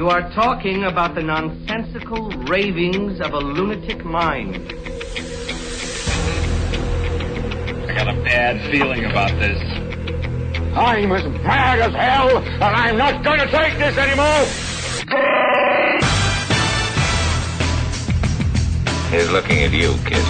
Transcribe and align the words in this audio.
You 0.00 0.08
are 0.08 0.32
talking 0.32 0.84
about 0.84 1.14
the 1.14 1.22
nonsensical 1.22 2.30
ravings 2.48 3.20
of 3.20 3.34
a 3.34 3.38
lunatic 3.38 4.02
mind. 4.02 4.56
I 7.86 7.94
got 7.94 8.08
a 8.08 8.14
bad 8.24 8.70
feeling 8.70 9.04
about 9.04 9.28
this. 9.38 9.60
I'm 10.74 11.12
as 11.12 11.24
mad 11.44 11.80
as 11.80 11.92
hell, 11.92 12.38
and 12.38 12.64
I'm 12.64 12.96
not 12.96 13.22
going 13.22 13.40
to 13.40 13.50
take 13.50 13.76
this 13.76 13.98
anymore. 13.98 14.46
He's 19.10 19.30
looking 19.30 19.64
at 19.64 19.72
you, 19.72 19.92
kid. 20.06 20.24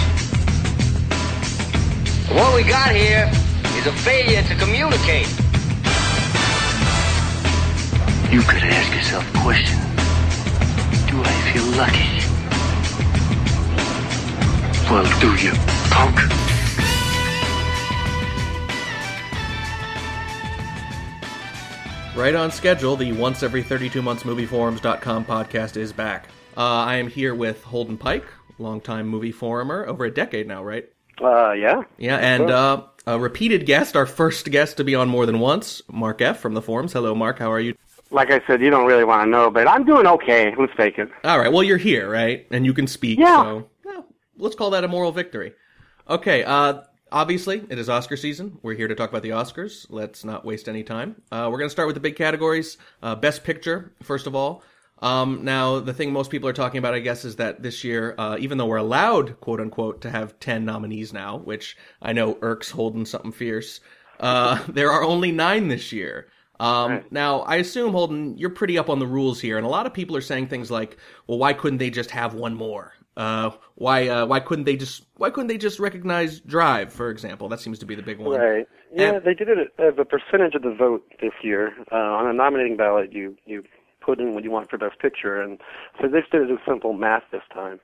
What 2.35 2.55
we 2.55 2.67
got 2.67 2.93
here 2.93 3.31
is 3.77 3.87
a 3.87 3.93
failure 4.03 4.43
to 4.43 4.55
communicate. 4.55 5.30
You 8.31 8.41
could 8.43 8.63
ask 8.63 8.93
yourself 8.93 9.27
a 9.35 9.39
question. 9.39 9.77
Do 11.09 11.21
I 11.21 11.33
feel 11.51 11.65
lucky? 11.75 12.07
Well, 14.89 15.19
do 15.19 15.35
you, 15.35 15.51
punk? 15.89 16.15
Right 22.15 22.33
on 22.33 22.51
schedule, 22.51 22.95
the 22.95 23.11
once 23.11 23.43
every 23.43 23.63
32 23.63 24.01
months 24.01 24.23
movieforums.com 24.23 25.25
podcast 25.25 25.75
is 25.75 25.91
back. 25.91 26.29
Uh, 26.55 26.61
I 26.61 26.95
am 26.95 27.09
here 27.09 27.35
with 27.35 27.61
Holden 27.65 27.97
Pike, 27.97 28.25
longtime 28.57 29.09
movie 29.09 29.33
forumer, 29.33 29.85
over 29.87 30.05
a 30.05 30.11
decade 30.11 30.47
now, 30.47 30.63
right? 30.63 30.89
Uh, 31.21 31.51
yeah. 31.51 31.83
Yeah, 31.97 32.15
and 32.15 32.49
uh, 32.49 32.83
a 33.05 33.19
repeated 33.19 33.65
guest, 33.65 33.97
our 33.97 34.05
first 34.05 34.49
guest 34.51 34.77
to 34.77 34.85
be 34.85 34.95
on 34.95 35.09
more 35.09 35.25
than 35.25 35.39
once, 35.39 35.81
Mark 35.91 36.21
F. 36.21 36.39
from 36.39 36.53
the 36.53 36.61
forums. 36.61 36.93
Hello, 36.93 37.13
Mark. 37.13 37.37
How 37.39 37.51
are 37.51 37.59
you? 37.59 37.75
Like 38.11 38.29
I 38.31 38.41
said, 38.45 38.61
you 38.61 38.69
don't 38.69 38.85
really 38.85 39.03
want 39.03 39.23
to 39.23 39.29
know, 39.29 39.49
but 39.49 39.67
I'm 39.67 39.85
doing 39.85 40.05
okay. 40.05 40.53
Let's 40.57 40.73
take 40.75 40.97
it. 40.97 41.09
All 41.23 41.39
right. 41.39 41.51
Well, 41.51 41.63
you're 41.63 41.77
here, 41.77 42.09
right? 42.09 42.45
And 42.51 42.65
you 42.65 42.73
can 42.73 42.87
speak. 42.87 43.19
Yeah. 43.19 43.43
So, 43.43 43.69
yeah, 43.85 44.01
let's 44.37 44.55
call 44.55 44.69
that 44.71 44.83
a 44.83 44.87
moral 44.87 45.11
victory. 45.11 45.53
Okay. 46.09 46.43
Uh, 46.43 46.81
obviously, 47.11 47.63
it 47.69 47.79
is 47.79 47.89
Oscar 47.89 48.17
season. 48.17 48.57
We're 48.61 48.75
here 48.75 48.87
to 48.87 48.95
talk 48.95 49.09
about 49.09 49.23
the 49.23 49.29
Oscars. 49.29 49.85
Let's 49.89 50.25
not 50.25 50.43
waste 50.43 50.67
any 50.67 50.83
time. 50.83 51.21
Uh, 51.31 51.47
we're 51.51 51.57
going 51.57 51.69
to 51.69 51.73
start 51.73 51.87
with 51.87 51.95
the 51.95 52.01
big 52.01 52.15
categories. 52.15 52.77
Uh, 53.01 53.15
Best 53.15 53.43
Picture, 53.43 53.93
first 54.03 54.27
of 54.27 54.35
all. 54.35 54.63
Um, 55.01 55.43
now, 55.43 55.79
the 55.79 55.93
thing 55.93 56.13
most 56.13 56.29
people 56.29 56.47
are 56.47 56.53
talking 56.53 56.77
about, 56.77 56.93
I 56.93 56.99
guess, 56.99 57.25
is 57.25 57.37
that 57.37 57.63
this 57.63 57.83
year, 57.83 58.13
uh, 58.17 58.37
even 58.39 58.57
though 58.57 58.67
we're 58.67 58.77
allowed, 58.77 59.39
quote 59.39 59.59
unquote, 59.59 60.01
to 60.01 60.11
have 60.11 60.39
10 60.39 60.63
nominees 60.63 61.11
now, 61.11 61.37
which 61.37 61.75
I 62.01 62.13
know 62.13 62.37
irks 62.41 62.69
Holden 62.69 63.05
something 63.05 63.31
fierce, 63.31 63.79
uh, 64.19 64.63
there 64.69 64.91
are 64.91 65.03
only 65.03 65.31
nine 65.31 65.69
this 65.69 65.91
year. 65.91 66.27
Um, 66.61 66.91
Right. 66.91 67.11
Now, 67.11 67.39
I 67.41 67.55
assume, 67.57 67.91
Holden, 67.91 68.37
you're 68.37 68.51
pretty 68.51 68.77
up 68.77 68.89
on 68.89 68.99
the 68.99 69.07
rules 69.07 69.41
here, 69.41 69.57
and 69.57 69.65
a 69.65 69.69
lot 69.69 69.85
of 69.87 69.93
people 69.93 70.15
are 70.15 70.21
saying 70.21 70.47
things 70.47 70.69
like, 70.69 70.97
well, 71.27 71.39
why 71.39 71.53
couldn't 71.53 71.79
they 71.79 71.89
just 71.89 72.11
have 72.11 72.35
one 72.35 72.53
more? 72.53 72.93
Uh, 73.17 73.49
why, 73.75 74.07
uh, 74.07 74.25
why 74.25 74.39
couldn't 74.39 74.65
they 74.65 74.75
just, 74.75 75.05
why 75.15 75.29
couldn't 75.31 75.47
they 75.47 75.57
just 75.57 75.79
recognize 75.79 76.39
Drive, 76.39 76.93
for 76.93 77.09
example? 77.09 77.49
That 77.49 77.59
seems 77.59 77.79
to 77.79 77.85
be 77.85 77.95
the 77.95 78.03
big 78.03 78.19
one. 78.19 78.39
Right. 78.39 78.67
Yeah, 78.93 79.15
And- 79.15 79.25
they 79.25 79.33
did 79.33 79.49
it 79.49 79.73
as 79.79 79.95
a 79.97 80.05
percentage 80.05 80.53
of 80.55 80.61
the 80.61 80.73
vote 80.73 81.03
this 81.19 81.33
year. 81.41 81.73
Uh, 81.91 81.95
on 81.95 82.27
a 82.27 82.33
nominating 82.33 82.77
ballot, 82.77 83.11
you 83.11 83.35
you 83.45 83.63
put 84.01 84.19
in 84.19 84.33
what 84.33 84.43
you 84.43 84.51
want 84.51 84.69
for 84.69 84.77
best 84.77 84.99
picture, 84.99 85.41
and 85.41 85.59
so 85.99 86.07
they 86.07 86.19
just 86.19 86.31
did 86.31 86.41
it 86.43 86.51
as 86.51 86.59
simple 86.67 86.93
math 86.93 87.23
this 87.31 87.43
time. 87.53 87.79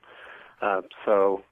Uh, 0.60 0.82
so 1.04 1.42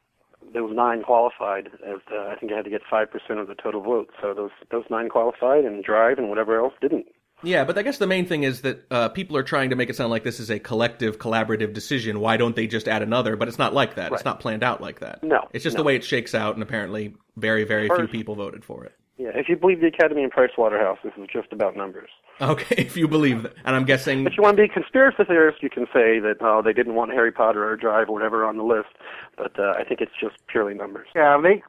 there 0.53 0.63
was 0.65 0.75
nine 0.75 1.03
qualified. 1.03 1.69
As 1.87 1.99
uh, 2.13 2.29
I 2.29 2.37
think 2.37 2.53
I 2.53 2.57
had 2.57 2.65
to 2.65 2.71
get 2.71 2.83
five 2.89 3.11
percent 3.11 3.39
of 3.41 3.47
the 3.49 3.55
total 3.55 3.81
vote. 3.83 4.11
So 4.21 4.35
those 4.35 4.51
those 4.71 4.85
nine 4.91 5.09
qualified, 5.09 5.65
and 5.65 5.83
Drive 5.85 6.19
and 6.19 6.29
whatever 6.29 6.59
else 6.59 6.75
didn't. 6.81 7.07
Yeah, 7.43 7.65
but 7.65 7.77
I 7.77 7.83
guess 7.83 7.99
the 7.99 8.07
main 8.07 8.27
thing 8.27 8.45
is 8.45 8.63
that 8.63 8.87
uh, 8.91 9.09
people 9.11 9.37
are 9.37 9.43
trying 9.43 9.71
to 9.71 9.77
make 9.77 9.91
it 9.91 9.97
sound 9.97 10.11
like 10.11 10.25
this 10.25 10.41
is 10.41 10.51
a 10.51 10.59
collective, 10.59 11.19
collaborative 11.19 11.75
decision. 11.75 12.21
Why 12.21 12.37
don't 12.37 12.57
they 12.57 12.67
just 12.67 12.89
add 12.89 13.03
another? 13.03 13.37
But 13.37 13.49
it's 13.49 13.59
not 13.59 13.75
like 13.75 13.97
that. 13.97 14.13
It's 14.13 14.25
not 14.25 14.41
planned 14.41 14.63
out 14.63 14.81
like 14.81 15.01
that. 15.01 15.23
No, 15.23 15.47
It's 15.53 15.63
just 15.63 15.77
no. 15.77 15.83
the 15.83 15.87
way 15.87 15.97
it 15.97 16.05
shakes 16.05 16.35
out, 16.35 16.55
and 16.55 16.63
apparently 16.63 17.15
very, 17.37 17.65
very 17.65 17.89
few 17.89 18.09
people 18.09 18.35
voted 18.35 18.65
for 18.65 18.85
it. 18.85 18.95
Yeah, 19.19 19.31
if 19.35 19.49
you 19.49 19.57
believe 19.57 19.81
the 19.81 19.87
Academy 19.87 20.23
and 20.23 20.31
Price 20.31 20.51
Waterhouse, 20.59 20.99
this 21.03 21.13
is 21.17 21.27
just 21.33 21.51
about 21.51 21.75
numbers. 21.75 22.11
Okay, 22.41 22.75
if 22.79 22.97
you 22.99 23.09
believe 23.09 23.45
that. 23.45 23.55
And 23.65 23.75
I'm 23.75 23.85
guessing. 23.85 24.27
If 24.27 24.37
you 24.37 24.43
want 24.43 24.57
to 24.59 24.63
be 24.63 24.69
a 24.71 24.73
conspiracy 24.73 25.25
theorist, 25.25 25.63
you 25.63 25.71
can 25.71 25.87
say 25.87 26.19
that 26.19 26.37
oh, 26.41 26.61
they 26.63 26.75
didn't 26.75 26.95
want 26.95 27.13
Harry 27.13 27.33
Potter 27.33 27.67
or 27.67 27.77
Drive 27.77 28.11
or 28.11 28.13
whatever 28.13 28.45
on 28.45 28.59
the 28.59 28.63
list, 28.63 28.89
but 29.37 29.59
uh, 29.59 29.73
I 29.79 29.85
think 29.85 30.01
it's 30.03 30.13
just 30.21 30.37
purely 30.49 30.75
numbers. 30.75 31.09
Yeah, 31.15 31.41
they 31.43 31.63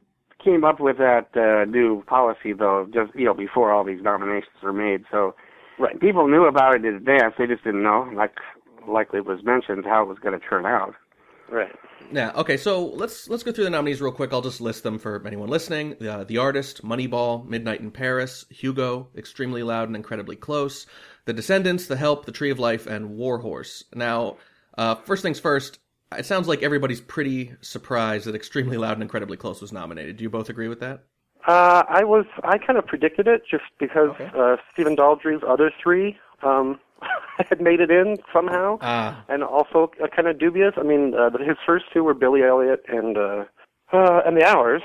came 0.43 0.65
up 0.65 0.81
with 0.81 0.97
that 0.97 1.29
uh, 1.37 1.63
new 1.69 2.03
policy 2.03 2.51
though, 2.51 2.87
just 2.93 3.15
you 3.15 3.25
know 3.25 3.33
before 3.33 3.71
all 3.71 3.85
these 3.85 4.01
nominations 4.01 4.61
were 4.61 4.73
made. 4.73 5.05
So 5.09 5.33
Right. 5.79 5.99
people 5.99 6.27
knew 6.27 6.45
about 6.45 6.75
it 6.75 6.85
in 6.85 6.95
advance. 6.95 7.35
They 7.37 7.47
just 7.47 7.63
didn't 7.63 7.83
know, 7.83 8.09
like 8.15 8.35
like 8.87 9.09
it 9.13 9.25
was 9.25 9.43
mentioned, 9.43 9.85
how 9.85 10.03
it 10.03 10.07
was 10.07 10.17
going 10.19 10.39
to 10.39 10.45
turn 10.45 10.65
out. 10.65 10.95
Right. 11.49 11.71
Yeah. 12.11 12.31
Okay. 12.35 12.57
So 12.57 12.85
let's 12.85 13.29
let's 13.29 13.43
go 13.43 13.51
through 13.51 13.65
the 13.65 13.69
nominees 13.69 14.01
real 14.01 14.11
quick. 14.11 14.33
I'll 14.33 14.41
just 14.41 14.61
list 14.61 14.83
them 14.83 14.97
for 14.99 15.25
anyone 15.25 15.49
listening. 15.49 15.95
Uh, 16.05 16.23
the 16.23 16.37
Artist, 16.37 16.83
Moneyball, 16.83 17.45
Midnight 17.47 17.81
in 17.81 17.91
Paris, 17.91 18.45
Hugo, 18.49 19.09
Extremely 19.15 19.63
Loud 19.63 19.87
and 19.87 19.95
Incredibly 19.95 20.35
Close, 20.35 20.87
The 21.25 21.33
Descendants, 21.33 21.87
The 21.87 21.97
Help, 21.97 22.25
The 22.25 22.31
Tree 22.31 22.49
of 22.49 22.59
Life, 22.59 22.87
and 22.87 23.11
War 23.11 23.39
Horse. 23.39 23.83
Now, 23.93 24.37
uh, 24.77 24.95
first 24.95 25.21
things 25.21 25.39
first. 25.39 25.79
It 26.17 26.25
sounds 26.25 26.47
like 26.47 26.63
everybody's 26.63 27.01
pretty 27.01 27.53
surprised 27.59 28.27
that 28.27 28.35
Extremely 28.35 28.77
Loud 28.77 28.93
and 28.93 29.01
Incredibly 29.03 29.35
Close 29.35 29.61
was 29.61 29.73
nominated. 29.73 30.15
Do 30.17 30.23
you 30.23 30.29
both 30.29 30.49
agree 30.49 30.69
with 30.69 30.79
that? 30.79 31.03
Uh, 31.47 31.83
I 31.87 32.03
was 32.03 32.25
I 32.43 32.57
kind 32.57 32.77
of 32.77 32.85
predicted 32.85 33.27
it 33.27 33.43
just 33.49 33.63
because 33.79 34.09
Okay. 34.11 34.29
uh, 34.37 34.57
Stephen 34.73 34.95
Daldry's 34.95 35.43
other 35.47 35.71
three 35.81 36.17
um, 36.43 36.79
had 37.49 37.61
made 37.61 37.79
it 37.79 37.89
in 37.89 38.17
somehow, 38.33 38.77
Ah. 38.81 39.23
and 39.29 39.43
also 39.43 39.91
uh, 40.03 40.07
kind 40.07 40.27
of 40.27 40.37
dubious. 40.39 40.73
I 40.77 40.83
mean, 40.83 41.13
uh, 41.15 41.29
his 41.37 41.57
first 41.65 41.85
two 41.93 42.03
were 42.03 42.13
Billy 42.13 42.43
Elliot 42.43 42.83
and 42.89 43.17
uh, 43.17 43.45
uh, 43.93 44.21
and 44.25 44.35
The 44.35 44.45
Hours, 44.45 44.81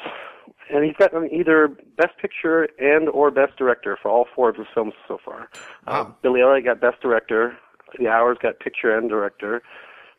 and 0.72 0.84
he's 0.84 0.94
gotten 0.96 1.28
either 1.32 1.68
Best 1.96 2.16
Picture 2.20 2.68
and 2.78 3.08
or 3.08 3.30
Best 3.32 3.56
Director 3.56 3.98
for 4.00 4.10
all 4.10 4.26
four 4.34 4.48
of 4.50 4.56
his 4.56 4.66
films 4.72 4.94
so 5.08 5.18
far. 5.24 5.48
Uh, 5.86 6.04
Wow. 6.04 6.16
Billy 6.22 6.40
Elliot 6.42 6.64
got 6.64 6.80
Best 6.80 7.00
Director, 7.02 7.56
The 7.98 8.06
Hours 8.08 8.38
got 8.40 8.60
Picture 8.60 8.96
and 8.96 9.08
Director, 9.10 9.62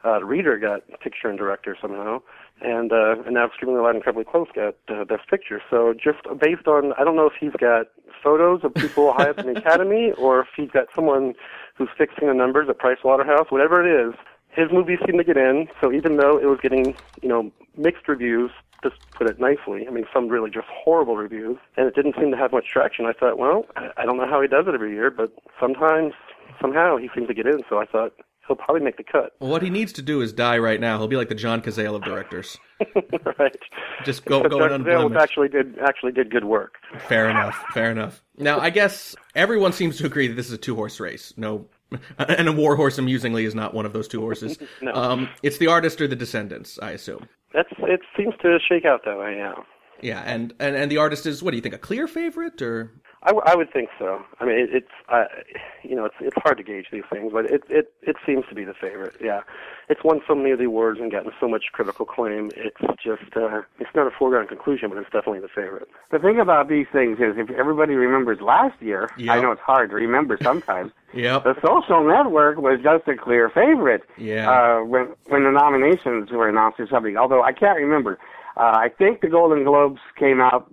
uh, 0.06 0.24
Reader 0.24 0.58
got 0.58 0.82
Picture 1.00 1.30
and 1.30 1.38
Director 1.38 1.78
somehow, 1.82 2.22
and 2.62 2.92
uh, 2.92 3.22
and 3.26 3.34
now 3.34 3.46
Extremely 3.46 3.80
Loud 3.80 3.90
and 3.90 3.98
Incredibly 3.98 4.26
Close 4.26 4.48
got 4.54 4.76
uh, 4.90 5.06
Best 5.06 5.30
Picture. 5.30 5.62
So 5.70 5.94
just 5.94 6.20
based 6.40 6.68
on, 6.68 6.94
I 7.00 7.04
don't 7.04 7.16
know 7.16 7.28
if 7.28 7.34
he's 7.40 7.54
got 7.54 7.88
photos 8.24 8.64
of 8.64 8.74
people 8.74 9.14
high 9.14 9.30
up 9.30 9.40
in 9.40 9.54
the 9.54 9.60
Academy, 9.60 10.12
or 10.18 10.42
if 10.42 10.48
he's 10.56 10.72
got 10.72 10.88
someone 10.96 11.34
who's 11.76 11.90
fixing 11.98 12.28
the 12.28 12.34
numbers 12.34 12.68
at 12.70 12.78
Price 12.78 13.00
Waterhouse, 13.04 13.48
whatever 13.50 13.86
it 13.86 14.10
is. 14.10 14.14
His 14.50 14.72
movies 14.72 15.00
seem 15.06 15.18
to 15.18 15.24
get 15.24 15.36
in, 15.36 15.68
so 15.82 15.92
even 15.92 16.18
though 16.18 16.38
it 16.38 16.46
was 16.46 16.60
getting, 16.62 16.96
you 17.24 17.30
know, 17.30 17.52
mixed 17.76 18.08
reviews, 18.08 18.52
just 18.84 18.96
put 19.12 19.28
it 19.28 19.40
nicely. 19.40 19.88
I 19.88 19.92
mean, 19.92 20.06
some 20.14 20.28
really 20.28 20.52
just 20.52 20.68
horrible 20.68 21.16
reviews, 21.18 21.58
and 21.76 21.88
it 21.88 21.96
didn't 21.96 22.16
seem 22.20 22.30
to 22.30 22.38
have 22.38 22.52
much 22.52 22.68
traction. 22.68 23.08
I 23.08 23.14
thought, 23.14 23.40
well, 23.40 23.66
I 23.76 24.06
don't 24.06 24.18
know 24.18 24.28
how 24.28 24.42
he 24.42 24.48
does 24.48 24.66
it 24.68 24.76
every 24.76 24.94
year, 24.94 25.10
but 25.10 25.34
sometimes, 25.60 26.14
somehow, 26.62 26.98
he 26.98 27.10
seems 27.16 27.28
to 27.30 27.34
get 27.34 27.48
in. 27.48 27.64
So 27.68 27.80
I 27.80 27.86
thought 27.86 28.14
he'll 28.48 28.56
probably 28.56 28.82
make 28.82 28.98
the 28.98 29.04
cut. 29.04 29.32
Well, 29.40 29.50
what 29.50 29.62
he 29.62 29.70
needs 29.70 29.94
to 29.94 30.02
do 30.02 30.22
is 30.22 30.34
die 30.34 30.58
right 30.58 30.80
now. 30.80 30.98
He'll 30.98 31.08
be 31.08 31.16
like 31.16 31.30
the 31.30 31.36
John 31.36 31.62
Cazale 31.62 31.96
of 31.96 32.04
directors. 32.04 32.58
right. 33.40 33.56
Just 34.04 34.26
go 34.26 34.42
But 34.42 34.52
go 34.52 34.60
Zale 34.60 34.74
unblemished. 34.74 35.22
actually 35.22 35.50
did 35.50 35.78
actually 35.80 36.12
did 36.12 36.30
good 36.32 36.46
work. 36.46 36.76
Fair 37.08 37.30
enough. 37.30 37.56
Fair 37.74 37.92
enough. 37.92 38.22
Now, 38.38 38.60
I 38.60 38.70
guess 38.70 39.16
everyone 39.36 39.74
seems 39.74 39.98
to 39.98 40.06
agree 40.06 40.28
that 40.28 40.36
this 40.36 40.48
is 40.48 40.54
a 40.54 40.58
two 40.58 40.76
horse 40.76 41.00
race. 41.00 41.34
No, 41.38 41.68
and 42.18 42.48
a 42.48 42.52
war 42.52 42.76
horse, 42.76 42.98
amusingly, 42.98 43.46
is 43.46 43.56
not 43.56 43.74
one 43.74 43.86
of 43.86 43.94
those 43.94 44.08
two 44.08 44.20
horses. 44.22 44.58
No. 44.82 44.94
Um, 44.94 45.30
it's 45.44 45.58
the 45.60 45.68
artist 45.68 46.02
or 46.02 46.08
the 46.08 46.16
descendants, 46.16 46.78
I 46.82 46.92
assume. 46.92 47.28
That's 47.54 47.70
it 47.80 48.02
seems 48.18 48.34
to 48.42 48.58
shake 48.68 48.86
out 48.86 49.02
that 49.06 49.18
way. 49.18 49.36
Yeah. 49.38 49.54
Yeah, 50.02 50.22
and, 50.26 50.54
and, 50.60 50.76
and 50.76 50.92
the 50.92 50.98
artist 50.98 51.26
is, 51.26 51.42
what 51.42 51.52
do 51.52 51.58
you 51.58 51.62
think, 51.62 51.76
a 51.76 51.78
clear 51.78 52.08
favorite? 52.08 52.62
or 52.62 52.92
I, 53.24 53.28
w- 53.28 53.44
I 53.46 53.56
would 53.56 53.72
think 53.72 53.90
so. 53.98 54.22
I 54.40 54.46
mean, 54.46 54.58
it, 54.60 54.70
it's 54.74 54.92
uh, 55.10 55.26
you 55.82 55.96
know, 55.96 56.06
it's 56.06 56.16
it's 56.20 56.36
hard 56.44 56.58
to 56.58 56.64
gauge 56.64 56.88
these 56.92 57.04
things, 57.12 57.32
but 57.34 57.46
it 57.46 57.64
it 57.70 57.94
it 58.02 58.16
seems 58.26 58.44
to 58.50 58.56
be 58.56 58.64
the 58.66 58.74
favorite. 58.74 59.16
Yeah, 59.22 59.42
it's 59.90 60.04
won 60.04 60.22
so 60.28 60.36
many 60.36 60.52
of 60.52 60.60
the 60.60 60.66
awards 60.66 61.00
and 61.00 61.12
gotten 61.12 61.32
so 61.40 61.48
much 61.48 61.66
critical 61.72 62.06
acclaim. 62.06 62.52
It's 62.56 62.80
just 63.04 63.36
uh, 63.36 63.62
it's 63.80 63.90
not 63.96 64.08
a 64.08 64.12
foregone 64.12 64.48
conclusion, 64.48 64.90
but 64.90 64.98
it's 64.98 65.10
definitely 65.12 65.40
the 65.40 65.48
favorite. 65.48 65.88
The 66.12 66.20
thing 66.20 66.40
about 66.40 66.68
these 66.70 66.88
things 66.92 67.20
is, 67.20 67.36
if 67.38 67.50
everybody 67.52 67.94
remembers 67.96 68.40
last 68.42 68.82
year, 68.82 69.10
Yeah. 69.18 69.34
I 69.34 69.42
know 69.42 69.52
it's 69.52 69.62
hard 69.62 69.90
to 69.92 69.96
remember 69.96 70.38
sometimes. 70.42 70.92
Yep. 71.16 71.44
The 71.44 71.54
Social 71.64 72.04
Network 72.04 72.58
was 72.58 72.80
just 72.82 73.08
a 73.08 73.16
clear 73.16 73.48
favorite. 73.48 74.02
Yeah. 74.18 74.50
Uh, 74.50 74.84
when 74.84 75.10
when 75.28 75.44
the 75.44 75.52
nominations 75.52 76.32
were 76.32 76.50
announced 76.50 76.80
or 76.80 76.88
something, 76.88 77.18
although 77.18 77.44
I 77.44 77.52
can't 77.54 77.78
remember. 77.78 78.18
Uh, 78.58 78.74
I 78.86 78.90
think 78.90 79.22
the 79.22 79.28
Golden 79.30 79.64
Globes 79.64 80.00
came 80.18 80.42
out, 80.42 80.72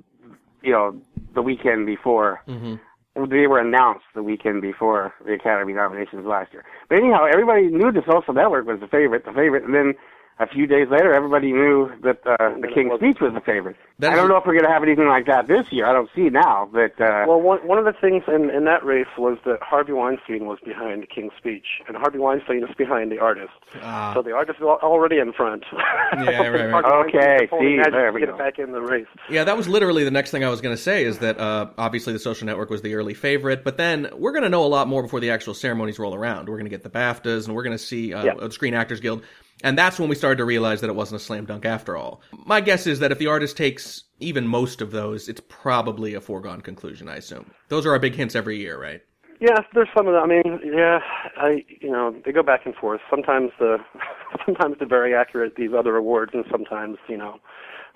you 0.62 0.72
know, 0.72 1.00
the 1.34 1.42
weekend 1.42 1.86
before. 1.86 2.42
Mhm. 2.48 2.80
They 3.28 3.46
were 3.46 3.58
announced 3.58 4.06
the 4.14 4.22
weekend 4.22 4.62
before 4.62 5.12
the 5.24 5.34
Academy 5.34 5.72
nominations 5.72 6.24
last 6.24 6.52
year. 6.52 6.64
But 6.88 6.98
anyhow, 6.98 7.24
everybody 7.24 7.68
knew 7.68 7.90
the 7.90 8.02
Social 8.02 8.34
Network 8.34 8.66
was 8.66 8.80
the 8.80 8.86
favorite, 8.86 9.24
the 9.24 9.32
favorite, 9.32 9.64
and 9.64 9.74
then 9.74 9.94
a 10.40 10.46
few 10.46 10.66
days 10.66 10.88
later, 10.90 11.12
everybody 11.12 11.52
knew 11.52 11.90
that 12.02 12.18
uh, 12.26 12.58
the 12.60 12.68
King's 12.74 12.94
Speech 12.96 13.18
was 13.20 13.32
the 13.34 13.40
favorite. 13.42 13.76
That 13.98 14.12
I 14.14 14.16
don't 14.16 14.28
know 14.28 14.36
if 14.38 14.46
we're 14.46 14.54
going 14.54 14.64
to 14.64 14.70
have 14.72 14.82
anything 14.82 15.06
like 15.06 15.26
that 15.26 15.46
this 15.46 15.70
year. 15.70 15.84
I 15.84 15.92
don't 15.92 16.08
see 16.16 16.30
now, 16.30 16.66
but 16.72 16.98
uh, 16.98 17.26
Well, 17.28 17.38
one 17.40 17.58
one 17.68 17.78
of 17.78 17.84
the 17.84 17.92
things 17.92 18.24
in 18.26 18.48
in 18.48 18.64
that 18.64 18.82
race 18.84 19.06
was 19.18 19.36
that 19.44 19.58
Harvey 19.62 19.92
Weinstein 19.92 20.46
was 20.46 20.58
behind 20.64 21.02
the 21.02 21.06
King's 21.06 21.32
Speech, 21.36 21.66
and 21.86 21.96
Harvey 21.96 22.18
Weinstein 22.18 22.64
is 22.64 22.74
behind 22.78 23.12
the 23.12 23.18
artist. 23.18 23.52
Ah. 23.82 24.12
So 24.14 24.22
the 24.22 24.32
artist 24.32 24.58
is 24.58 24.64
already 24.64 25.18
in 25.18 25.32
front. 25.34 25.64
Yeah, 25.72 26.46
right, 26.48 26.72
right. 26.72 26.84
Okay, 27.10 27.48
see, 27.60 27.78
there 27.90 28.12
we 28.12 28.20
get 28.20 28.30
go. 28.30 28.38
back 28.38 28.58
in 28.58 28.72
the 28.72 28.80
race. 28.80 29.06
Yeah, 29.28 29.44
that 29.44 29.56
was 29.56 29.68
literally 29.68 30.04
the 30.04 30.10
next 30.10 30.30
thing 30.30 30.42
I 30.44 30.48
was 30.48 30.60
going 30.62 30.74
to 30.74 30.82
say 30.82 31.04
is 31.04 31.18
that 31.18 31.38
uh, 31.38 31.68
obviously 31.76 32.12
the 32.14 32.18
social 32.18 32.46
network 32.46 32.70
was 32.70 32.80
the 32.82 32.94
early 32.94 33.14
favorite, 33.14 33.62
but 33.64 33.76
then 33.76 34.08
we're 34.16 34.32
going 34.32 34.42
to 34.44 34.48
know 34.48 34.64
a 34.64 34.68
lot 34.68 34.88
more 34.88 35.02
before 35.02 35.20
the 35.20 35.30
actual 35.30 35.52
ceremonies 35.54 35.98
roll 35.98 36.14
around. 36.14 36.48
We're 36.48 36.56
going 36.56 36.64
to 36.64 36.70
get 36.70 36.82
the 36.82 36.90
BAFTAs 36.90 37.46
and 37.46 37.54
we're 37.54 37.62
going 37.62 37.76
to 37.76 37.82
see 37.82 38.12
uh, 38.14 38.24
Yeah. 38.24 38.34
the 38.40 38.50
Screen 38.50 38.74
Actors 38.74 39.00
Guild. 39.00 39.22
And 39.62 39.76
that's 39.76 39.98
when 39.98 40.08
we 40.08 40.14
started 40.14 40.38
to 40.38 40.44
realize 40.44 40.80
that 40.80 40.90
it 40.90 40.96
wasn't 40.96 41.20
a 41.20 41.24
slam 41.24 41.44
dunk 41.44 41.64
after 41.64 41.96
all. 41.96 42.22
My 42.46 42.60
guess 42.60 42.86
is 42.86 42.98
that 43.00 43.12
if 43.12 43.18
the 43.18 43.26
artist 43.26 43.56
takes 43.56 44.04
even 44.18 44.46
most 44.46 44.80
of 44.80 44.90
those, 44.90 45.28
it's 45.28 45.42
probably 45.48 46.14
a 46.14 46.20
foregone 46.20 46.60
conclusion, 46.60 47.08
I 47.08 47.16
assume. 47.16 47.50
Those 47.68 47.86
are 47.86 47.92
our 47.92 47.98
big 47.98 48.14
hints 48.14 48.34
every 48.34 48.58
year, 48.58 48.80
right? 48.80 49.02
Yeah, 49.40 49.60
there's 49.74 49.88
some 49.96 50.06
of 50.06 50.12
that. 50.12 50.20
I 50.20 50.26
mean, 50.26 50.60
yeah, 50.62 50.98
I 51.38 51.64
you 51.80 51.90
know 51.90 52.14
they 52.24 52.30
go 52.30 52.42
back 52.42 52.66
and 52.66 52.74
forth. 52.74 53.00
Sometimes 53.08 53.50
the 53.58 53.78
sometimes 54.44 54.76
they're 54.78 54.86
very 54.86 55.14
accurate 55.14 55.56
these 55.56 55.70
other 55.76 55.96
awards, 55.96 56.32
and 56.34 56.44
sometimes 56.50 56.98
you 57.08 57.16
know 57.16 57.40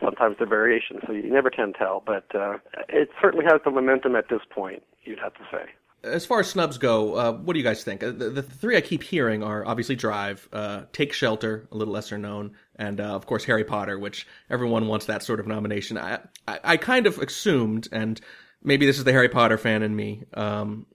sometimes 0.02 0.36
they're 0.38 0.48
variations. 0.48 1.00
So 1.06 1.12
you 1.12 1.30
never 1.30 1.50
can 1.50 1.74
tell. 1.74 2.02
But 2.04 2.34
uh, 2.34 2.58
it 2.88 3.10
certainly 3.20 3.44
has 3.44 3.60
the 3.62 3.70
momentum 3.70 4.16
at 4.16 4.30
this 4.30 4.40
point. 4.48 4.82
You'd 5.02 5.18
have 5.18 5.34
to 5.34 5.44
say. 5.52 5.66
As 6.04 6.26
far 6.26 6.40
as 6.40 6.48
snubs 6.48 6.78
go, 6.78 7.14
uh, 7.14 7.32
what 7.32 7.54
do 7.54 7.58
you 7.58 7.64
guys 7.64 7.82
think? 7.82 8.02
Uh, 8.02 8.12
The, 8.12 8.30
the 8.30 8.42
three 8.42 8.76
I 8.76 8.80
keep 8.80 9.02
hearing 9.02 9.42
are 9.42 9.66
obviously 9.66 9.96
Drive, 9.96 10.48
uh, 10.52 10.82
Take 10.92 11.12
Shelter, 11.12 11.66
a 11.72 11.76
little 11.76 11.94
lesser 11.94 12.18
known, 12.18 12.52
and 12.76 13.00
uh, 13.00 13.14
of 13.14 13.26
course 13.26 13.44
Harry 13.44 13.64
Potter, 13.64 13.98
which 13.98 14.26
everyone 14.50 14.86
wants 14.86 15.06
that 15.06 15.22
sort 15.22 15.40
of 15.40 15.46
nomination. 15.46 15.98
I, 15.98 16.20
I, 16.46 16.60
I 16.64 16.76
kind 16.76 17.06
of 17.06 17.18
assumed, 17.18 17.88
and 17.90 18.20
maybe 18.62 18.86
this 18.86 18.98
is 18.98 19.04
the 19.04 19.12
Harry 19.12 19.28
Potter 19.28 19.58
fan 19.58 19.82
in 19.82 19.96
me, 19.96 20.24
um, 20.34 20.86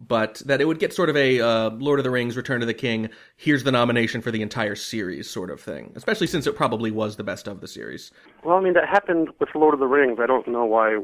but 0.00 0.40
that 0.46 0.60
it 0.60 0.64
would 0.66 0.78
get 0.78 0.92
sort 0.92 1.08
of 1.08 1.16
a 1.16 1.40
uh, 1.40 1.70
Lord 1.70 1.98
of 1.98 2.04
the 2.04 2.10
Rings, 2.10 2.36
Return 2.36 2.62
of 2.62 2.68
the 2.68 2.74
King, 2.74 3.08
here's 3.36 3.64
the 3.64 3.72
nomination 3.72 4.20
for 4.20 4.30
the 4.30 4.42
entire 4.42 4.74
series 4.76 5.28
sort 5.28 5.50
of 5.50 5.60
thing, 5.60 5.92
especially 5.96 6.26
since 6.26 6.46
it 6.46 6.54
probably 6.54 6.90
was 6.90 7.16
the 7.16 7.24
best 7.24 7.48
of 7.48 7.60
the 7.60 7.68
series. 7.68 8.10
Well, 8.44 8.56
I 8.56 8.60
mean 8.60 8.74
that 8.74 8.88
happened 8.88 9.28
with 9.40 9.48
Lord 9.54 9.74
of 9.74 9.80
the 9.80 9.86
Rings. 9.86 10.18
I 10.20 10.26
don't 10.26 10.46
know 10.46 10.64
why 10.64 10.96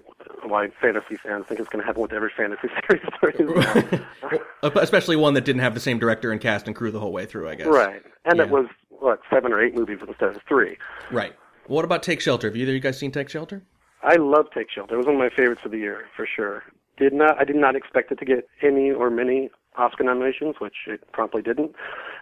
why 0.45 0.69
fantasy 0.81 1.17
fans 1.17 1.47
think 1.47 1.59
it's 1.61 1.69
going 1.69 1.81
to 1.83 1.87
happen 1.87 2.03
with 2.03 2.13
every 2.13 2.31
fantasy 2.37 2.69
series 2.89 3.03
there 3.21 3.31
is 3.31 4.01
now. 4.23 4.39
Especially 4.63 5.17
one 5.17 5.35
that 5.35 5.45
didn't 5.45 5.63
have 5.63 5.75
the 5.75 5.81
same 5.81 5.99
director 5.99 6.31
and 6.33 6.41
cast 6.41 6.67
and 6.67 6.77
crew 6.77 6.91
the 6.91 7.01
whole 7.01 7.13
way 7.13 7.27
through, 7.27 7.49
I 7.49 7.55
guess. 7.57 7.67
right, 7.67 8.03
and 8.25 8.39
Yeah. 8.39 8.45
it 8.45 8.51
was 8.51 8.67
what 8.91 9.21
seven 9.31 9.53
or 9.53 9.63
eight 9.63 9.75
movies 9.75 9.99
instead 10.07 10.37
of 10.37 10.43
three. 10.49 10.79
Right. 11.11 11.35
What 11.67 11.85
about 11.85 12.03
Take 12.03 12.21
Shelter? 12.21 12.47
Have 12.49 12.57
either 12.57 12.71
of 12.71 12.75
you 12.75 12.81
guys 12.81 12.99
seen 12.99 13.11
Take 13.11 13.29
Shelter? 13.29 13.63
I 14.03 14.17
love 14.17 14.47
Take 14.55 14.71
Shelter. 14.71 14.95
It 14.95 14.99
was 14.99 15.07
one 15.07 15.15
of 15.17 15.19
my 15.21 15.31
favorites 15.31 15.63
of 15.65 15.71
the 15.71 15.79
year 15.79 16.05
for 16.15 16.27
sure. 16.27 16.63
Did 16.97 17.13
not 17.13 17.41
I 17.41 17.45
did 17.45 17.57
not 17.57 17.77
expect 17.77 18.13
it 18.13 18.19
to 18.21 18.25
get 18.25 18.49
any 18.63 18.91
or 18.91 19.11
many 19.11 19.51
Oscar 19.77 20.05
nominations, 20.05 20.57
which 20.61 20.75
it 20.87 21.01
promptly 21.13 21.43
didn't. 21.43 21.75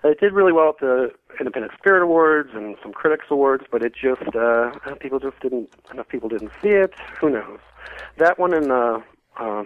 It 0.05 0.19
did 0.21 0.33
really 0.33 0.53
well 0.53 0.71
at 0.71 0.79
the 0.81 1.11
Independent 1.39 1.73
Spirit 1.79 2.03
Awards 2.03 2.51
and 2.55 2.77
some 2.83 2.93
Critics 2.93 3.27
Awards, 3.31 3.65
but 3.71 3.83
it 3.85 3.93
just 3.95 4.35
uh 4.35 4.71
people 5.01 5.19
just 5.19 5.39
didn't 5.41 5.69
enough 5.93 6.09
people 6.09 6.29
didn't 6.29 6.53
see 6.63 6.71
it. 6.71 6.93
Who 7.21 7.29
knows? 7.31 7.59
That 8.19 8.39
one 8.39 8.55
and 8.55 8.73
uh 8.73 9.01
uh 9.39 9.65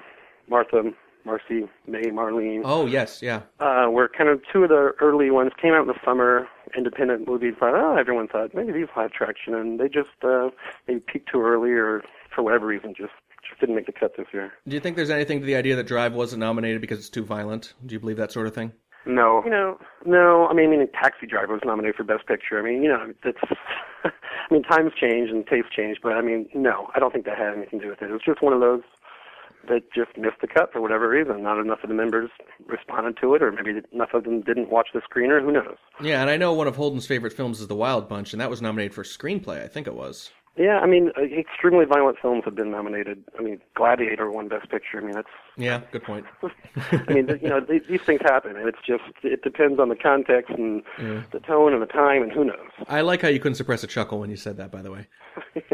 Martha 0.48 0.82
Marcy 1.24 1.68
May 1.88 2.02
Marlene 2.04 2.62
Oh, 2.64 2.86
yes, 2.86 3.20
yeah. 3.20 3.42
uh, 3.58 3.88
were 3.90 4.08
kind 4.08 4.30
of 4.30 4.40
two 4.52 4.62
of 4.62 4.68
the 4.68 4.92
early 5.00 5.28
ones. 5.30 5.50
Came 5.60 5.72
out 5.72 5.82
in 5.82 5.88
the 5.88 5.98
summer, 6.04 6.46
independent 6.76 7.26
movies. 7.26 7.54
But 7.58 7.70
oh, 7.74 7.96
everyone 7.98 8.28
thought 8.28 8.54
maybe 8.54 8.70
these 8.72 8.86
will 8.94 9.02
have 9.02 9.10
traction, 9.12 9.52
and 9.54 9.80
they 9.80 9.88
just 9.88 10.10
uh, 10.22 10.50
maybe 10.86 11.00
peaked 11.00 11.28
too 11.32 11.42
early, 11.42 11.70
or 11.72 12.04
for 12.32 12.42
whatever 12.42 12.66
reason, 12.66 12.94
just 12.96 13.12
didn't 13.60 13.74
make 13.74 13.86
the 13.86 13.92
cut 13.92 14.12
this 14.16 14.26
year. 14.32 14.52
Do 14.66 14.74
you 14.74 14.80
think 14.80 14.96
there's 14.96 15.10
anything 15.10 15.40
to 15.40 15.46
the 15.46 15.56
idea 15.56 15.76
that 15.76 15.86
Drive 15.86 16.14
wasn't 16.14 16.40
nominated 16.40 16.80
because 16.80 16.98
it's 16.98 17.10
too 17.10 17.24
violent? 17.24 17.74
Do 17.84 17.94
you 17.94 18.00
believe 18.00 18.16
that 18.16 18.32
sort 18.32 18.46
of 18.46 18.54
thing? 18.54 18.72
no. 19.06 19.42
You 19.44 19.50
know, 19.50 19.78
no. 20.04 20.46
I 20.48 20.54
mean, 20.54 20.72
I 20.72 20.76
mean, 20.76 20.88
Taxi 20.92 21.26
Driver 21.26 21.52
was 21.54 21.62
nominated 21.64 21.96
for 21.96 22.04
Best 22.04 22.26
Picture. 22.26 22.58
I 22.58 22.62
mean, 22.62 22.82
you 22.82 22.88
know, 22.88 23.12
that's. 23.24 23.38
I 24.04 24.54
mean, 24.54 24.62
times 24.62 24.92
change 25.00 25.30
and 25.30 25.44
tastes 25.46 25.70
change, 25.74 25.98
but 26.02 26.12
I 26.12 26.22
mean, 26.22 26.48
no, 26.54 26.88
I 26.94 27.00
don't 27.00 27.12
think 27.12 27.24
that 27.24 27.36
had 27.36 27.56
anything 27.56 27.80
to 27.80 27.86
do 27.86 27.90
with 27.90 28.02
it. 28.02 28.10
It 28.10 28.12
was 28.12 28.22
just 28.24 28.42
one 28.42 28.52
of 28.52 28.60
those 28.60 28.82
that 29.68 29.92
just 29.92 30.16
missed 30.16 30.40
the 30.40 30.46
cut 30.46 30.72
for 30.72 30.80
whatever 30.80 31.08
reason. 31.08 31.42
Not 31.42 31.58
enough 31.58 31.80
of 31.82 31.88
the 31.88 31.94
members 31.94 32.30
responded 32.66 33.16
to 33.20 33.34
it, 33.34 33.42
or 33.42 33.50
maybe 33.50 33.80
enough 33.92 34.14
of 34.14 34.24
them 34.24 34.40
didn't 34.42 34.70
watch 34.70 34.88
the 34.94 35.00
screener. 35.00 35.42
Who 35.42 35.52
knows? 35.52 35.76
Yeah, 36.00 36.20
and 36.20 36.30
I 36.30 36.36
know 36.36 36.52
one 36.52 36.68
of 36.68 36.76
Holden's 36.76 37.06
favorite 37.06 37.32
films 37.32 37.60
is 37.60 37.66
The 37.66 37.74
Wild 37.74 38.08
Bunch, 38.08 38.32
and 38.32 38.40
that 38.40 38.50
was 38.50 38.62
nominated 38.62 38.94
for 38.94 39.02
screenplay. 39.02 39.62
I 39.64 39.68
think 39.68 39.86
it 39.86 39.94
was. 39.94 40.30
Yeah, 40.56 40.78
I 40.78 40.86
mean, 40.86 41.12
uh, 41.18 41.22
extremely 41.22 41.84
violent 41.84 42.18
films 42.20 42.44
have 42.46 42.54
been 42.54 42.70
nominated. 42.70 43.22
I 43.38 43.42
mean, 43.42 43.60
Gladiator 43.74 44.30
won 44.30 44.48
Best 44.48 44.70
Picture. 44.70 44.98
I 44.98 45.00
mean, 45.02 45.12
that's. 45.12 45.28
Yeah, 45.58 45.82
good 45.92 46.02
point. 46.02 46.24
I 46.76 47.12
mean, 47.12 47.28
you 47.42 47.48
know, 47.48 47.60
these, 47.60 47.82
these 47.88 48.00
things 48.02 48.20
happen, 48.22 48.56
and 48.56 48.66
it's 48.66 48.78
just 48.86 49.04
it 49.22 49.42
depends 49.42 49.78
on 49.78 49.90
the 49.90 49.96
context 49.96 50.54
and 50.56 50.82
the 50.98 51.40
tone 51.40 51.74
and 51.74 51.82
the 51.82 51.86
time, 51.86 52.22
and 52.22 52.32
who 52.32 52.44
knows. 52.44 52.70
I 52.88 53.02
like 53.02 53.20
how 53.20 53.28
you 53.28 53.38
couldn't 53.38 53.56
suppress 53.56 53.84
a 53.84 53.86
chuckle 53.86 54.18
when 54.18 54.30
you 54.30 54.36
said 54.36 54.56
that. 54.56 54.70
By 54.70 54.82
the 54.82 54.90
way. 54.90 55.06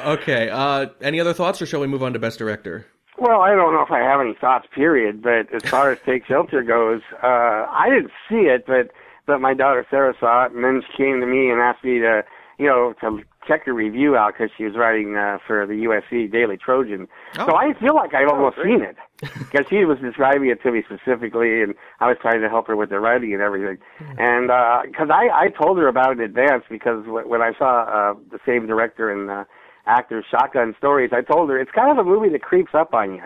Okay. 0.00 0.48
Uh, 0.48 0.86
any 1.02 1.20
other 1.20 1.34
thoughts, 1.34 1.60
or 1.60 1.66
shall 1.66 1.80
we 1.80 1.86
move 1.86 2.02
on 2.02 2.14
to 2.14 2.18
Best 2.18 2.38
Director? 2.38 2.86
Well, 3.18 3.42
I 3.42 3.54
don't 3.54 3.74
know 3.74 3.82
if 3.82 3.90
I 3.90 3.98
have 3.98 4.20
any 4.20 4.34
thoughts, 4.40 4.66
period. 4.74 5.22
But 5.22 5.52
as 5.52 5.62
far 5.68 5.90
as 5.90 5.98
Take 6.06 6.24
Shelter 6.24 6.62
goes, 6.62 7.02
uh, 7.22 7.66
I 7.68 7.88
didn't 7.90 8.12
see 8.28 8.46
it, 8.46 8.64
but 8.66 8.90
but 9.26 9.40
my 9.40 9.52
daughter 9.52 9.86
Sarah 9.90 10.14
saw 10.18 10.46
it, 10.46 10.52
and 10.52 10.64
then 10.64 10.82
she 10.90 10.96
came 10.96 11.20
to 11.20 11.26
me 11.26 11.50
and 11.50 11.60
asked 11.60 11.84
me 11.84 11.98
to, 11.98 12.24
you 12.58 12.66
know, 12.66 12.94
to 13.02 13.20
check 13.46 13.64
her 13.66 13.72
review 13.72 14.16
out 14.16 14.34
because 14.34 14.50
she 14.56 14.64
was 14.64 14.74
writing 14.76 15.16
uh, 15.16 15.38
for 15.46 15.66
the 15.66 15.72
USC 15.84 16.30
Daily 16.30 16.56
Trojan. 16.56 17.08
So 17.34 17.46
Oh. 17.50 17.56
I 17.56 17.72
feel 17.74 17.94
like 17.94 18.12
I've 18.14 18.28
almost 18.28 18.56
seen 18.62 18.82
it 18.82 18.96
because 19.20 19.66
she 19.68 19.84
was 19.84 19.98
describing 19.98 20.48
it 20.50 20.62
to 20.62 20.70
me 20.72 20.82
specifically, 20.84 21.62
and 21.62 21.74
I 22.00 22.08
was 22.08 22.16
trying 22.20 22.40
to 22.42 22.48
help 22.48 22.66
her 22.68 22.76
with 22.76 22.90
the 22.90 23.00
writing 23.00 23.32
and 23.32 23.42
everything. 23.42 23.78
And 24.18 24.48
because 24.86 25.08
I 25.10 25.28
I 25.32 25.48
told 25.48 25.78
her 25.78 25.88
about 25.88 26.12
it 26.12 26.18
in 26.18 26.24
advance 26.24 26.64
because 26.68 27.04
w- 27.06 27.26
when 27.26 27.40
I 27.42 27.52
saw 27.58 27.82
uh, 27.82 28.14
the 28.30 28.38
same 28.46 28.66
director 28.66 29.10
and 29.10 29.30
uh, 29.30 29.44
actor 29.86 30.24
Shotgun 30.30 30.74
Stories, 30.78 31.10
I 31.12 31.22
told 31.22 31.48
her 31.50 31.58
it's 31.58 31.70
kind 31.72 31.90
of 31.90 31.98
a 32.04 32.08
movie 32.08 32.28
that 32.30 32.42
creeps 32.42 32.74
up 32.74 32.94
on 32.94 33.14
you. 33.14 33.22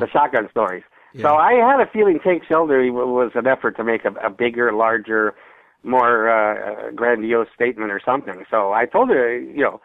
The 0.00 0.08
Shotgun 0.12 0.48
Stories. 0.50 0.82
So 1.20 1.34
I 1.36 1.54
had 1.54 1.80
a 1.80 1.86
feeling 1.92 2.18
Take 2.24 2.44
Shelter 2.44 2.80
was 2.92 3.32
an 3.34 3.46
effort 3.48 3.76
to 3.78 3.84
make 3.84 4.04
a, 4.04 4.10
a 4.24 4.30
bigger, 4.30 4.72
larger, 4.72 5.34
more 5.82 6.28
uh, 6.28 6.90
grandiose 6.92 7.48
statement 7.54 7.90
or 7.90 8.00
something. 8.04 8.44
So 8.50 8.72
I 8.72 8.86
told 8.86 9.08
her, 9.10 9.38
you 9.38 9.62
know, 9.62 9.80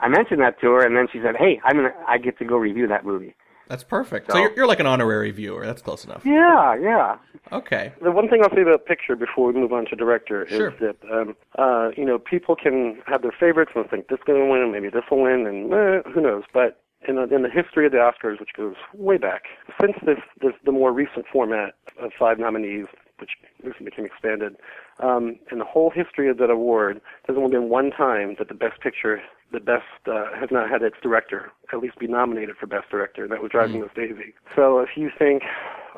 I 0.00 0.08
mentioned 0.08 0.40
that 0.40 0.60
to 0.60 0.66
her, 0.72 0.84
and 0.84 0.96
then 0.96 1.06
she 1.12 1.20
said, 1.22 1.36
"Hey, 1.36 1.60
I'm 1.64 1.76
gonna, 1.76 1.94
I 2.08 2.18
get 2.18 2.38
to 2.38 2.44
go 2.44 2.56
review 2.56 2.86
that 2.88 3.04
movie." 3.04 3.34
That's 3.68 3.84
perfect. 3.84 4.26
So 4.26 4.34
So- 4.34 4.38
you're, 4.40 4.52
you're 4.56 4.66
like 4.66 4.80
an 4.80 4.86
honorary 4.86 5.30
viewer. 5.30 5.64
That's 5.64 5.80
close 5.80 6.04
enough. 6.04 6.22
Yeah, 6.26 6.74
yeah. 6.76 7.16
Okay. 7.52 7.92
The 8.02 8.10
one 8.10 8.28
thing 8.28 8.42
I'll 8.42 8.54
say 8.54 8.60
about 8.62 8.84
picture 8.84 9.16
before 9.16 9.46
we 9.52 9.58
move 9.58 9.72
on 9.72 9.86
to 9.86 9.96
director 9.96 10.44
is 10.44 10.50
Sure. 10.50 10.74
that 10.80 10.96
um, 11.10 11.36
uh, 11.56 11.90
you 11.96 12.04
know 12.04 12.18
people 12.18 12.56
can 12.56 13.00
have 13.06 13.22
their 13.22 13.32
favorites 13.38 13.72
and 13.74 13.88
think 13.88 14.08
this 14.08 14.18
is 14.18 14.24
going 14.26 14.40
to 14.44 14.50
win, 14.50 14.70
maybe 14.72 14.88
this 14.90 15.04
will 15.10 15.22
win, 15.22 15.46
and 15.46 15.72
eh, 15.72 16.02
who 16.12 16.20
knows. 16.20 16.42
But 16.52 16.80
in 17.08 17.16
the, 17.16 17.22
in 17.34 17.42
the 17.42 17.50
history 17.50 17.84
of 17.86 17.92
the 17.92 17.98
Oscars, 17.98 18.40
which 18.40 18.52
goes 18.56 18.74
way 18.94 19.18
back, 19.18 19.42
since 19.80 19.94
this, 20.06 20.18
this 20.40 20.52
the 20.64 20.72
more 20.72 20.90
recent 20.92 21.26
format 21.32 21.74
of 22.00 22.12
five 22.18 22.38
nominees, 22.38 22.86
which 23.18 23.30
recently 23.62 23.90
became 23.90 24.04
expanded, 24.04 24.56
um, 25.00 25.36
in 25.50 25.58
the 25.58 25.64
whole 25.64 25.90
history 25.90 26.28
of 26.28 26.38
that 26.38 26.50
award, 26.50 27.00
there's 27.26 27.38
only 27.38 27.50
been 27.50 27.68
one 27.68 27.90
time 27.90 28.36
that 28.38 28.48
the 28.48 28.54
Best 28.54 28.80
Picture, 28.80 29.20
the 29.52 29.60
best 29.60 29.84
uh, 30.06 30.34
has 30.38 30.50
not 30.50 30.68
had 30.70 30.82
its 30.82 30.96
director 31.02 31.52
at 31.72 31.78
least 31.80 31.98
be 31.98 32.06
nominated 32.06 32.56
for 32.58 32.66
Best 32.66 32.90
Director, 32.90 33.22
and 33.22 33.32
that 33.32 33.42
was 33.42 33.50
Driving 33.50 33.80
Miss 33.80 33.90
Daisy. 33.94 34.34
So 34.54 34.80
if 34.80 34.90
you 34.96 35.10
think, 35.16 35.42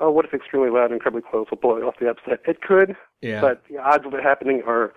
oh, 0.01 0.11
what 0.11 0.25
if 0.25 0.35
Extremely 0.35 0.71
Loud 0.71 0.87
and 0.87 0.95
Incredibly 0.95 1.23
Close 1.29 1.47
will 1.51 1.59
blow 1.59 1.77
it 1.77 1.83
off 1.83 1.95
the 2.01 2.09
upset? 2.09 2.41
It 2.47 2.61
could, 2.63 2.97
Yeah. 3.23 3.41
but 3.41 3.63
the 3.71 3.79
odds 3.79 4.05
of 4.07 4.15
it 4.15 4.23
happening 4.23 4.63
are 4.67 4.93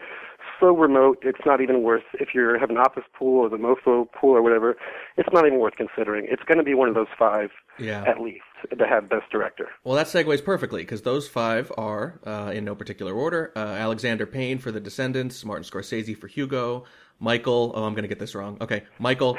so 0.60 0.76
remote, 0.76 1.20
it's 1.22 1.46
not 1.46 1.62
even 1.62 1.84
worth, 1.84 2.04
if 2.14 2.30
you 2.34 2.56
have 2.60 2.70
an 2.70 2.78
office 2.78 3.04
pool 3.18 3.40
or 3.42 3.50
the 3.50 3.58
MoFo 3.58 4.12
pool 4.12 4.36
or 4.36 4.42
whatever, 4.42 4.76
it's 5.18 5.30
not 5.32 5.46
even 5.46 5.60
worth 5.60 5.76
considering. 5.78 6.28
It's 6.30 6.44
going 6.44 6.58
to 6.58 6.64
be 6.64 6.74
one 6.74 6.90
of 6.90 6.96
those 6.96 7.08
five, 7.18 7.50
Yeah. 7.78 8.04
at 8.06 8.20
least, 8.20 8.44
to 8.78 8.88
have 8.88 9.10
Best 9.10 9.30
Director. 9.32 9.68
Well, 9.84 9.96
that 9.96 10.08
segues 10.08 10.44
perfectly 10.44 10.82
because 10.82 11.02
those 11.02 11.28
five 11.28 11.72
are, 11.78 12.20
uh, 12.26 12.52
in 12.54 12.66
no 12.66 12.76
particular 12.76 13.14
order, 13.14 13.52
uh, 13.56 13.60
Alexander 13.60 14.26
Payne 14.26 14.60
for 14.60 14.72
The 14.72 14.80
Descendants, 14.80 15.44
Martin 15.46 15.64
Scorsese 15.64 16.18
for 16.18 16.28
Hugo, 16.28 16.86
Michael. 17.20 17.72
Oh, 17.76 17.84
I'm 17.84 17.94
going 17.94 18.04
to 18.04 18.10
get 18.10 18.20
this 18.20 18.36
wrong. 18.36 18.58
Okay, 18.62 18.84
Michael 18.98 19.38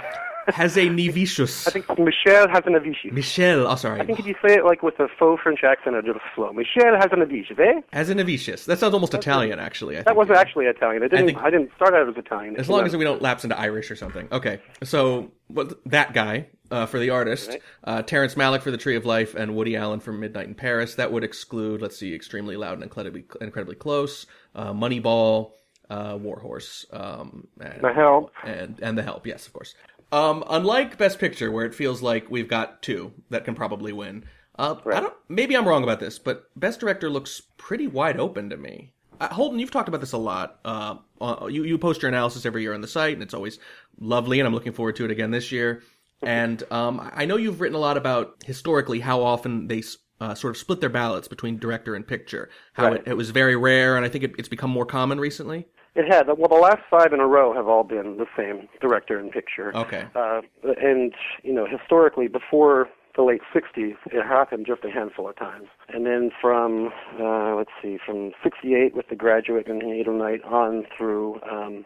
Hazanavicius. 0.53 1.67
I 1.69 1.71
think 1.71 1.89
Michelle 1.99 2.47
Hazanavicius. 2.49 3.13
Michel. 3.13 3.67
Oh, 3.67 3.77
sorry. 3.77 4.01
I 4.01 4.07
think 4.07 4.19
if 4.21 4.27
you 4.27 4.35
say 4.47 4.55
it 4.55 4.65
like 4.65 4.83
with 4.83 4.99
a 5.01 5.09
faux 5.19 5.43
French 5.43 5.61
accent, 5.65 5.97
it's 5.97 6.07
just 6.07 6.21
slow. 6.35 6.53
Michelle 6.53 6.97
Hazanavicius, 6.97 7.59
eh? 7.59 7.81
Has 7.93 8.11
a 8.11 8.15
Hazanavicius. 8.15 8.65
That 8.67 8.79
sounds 8.79 8.95
almost 8.95 9.15
Italian, 9.15 9.59
actually. 9.59 9.99
I 9.99 10.03
That 10.03 10.17
wasn't 10.17 10.39
actually 10.39 10.67
Italian. 10.67 11.03
It 11.03 11.11
didn't. 11.11 11.27
think- 11.27 11.39
I, 11.39 11.51
didn't 11.51 11.71
start 11.77 11.95
out 11.95 12.09
as 12.09 12.17
Italian. 12.17 12.57
As 12.57 12.69
long 12.69 12.85
as 12.85 12.97
we 12.97 13.05
don't 13.05 13.23
lapse 13.23 13.45
into 13.45 13.59
Irish 13.59 13.91
or 13.91 13.97
something. 13.97 14.29
Okay, 14.33 14.61
so 14.83 15.31
what 15.49 15.81
that 15.87 16.13
guy 16.13 16.47
uh, 16.71 16.87
for 16.87 16.99
the 16.99 17.11
artist, 17.11 17.57
uh, 17.85 18.03
Terrence 18.03 18.35
Malick 18.35 18.63
for 18.63 18.71
The 18.71 18.79
Tree 18.79 18.97
of 18.97 19.05
Life, 19.05 19.35
and 19.35 19.57
Woody 19.57 19.77
Allen 19.77 20.01
for 20.01 20.13
Midnight 20.13 20.47
in 20.47 20.55
Paris. 20.55 20.95
That 20.95 21.13
would 21.13 21.25
exclude, 21.25 21.83
let's 21.83 21.97
see, 21.97 22.15
Extremely 22.15 22.57
Loud 22.57 22.75
and 22.75 22.83
Incredibly, 22.83 23.25
incredibly 23.41 23.75
Close, 23.77 24.27
uh, 24.55 24.73
Moneyball, 24.73 25.53
uh, 25.89 26.17
Warhorse, 26.21 26.87
um, 26.93 27.49
and, 27.61 27.83
The 27.83 27.93
Help. 27.93 28.31
and 28.45 28.79
and 28.81 28.97
The 28.97 29.03
Help. 29.03 29.27
Yes, 29.27 29.47
of 29.47 29.53
course. 29.53 29.75
Um, 30.13 30.43
unlike 30.49 30.99
Best 30.99 31.19
Picture, 31.19 31.51
where 31.51 31.65
it 31.65 31.75
feels 31.75 32.03
like 32.03 32.31
we've 32.31 32.49
got 32.49 32.83
two 32.83 33.13
that 33.31 33.45
can 33.45 33.55
probably 33.55 33.93
win. 33.93 34.25
Uh, 34.59 34.75
I 34.87 35.01
don't. 35.01 35.15
Maybe 35.29 35.57
I'm 35.57 35.67
wrong 35.67 35.83
about 35.83 36.01
this, 36.01 36.19
but 36.19 36.51
Best 36.57 36.81
Director 36.81 37.09
looks 37.09 37.43
pretty 37.57 37.87
wide 37.87 38.19
open 38.19 38.51
to 38.51 38.57
me. 38.57 38.93
Uh, 39.21 39.29
Holden, 39.29 39.59
you've 39.59 39.71
talked 39.71 39.89
about 39.89 40.01
this 40.01 40.13
a 40.13 40.19
lot. 40.19 40.59
Uh, 40.65 40.97
uh, 41.21 41.47
you 41.47 41.65
you 41.65 41.79
post 41.79 42.03
your 42.03 42.09
analysis 42.09 42.45
every 42.45 42.63
year 42.63 42.75
on 42.75 42.81
the 42.81 42.89
site, 42.89 43.15
and 43.15 43.23
it's 43.23 43.35
always 43.35 43.59
lovely, 43.99 44.41
and 44.41 44.47
I'm 44.47 44.55
looking 44.55 44.73
forward 44.73 44.97
to 44.97 45.05
it 45.05 45.11
again 45.11 45.31
this 45.31 45.53
year. 45.53 45.83
And 46.23 46.63
um, 46.71 47.11
I 47.15 47.25
know 47.25 47.37
you've 47.37 47.61
written 47.61 47.77
a 47.77 47.81
lot 47.81 47.97
about 47.97 48.43
historically 48.45 49.01
how 49.01 49.23
often 49.23 49.69
they 49.69 49.83
uh, 50.21 50.35
sort 50.35 50.51
of 50.55 50.57
split 50.59 50.81
their 50.81 50.91
ballots 50.91 51.29
between 51.29 51.59
director 51.59 51.95
and 51.95 52.07
picture. 52.07 52.51
How 52.75 52.89
Right. 52.89 53.01
it, 53.01 53.09
it 53.09 53.15
was 53.17 53.31
very 53.31 53.57
rare, 53.57 53.97
and 53.97 54.05
I 54.05 54.09
think 54.09 54.25
it, 54.25 54.33
it's 54.39 54.49
become 54.49 54.71
more 54.71 54.87
common 54.87 55.19
recently. 55.19 55.67
It 55.95 56.13
had. 56.13 56.29
Well, 56.29 56.49
the 56.49 56.55
last 56.55 56.83
five 56.89 57.13
in 57.13 57.19
a 57.21 57.27
row 57.27 57.53
have 57.53 57.67
all 57.67 57.83
been 57.83 58.17
the 58.19 58.27
same 58.37 58.69
director 58.81 59.19
and 59.19 59.33
picture. 59.33 59.77
Okay. 59.77 60.07
Uh, 60.15 60.43
and, 60.81 61.13
you 61.43 61.53
know, 61.53 61.67
historically, 61.67 62.29
before 62.29 62.89
the 63.17 63.23
late 63.23 63.41
60s, 63.53 63.97
it 64.07 64.25
happened 64.25 64.67
just 64.67 64.85
a 64.85 64.91
handful 64.91 65.29
of 65.29 65.37
times. 65.37 65.67
And 65.89 66.07
then 66.07 66.31
from, 66.41 66.91
uh, 67.21 67.57
let's 67.57 67.73
see, 67.83 67.99
from 68.05 68.31
68 68.43 68.95
with 68.95 69.09
The 69.09 69.17
Graduate 69.17 69.67
and 69.69 69.83
Angel 69.83 70.17
Night 70.17 70.45
on 70.45 70.87
through, 70.97 71.41
um, 71.43 71.85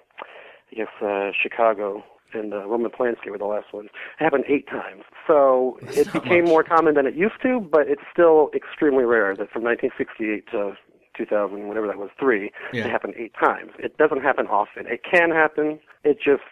I 0.70 0.76
guess, 0.76 0.88
uh, 1.02 1.30
Chicago 1.40 2.04
and 2.34 2.52
uh, 2.52 2.66
Roman 2.66 2.90
Polanski 2.90 3.30
were 3.30 3.38
the 3.38 3.44
last 3.46 3.72
ones. 3.72 3.88
It 4.20 4.24
happened 4.24 4.44
eight 4.48 4.68
times. 4.68 5.02
So 5.26 5.78
it 5.82 6.12
became 6.12 6.44
much. 6.44 6.48
more 6.50 6.64
common 6.64 6.94
than 6.94 7.06
it 7.06 7.14
used 7.14 7.40
to, 7.42 7.60
but 7.60 7.88
it's 7.88 8.02
still 8.12 8.50
extremely 8.54 9.04
rare 9.04 9.34
that 9.36 9.50
from 9.50 9.62
1968 9.64 10.46
to 10.52 10.76
2000, 11.16 11.68
whatever 11.68 11.86
that 11.86 11.96
was, 11.98 12.10
three, 12.18 12.50
Yeah. 12.72 12.84
it 12.86 12.90
happened 12.90 13.14
eight 13.16 13.32
times. 13.38 13.70
It 13.78 13.96
doesn't 13.98 14.20
happen 14.22 14.46
often. 14.48 14.86
It 14.86 15.02
can 15.08 15.30
happen. 15.30 15.78
It 16.02 16.16
just, 16.18 16.42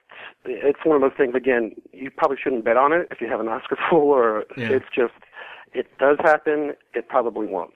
it's 0.45 0.79
one 0.85 0.95
of 0.97 1.03
those 1.03 1.17
things, 1.17 1.35
again, 1.35 1.73
you 1.93 2.11
probably 2.11 2.37
shouldn't 2.43 2.65
bet 2.65 2.77
on 2.77 2.93
it 2.93 3.09
if 3.11 3.21
you 3.21 3.29
have 3.29 3.41
an 3.41 3.49
Oscar 3.49 3.77
pool, 3.91 4.11
or 4.11 4.45
Yeah. 4.57 4.69
it's 4.71 4.87
just, 4.95 5.15
it 5.75 5.87
does 5.99 6.17
happen. 6.23 6.75
It 6.95 7.09
probably 7.09 7.47
won't. 7.47 7.75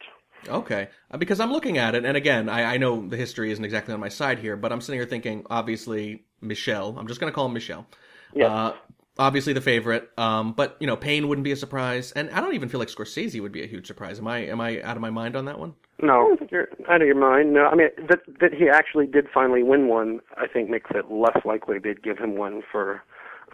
Okay, 0.48 0.88
uh, 1.10 1.16
because 1.16 1.40
I'm 1.40 1.50
looking 1.50 1.76
at 1.78 1.96
it, 1.96 2.04
and 2.04 2.16
again, 2.16 2.48
I, 2.48 2.74
I 2.74 2.76
know 2.76 3.08
the 3.08 3.16
history 3.16 3.50
isn't 3.50 3.64
exactly 3.64 3.92
on 3.92 3.98
my 3.98 4.10
side 4.10 4.38
here, 4.38 4.54
but 4.56 4.70
I'm 4.70 4.80
sitting 4.80 5.00
here 5.00 5.08
thinking, 5.08 5.44
obviously, 5.50 6.25
Michelle. 6.40 6.96
I'm 6.98 7.06
just 7.06 7.20
going 7.20 7.30
to 7.30 7.34
call 7.34 7.46
him 7.46 7.52
Michelle. 7.52 7.86
Yeah. 8.34 8.46
Uh, 8.46 8.74
obviously 9.18 9.52
the 9.52 9.60
favorite, 9.60 10.10
um, 10.18 10.52
but 10.52 10.76
you 10.80 10.86
know, 10.86 10.96
Payne 10.96 11.28
wouldn't 11.28 11.44
be 11.44 11.52
a 11.52 11.56
surprise, 11.56 12.12
and 12.12 12.30
I 12.30 12.40
don't 12.40 12.54
even 12.54 12.68
feel 12.68 12.80
like 12.80 12.88
Scorsese 12.88 13.40
would 13.40 13.52
be 13.52 13.62
a 13.62 13.66
huge 13.66 13.86
surprise. 13.86 14.18
Am 14.18 14.26
I? 14.26 14.38
Am 14.46 14.60
I 14.60 14.82
out 14.82 14.96
of 14.96 15.00
my 15.00 15.10
mind 15.10 15.36
on 15.36 15.46
that 15.46 15.58
one? 15.58 15.74
No. 16.02 16.36
you're 16.50 16.68
out 16.90 17.00
of 17.00 17.06
your 17.06 17.16
mind. 17.16 17.54
No, 17.54 17.66
I 17.66 17.74
mean 17.74 17.88
that 18.08 18.20
that 18.40 18.52
he 18.52 18.68
actually 18.68 19.06
did 19.06 19.26
finally 19.32 19.62
win 19.62 19.88
one. 19.88 20.20
I 20.36 20.46
think 20.46 20.68
makes 20.68 20.90
it 20.94 21.10
less 21.10 21.38
likely 21.44 21.78
they'd 21.78 22.02
give 22.02 22.18
him 22.18 22.36
one 22.36 22.62
for 22.70 22.92
a 22.92 23.02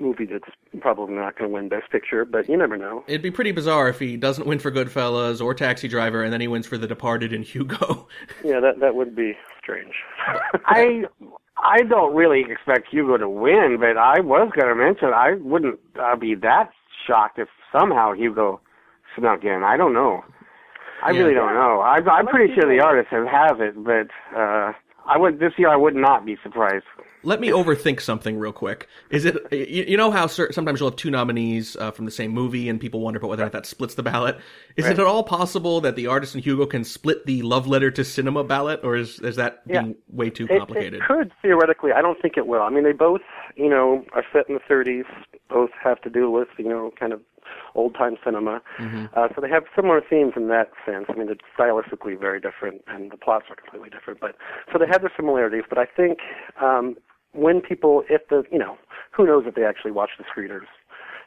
movie 0.03 0.27
that's 0.27 0.45
probably 0.81 1.15
not 1.15 1.39
going 1.39 1.49
to 1.51 1.55
win 1.55 1.69
Best 1.69 1.91
Picture. 1.91 2.25
But 2.25 2.49
you 2.49 2.57
never 2.57 2.77
know. 2.77 3.05
It'd 3.07 3.23
be 3.23 3.31
pretty 3.31 3.53
bizarre 3.53 3.89
if 3.89 3.99
he 3.99 4.17
doesn't 4.17 4.47
win 4.47 4.59
for 4.59 4.71
Goodfellas 4.71 5.41
or 5.43 5.55
Taxi 5.55 5.89
Driver, 5.89 6.23
and 6.23 6.33
then 6.33 6.41
he 6.41 6.49
wins 6.49 6.67
for 6.67 6.77
The 6.77 6.87
Departed 6.87 7.33
and 7.33 7.45
Hugo. 7.45 8.09
Yeah, 8.45 8.61
that 8.61 8.81
that 8.81 8.95
would 8.97 9.15
be 9.17 9.37
strange. 9.63 9.95
I 10.67 11.05
I 11.57 11.79
don't 11.89 12.15
really 12.15 12.45
expect 12.51 12.89
Hugo 12.91 13.17
to 13.17 13.29
win, 13.29 13.77
but 13.81 13.97
I 13.97 14.21
was 14.21 14.51
going 14.59 14.69
to 14.69 14.75
mention 14.75 15.09
I 15.15 15.35
wouldn't 15.41 15.79
uh, 16.01 16.17
be 16.17 16.35
that 16.37 16.71
shocked 17.07 17.39
if 17.39 17.49
somehow 17.71 18.13
Hugo 18.15 18.61
snuck 19.17 19.45
in. 19.45 19.63
I 19.65 19.77
don't 19.77 19.93
know. 19.95 20.25
I 21.05 21.11
Yeah. 21.13 21.21
really 21.21 21.35
don't 21.35 21.55
know. 21.55 21.81
I, 21.81 21.99
I'm 21.99 22.27
pretty 22.27 22.53
sure 22.55 22.65
the 22.69 22.83
artists 22.83 23.11
have, 23.13 23.27
has 23.27 23.53
it, 23.61 23.75
but 23.85 24.09
uh, 24.37 24.73
I 25.07 25.19
would 25.19 25.39
this 25.39 25.53
year 25.59 25.69
I 25.69 25.77
would 25.77 25.95
not 25.95 26.25
be 26.25 26.37
surprised. 26.43 26.85
Let 27.25 27.41
me 27.41 27.51
overthink 27.51 28.01
something 28.01 28.37
real 28.37 28.53
quick. 28.53 28.89
Is 29.11 29.25
it 29.25 29.37
you, 29.53 29.85
you 29.87 29.97
know 29.97 30.11
how 30.11 30.27
sometimes 30.27 30.81
you'll 30.81 30.91
have 30.91 30.97
two 30.97 31.11
nominees 31.11 31.77
uh, 31.77 31.93
from 31.93 32.05
the 32.05 32.11
same 32.11 32.33
movie, 32.33 32.69
and 32.69 32.81
people 32.81 33.01
wonder 33.01 33.19
about 33.19 33.29
whether 33.29 33.43
or 33.43 33.47
not 33.47 33.53
that 33.53 33.67
splits 33.67 33.95
the 33.95 34.03
ballot? 34.03 34.39
Is 34.77 34.87
it 34.87 34.99
at 34.99 35.07
all 35.07 35.23
possible 35.23 35.81
that 35.83 35.95
the 35.95 36.09
artist 36.09 36.35
and 36.35 36.43
Hugo 36.45 36.67
can 36.67 36.83
split 36.83 37.25
the 37.27 37.43
love 37.43 37.69
letter 37.69 37.91
to 37.93 38.05
cinema 38.05 38.43
ballot, 38.43 38.81
or 38.83 38.97
is 38.97 39.21
is 39.21 39.37
that 39.37 39.63
Yeah. 39.67 39.83
being 39.83 39.97
way 40.09 40.31
too 40.31 40.47
It- 40.51 40.59
complicated? 40.59 40.95
It, 40.95 41.07
could 41.07 41.33
theoretically. 41.43 41.93
I 41.93 42.03
don't 42.03 42.21
think 42.21 42.37
it 42.37 42.47
will. 42.49 42.63
I 42.63 42.71
mean, 42.71 42.83
they 42.83 42.93
both, 42.93 43.21
you 43.55 43.69
know, 43.69 44.05
are 44.15 44.25
set 44.33 44.49
in 44.49 44.55
the 44.55 44.61
30s. 44.69 45.05
Both 45.49 45.71
have 45.83 46.01
to 46.03 46.11
do 46.11 46.29
with, 46.31 46.49
you 46.59 46.69
know, 46.69 46.93
kind 46.99 47.13
of 47.13 47.21
old 47.75 47.95
time 47.95 48.17
cinema. 48.25 48.61
Mm-hmm. 48.79 49.07
Uh, 49.15 49.29
so 49.35 49.41
they 49.41 49.49
have 49.49 49.65
similar 49.75 50.01
themes 50.09 50.33
in 50.37 50.49
that 50.49 50.71
sense. 50.85 51.07
I 51.09 51.15
mean, 51.15 51.27
they're 51.27 51.37
stylistically 51.59 52.19
very 52.19 52.41
different, 52.41 52.83
and 52.89 53.11
the 53.11 53.17
plots 53.17 53.47
are 53.51 53.57
completely 53.57 53.91
different. 53.91 54.21
But 54.21 54.37
so 54.73 54.79
they 54.79 54.87
have 54.87 55.01
their 55.03 55.13
similarities. 55.17 55.65
But 55.69 55.79
I 55.79 55.87
think 55.87 56.19
um, 56.61 56.97
when 57.33 57.61
people, 57.61 58.05
if 58.09 58.29
the, 58.29 58.45
you 58.51 58.59
know, 58.59 58.77
who 59.13 59.27
knows 59.27 59.45
if 59.47 59.55
they 59.55 59.65
actually 59.65 59.93
watch 59.93 60.11
the 60.19 60.25
screeners. 60.25 60.67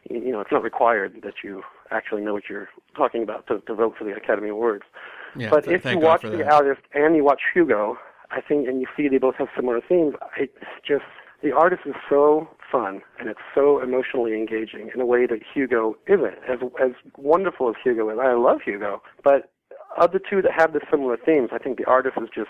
You 0.10 0.20
you 0.20 0.32
know, 0.32 0.40
it's 0.40 0.52
not 0.52 0.62
required 0.62 1.22
that 1.24 1.36
you 1.44 1.64
actually 1.90 2.22
know 2.22 2.34
what 2.34 2.44
you're 2.48 2.70
talking 2.96 3.24
about 3.24 3.48
to, 3.48 3.60
to 3.62 3.74
vote 3.74 3.96
for 3.98 4.04
the 4.04 4.12
Academy 4.12 4.50
Awards. 4.50 4.84
Yeah, 5.36 5.50
but 5.50 5.66
th- 5.66 5.78
if 5.78 5.86
you 5.86 6.00
God 6.00 6.04
watch 6.04 6.22
the 6.22 6.48
artist 6.48 6.82
and 6.94 7.16
you 7.16 7.24
watch 7.24 7.42
Hugo, 7.54 7.98
I 8.32 8.42
think, 8.42 8.68
and 8.68 8.82
you 8.82 8.88
see 8.96 9.08
they 9.08 9.18
both 9.18 9.36
have 9.36 9.48
similar 9.56 9.82
themes. 9.82 10.14
It's 10.38 10.54
just 10.88 11.06
the 11.42 11.52
artist 11.52 11.84
is 11.86 11.96
so 12.10 12.48
fun 12.72 13.02
and 13.20 13.30
it's 13.30 13.40
so 13.54 13.82
emotionally 13.82 14.34
engaging 14.34 14.90
in 14.94 15.02
a 15.02 15.06
way 15.06 15.26
that 15.26 15.40
Hugo 15.54 15.96
isn't. 16.08 16.38
As 16.50 16.60
as 16.82 16.92
wonderful 17.18 17.70
as 17.70 17.76
Hugo 17.84 18.10
is, 18.10 18.18
I 18.22 18.34
love 18.34 18.60
Hugo, 18.64 19.02
but 19.24 19.52
of 19.98 20.12
the 20.12 20.20
two 20.20 20.42
that 20.42 20.52
have 20.52 20.74
the 20.74 20.82
similar 20.92 21.18
themes, 21.18 21.50
I 21.52 21.58
think 21.58 21.78
the 21.78 21.86
artist 21.86 22.18
is 22.22 22.30
just 22.34 22.50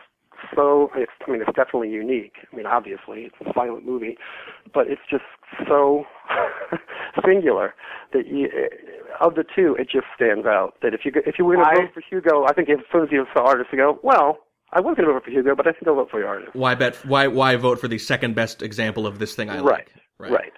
so. 0.56 0.92
It's, 0.96 1.12
I 1.28 1.32
mean, 1.32 1.42
it's 1.42 1.56
definitely 1.56 1.90
unique. 1.90 2.34
I 2.52 2.56
mean, 2.56 2.66
obviously, 2.66 3.30
it's 3.32 3.36
a 3.42 3.54
silent 3.54 3.86
movie, 3.86 4.18
but 4.74 4.88
it's 4.88 5.02
just 5.10 5.24
so 5.68 6.06
singular 7.26 7.74
that 8.14 8.28
you, 8.28 8.50
of 9.22 9.36
the 9.36 9.44
two, 9.44 9.76
it 9.80 9.90
just 9.90 10.08
stands 10.16 10.46
out. 10.46 10.76
That 10.82 10.94
if 10.94 11.02
you 11.06 11.12
if 11.26 11.36
you 11.38 11.46
were 11.46 11.56
going 11.56 11.66
to 11.66 11.82
vote 11.82 11.94
for 11.94 12.04
Hugo, 12.10 12.46
I 12.46 12.54
think 12.54 12.70
as 12.70 12.80
soon 12.92 13.04
as 13.04 13.10
you 13.12 13.26
saw 13.34 13.46
artist, 13.46 13.70
you 13.72 13.78
go, 13.78 14.00
well, 14.04 14.40
I 14.72 14.82
was 14.82 14.96
going 14.96 15.08
to 15.08 15.14
vote 15.14 15.26
for 15.26 15.32
Hugo, 15.32 15.56
but 15.56 15.68
I 15.68 15.72
think 15.72 15.88
I'll 15.88 15.96
vote 15.96 16.10
for 16.12 16.20
the 16.20 16.28
artist. 16.28 16.56
Why 16.56 16.76
bet? 16.76 16.96
Why 17.06 17.28
why 17.28 17.56
vote 17.56 17.80
for 17.80 17.88
the 17.88 18.00
second 18.00 18.36
best 18.36 18.62
example 18.62 19.08
of 19.08 19.20
this 19.20 19.36
thing 19.36 19.50
I 19.50 19.60
Right, 19.60 19.64
like? 19.64 19.92
Right. 20.20 20.52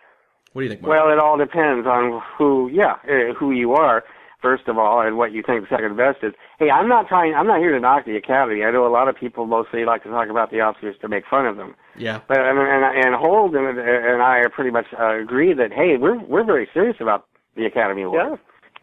What 0.54 0.62
do 0.62 0.64
you 0.66 0.70
think, 0.70 0.82
Mark? 0.82 0.90
Well, 0.92 1.12
it 1.14 1.20
all 1.20 1.38
depends 1.38 1.86
on 1.88 2.22
who, 2.38 2.70
yeah, 2.74 2.96
uh, 3.08 3.34
who 3.38 3.52
you 3.52 3.74
are, 3.74 4.04
first 4.42 4.68
of 4.68 4.78
all, 4.78 5.02
and 5.02 5.18
what 5.18 5.32
you 5.32 5.44
think 5.46 5.68
second 5.70 5.98
best 5.98 6.20
is. 6.24 6.34
Hey, 6.60 6.70
I'm 6.70 6.88
not 6.88 7.08
trying, 7.08 7.34
I'm 7.36 7.46
not 7.48 7.60
here 7.60 7.72
to 7.74 7.80
knock 7.80 8.06
the 8.06 8.16
Academy. 8.16 8.64
I 8.64 8.72
know 8.72 8.88
a 8.88 8.90
lot 8.90 9.08
of 9.08 9.16
people 9.16 9.46
mostly 9.46 9.86
like 9.86 10.04
to 10.04 10.10
talk 10.10 10.30
about 10.30 10.50
the 10.52 10.58
Oscars 10.58 11.00
to 11.02 11.08
make 11.08 11.26
fun 11.30 11.46
of 11.46 11.58
them. 11.58 11.76
yeah, 11.98 12.22
But 12.28 12.40
and 12.40 12.58
and, 12.58 13.06
and 13.06 13.16
Holden, 13.16 13.66
and 13.66 14.22
I 14.22 14.38
are 14.40 14.50
pretty 14.50 14.72
much 14.72 14.86
uh, 15.00 15.20
agree 15.20 15.54
that 15.54 15.72
hey, 15.74 15.98
we're 15.98 16.18
we're 16.20 16.44
very 16.46 16.68
serious 16.74 16.98
about 17.00 17.26
the 17.56 17.66
Academy 17.66 18.02
Yeah. 18.02 18.36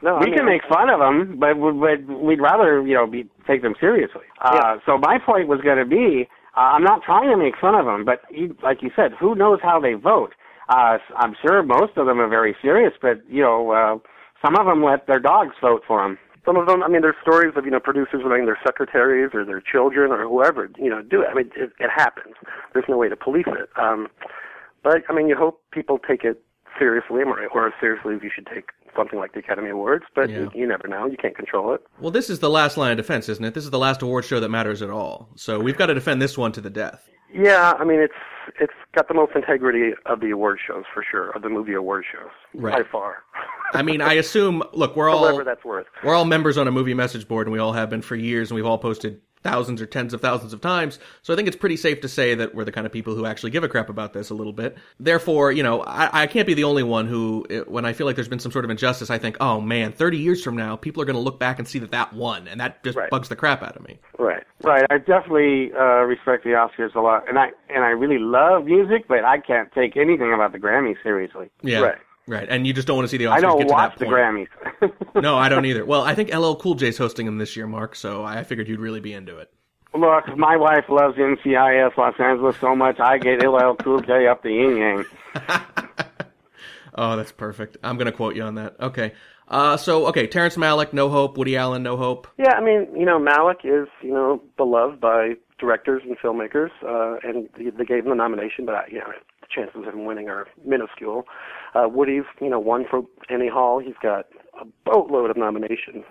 No, 0.03 0.17
we 0.17 0.23
I 0.23 0.25
mean, 0.27 0.35
can 0.37 0.47
make 0.47 0.63
fun 0.69 0.91
of 0.91 1.01
them, 1.01 1.39
but 1.39 1.57
we- 1.57 1.73
but 1.73 2.21
we'd 2.21 2.41
rather 2.41 2.85
you 2.87 2.95
know 2.95 3.07
be 3.07 3.27
take 3.47 3.63
them 3.63 3.75
seriously. 3.81 4.27
Uh, 4.43 4.51
Yeah. 4.61 4.77
So 4.87 4.99
my 4.99 5.19
point 5.19 5.49
was 5.49 5.61
going 5.63 5.79
to 5.79 5.85
be, 5.87 6.29
uh, 6.57 6.61
I'm 6.61 6.83
not 6.85 7.03
trying 7.03 7.31
to 7.31 7.37
make 7.37 7.57
fun 7.61 7.75
of 7.75 7.87
them, 7.87 8.05
but 8.05 8.21
you, 8.31 8.55
like 8.63 8.83
you 8.83 8.91
said, 8.95 9.13
who 9.19 9.35
knows 9.35 9.61
how 9.63 9.81
they 9.81 9.95
vote? 9.95 10.35
Uh, 10.69 10.99
I'm 11.17 11.35
sure 11.41 11.63
most 11.63 11.97
of 11.97 12.07
them 12.07 12.21
are 12.21 12.29
very 12.29 12.57
serious, 12.63 12.93
but 13.01 13.21
you 13.29 13.43
know, 13.43 13.71
uh, 13.71 13.99
some 14.45 14.57
of 14.57 14.67
them 14.67 14.83
let 14.83 15.07
their 15.07 15.21
dogs 15.21 15.55
vote 15.61 15.83
for 15.87 16.03
them. 16.03 16.19
Some 16.45 16.57
of 16.57 16.67
them, 16.67 16.83
I 16.83 16.89
mean, 16.89 17.01
there's 17.01 17.17
stories 17.23 17.55
of 17.57 17.65
you 17.65 17.71
know 17.71 17.81
producers 17.81 18.23
letting 18.27 18.47
their 18.47 18.59
secretaries 18.67 19.31
or 19.35 19.45
their 19.45 19.61
children 19.61 20.11
or 20.13 20.23
whoever 20.29 20.71
you 20.79 20.91
know 20.91 21.03
do 21.03 21.23
it. 21.23 21.29
I 21.31 21.35
mean, 21.35 21.51
it, 21.57 21.73
it 21.79 21.91
happens. 21.95 22.35
There's 22.73 22.85
no 22.89 22.97
way 22.99 23.09
to 23.09 23.17
police 23.17 23.47
it. 23.49 23.69
Um, 23.81 24.09
but 24.83 25.03
I 25.09 25.13
mean, 25.15 25.29
you 25.29 25.37
hope 25.37 25.63
people 25.73 25.99
take 25.99 26.25
it 26.25 26.43
seriously, 26.79 27.23
or, 27.23 27.47
or 27.49 27.69
as 27.69 27.73
seriously 27.81 28.17
as 28.17 28.23
you 28.23 28.31
should 28.35 28.47
take 28.47 28.71
something 28.97 29.19
like 29.19 29.33
the 29.33 29.39
Academy 29.41 29.71
Awards. 29.71 30.05
But 30.15 30.29
Yeah. 30.31 30.41
you, 30.41 30.51
you 30.55 30.67
never 30.67 30.87
know. 30.89 31.07
You 31.07 31.17
can't 31.17 31.37
control 31.37 31.73
it. 31.75 31.83
Well, 32.01 32.11
this 32.11 32.29
is 32.31 32.39
the 32.41 32.51
last 32.51 32.77
line 32.77 32.91
of 32.91 32.97
defense, 32.97 33.29
isn't 33.29 33.45
it? 33.45 33.55
This 33.55 33.65
is 33.65 33.71
the 33.71 33.79
last 33.79 34.03
award 34.03 34.25
show 34.25 34.41
that 34.41 34.49
matters 34.51 34.83
at 34.83 34.91
all. 34.91 35.29
So 35.37 35.59
we've 35.61 35.77
got 35.77 35.87
to 35.87 35.95
defend 35.95 36.21
this 36.23 36.37
one 36.39 36.53
to 36.53 36.61
the 36.61 36.71
death. 36.71 37.09
Yeah, 37.33 37.75
I 37.79 37.85
mean, 37.85 38.01
it's 38.01 38.13
it's 38.61 38.73
got 38.95 39.09
the 39.09 39.15
most 39.15 39.33
integrity 39.35 39.93
of 40.07 40.21
the 40.21 40.31
award 40.31 40.59
shows 40.67 40.85
for 40.93 41.05
sure, 41.09 41.31
of 41.31 41.43
the 41.43 41.49
movie 41.49 41.75
award 41.75 42.05
shows 42.13 42.31
Right. 42.55 42.85
by 42.85 42.91
far. 42.91 43.23
I 43.73 43.83
mean, 43.83 44.01
I 44.01 44.15
assume. 44.15 44.63
Look, 44.73 44.97
we're 44.97 45.09
all 45.11 45.23
Whatever 45.23 45.45
that's 45.45 45.65
worth. 45.65 45.87
we're 46.05 46.15
all 46.15 46.25
members 46.25 46.57
on 46.59 46.69
a 46.69 46.71
movie 46.73 46.95
message 46.95 47.27
board, 47.29 47.47
and 47.47 47.53
we 47.53 47.59
all 47.59 47.73
have 47.73 47.91
been 47.91 48.03
for 48.03 48.17
years, 48.17 48.51
and 48.51 48.57
we've 48.57 48.67
all 48.67 48.79
posted 48.79 49.21
thousands 49.45 49.81
or 49.81 49.87
tens 49.87 50.13
of 50.13 50.21
thousands 50.21 50.53
of 50.53 50.61
times. 50.61 50.99
So 51.23 51.33
I 51.33 51.37
think 51.37 51.47
it's 51.47 51.57
pretty 51.57 51.77
safe 51.77 52.01
to 52.01 52.09
say 52.09 52.35
that 52.35 52.55
we're 52.55 52.65
the 52.65 52.73
kind 52.73 52.87
of 52.87 52.93
people 52.93 53.15
who 53.15 53.27
actually 53.27 53.51
give 53.51 53.63
a 53.63 53.69
crap 53.69 53.89
about 53.89 54.13
this 54.13 54.31
a 54.31 54.35
little 54.35 54.53
bit. 54.53 54.77
Therefore, 54.99 55.53
you 55.53 55.63
know, 55.63 55.83
I, 55.83 56.23
I 56.23 56.27
can't 56.27 56.47
be 56.47 56.55
the 56.55 56.65
only 56.65 56.83
one 56.83 57.07
who, 57.07 57.47
when 57.69 57.85
I 57.85 57.93
feel 57.93 58.07
like 58.07 58.17
there's 58.17 58.29
been 58.29 58.39
some 58.41 58.51
sort 58.51 58.65
of 58.65 58.71
injustice, 58.71 59.11
I 59.11 59.19
think, 59.19 59.37
oh 59.41 59.61
man, 59.61 59.93
30 59.93 60.19
years 60.19 60.43
from 60.43 60.57
now, 60.57 60.77
people 60.77 61.03
are 61.03 61.07
going 61.07 61.17
to 61.17 61.23
look 61.23 61.39
back 61.39 61.59
and 61.59 61.69
see 61.69 61.79
that 61.81 61.91
that 61.93 62.13
won, 62.13 62.49
and 62.49 62.59
that 62.61 62.83
just 62.83 62.97
Right. 62.97 63.11
bugs 63.11 63.29
the 63.29 63.37
crap 63.37 63.63
out 63.63 63.77
of 63.77 63.87
me. 63.87 63.99
Right. 64.19 64.43
Right. 64.63 64.87
I 64.91 64.99
definitely 64.99 65.73
uh, 65.75 66.05
respect 66.05 66.45
the 66.45 66.51
Oscars 66.51 66.95
a 66.95 67.01
lot, 67.01 67.29
and 67.29 67.39
I 67.39 67.51
and 67.69 67.85
I 67.85 67.91
really 67.91 68.19
love 68.19 68.65
music, 68.65 69.07
but 69.09 69.25
I 69.25 69.39
can't 69.39 69.71
take 69.73 69.97
anything 69.97 70.33
about 70.33 70.53
the 70.53 70.59
Grammys 70.59 70.97
seriously. 71.03 71.51
Yeah. 71.63 71.81
Right. 71.81 71.99
Right. 72.27 72.47
And 72.49 72.67
you 72.67 72.73
just 72.73 72.87
don't 72.87 72.97
want 72.97 73.07
to 73.07 73.11
see 73.11 73.19
the 73.19 73.25
Oscars 73.25 73.37
I 73.37 73.41
don't 73.41 73.59
get 73.59 73.69
to 73.69 73.73
watch 73.75 73.99
the. 73.99 74.07
Grammys. 74.07 74.49
no, 75.23 75.37
I 75.37 75.49
don't 75.49 75.67
either. 75.67 75.85
Well, 75.85 76.03
I 76.03 76.15
think 76.15 76.35
LL 76.35 76.55
Cool 76.55 76.75
J's 76.75 76.97
hosting 76.97 77.27
them 77.27 77.39
this 77.39 77.57
year, 77.57 77.67
Mark. 77.67 77.95
So 77.95 78.25
I 78.25 78.43
figured 78.45 78.69
you'd 78.69 78.81
really 78.81 79.01
be 79.01 79.13
into 79.13 79.39
it. 79.39 79.53
Look, 79.95 80.37
my 80.37 80.57
wife 80.57 80.87
loves 80.89 81.17
NCIS 81.17 81.97
Los 81.97 82.15
Angeles 82.19 82.57
so 82.61 82.75
much, 82.75 82.99
I 82.99 83.19
get 83.19 83.47
LL 83.47 83.75
Cool 83.77 84.01
J 84.01 84.27
up 84.27 84.43
the 84.43 84.51
yin 84.51 84.77
yang. 84.77 85.05
Oh, 86.95 87.17
that's 87.17 87.33
perfect. 87.33 87.77
I'm 87.83 87.97
going 87.97 88.07
to 88.07 88.13
quote 88.13 88.37
you 88.37 88.43
on 88.43 88.55
that. 88.55 88.77
Okay. 88.79 89.13
Uh, 89.49 89.77
so, 89.77 90.07
okay, 90.07 90.27
Terrence 90.27 90.57
Malick, 90.57 90.93
No 90.93 91.09
Hope. 91.09 91.37
Woody 91.37 91.57
Allen, 91.57 91.83
No 91.83 91.97
Hope. 91.97 92.29
Yeah, 92.39 92.53
I 92.53 92.61
mean, 92.63 92.89
you 92.97 93.05
know, 93.05 93.19
Malick 93.19 93.65
is, 93.65 93.89
you 94.01 94.13
know, 94.13 94.41
beloved 94.57 95.01
by 95.01 95.35
directors 95.59 96.03
and 96.05 96.17
filmmakers, 96.19 96.71
uh, 96.83 97.19
and 97.29 97.49
they, 97.59 97.71
they 97.71 97.85
gave 97.85 98.05
him 98.05 98.11
the 98.11 98.15
nomination, 98.15 98.65
but, 98.65 98.91
you 98.91 98.99
know, 98.99 99.09
the 99.41 99.47
chances 99.55 99.87
of 99.87 99.93
him 99.93 100.05
winning 100.05 100.29
are 100.29 100.47
minuscule. 100.65 101.25
Uh, 101.75 101.89
Woody's, 101.89 102.25
you 102.41 102.49
know, 102.49 102.61
won 102.61 102.85
for 102.89 103.03
Annie 103.29 103.49
Hall. 103.49 103.79
He's 103.81 103.97
got 104.03 104.27
a 104.61 104.65
boatload 104.85 105.31
of 105.31 105.37
nominations 105.37 106.05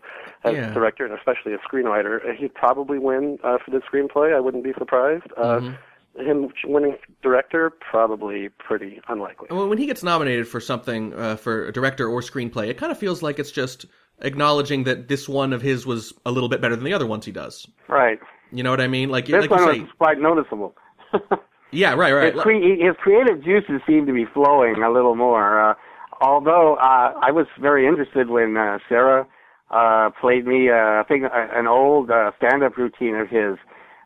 as 0.44 0.54
Yeah. 0.56 0.74
director 0.74 1.06
and 1.06 1.14
especially 1.14 1.54
a 1.54 1.58
screenwriter. 1.60 2.18
Uh, 2.28 2.34
He'd 2.34 2.54
probably 2.54 3.00
win 3.00 3.40
uh, 3.44 3.58
for 3.64 3.72
the 3.72 3.80
screenplay. 3.80 4.36
I 4.36 4.40
wouldn't 4.42 4.64
be 4.64 4.74
surprised. 4.78 5.24
Uh, 5.38 5.72
Him 6.18 6.50
winning 6.66 6.98
director, 7.24 7.70
probably 7.72 8.50
pretty 8.50 9.00
unlikely. 9.08 9.48
Well, 9.50 9.68
when 9.70 9.78
he 9.78 9.86
gets 9.88 10.04
nominated 10.04 10.48
for 10.48 10.60
something, 10.60 11.14
uh, 11.14 11.38
for 11.38 11.68
a 11.68 11.72
director 11.74 12.08
or 12.08 12.20
screenplay, 12.22 12.68
it 12.68 12.78
kind 12.78 12.92
of 12.92 12.98
feels 13.00 13.24
like 13.24 13.40
it's 13.40 13.52
just 13.52 13.86
acknowledging 14.20 14.84
that 14.84 15.08
this 15.08 15.28
one 15.28 15.54
of 15.54 15.62
his 15.62 15.86
was 15.88 16.14
a 16.26 16.32
little 16.32 16.50
bit 16.50 16.62
better 16.62 16.76
than 16.76 16.86
the 16.86 16.94
other 16.94 17.08
ones 17.08 17.26
he 17.26 17.32
does. 17.32 17.66
Right. 17.88 18.20
You 18.52 18.62
know 18.62 18.70
what 18.70 18.80
I 18.82 18.88
mean? 18.88 19.10
Like, 19.10 19.26
This 19.26 19.42
like 19.42 19.50
one 19.50 19.60
you 19.62 19.66
was 19.68 19.76
say, 19.78 19.88
quite 19.98 20.20
noticeable. 20.20 20.76
yeah, 21.74 21.94
right, 21.94 22.12
right. 22.14 22.34
his, 22.34 22.42
cre- 22.42 22.52
his 22.52 22.96
creative 23.00 23.44
juices 23.44 23.82
seem 23.88 24.06
to 24.06 24.14
be 24.14 24.26
flowing 24.26 24.82
a 24.84 24.92
little 24.92 25.16
more. 25.16 25.72
Uh, 25.72 25.74
although 26.22 26.76
uh, 26.76 27.14
I 27.22 27.32
was 27.32 27.48
very 27.60 27.88
interested 27.88 28.30
when 28.30 28.56
uh, 28.56 28.80
Sarah 28.88 29.28
uh, 29.72 30.12
played 30.22 30.46
me, 30.46 30.70
uh, 30.70 30.74
I 30.74 31.04
think, 31.08 31.26
uh, 31.26 31.30
an 31.34 31.68
old 31.68 32.12
uh, 32.12 32.32
stand-up 32.38 32.78
routine 32.78 33.16
of 33.16 33.30
his 33.30 33.58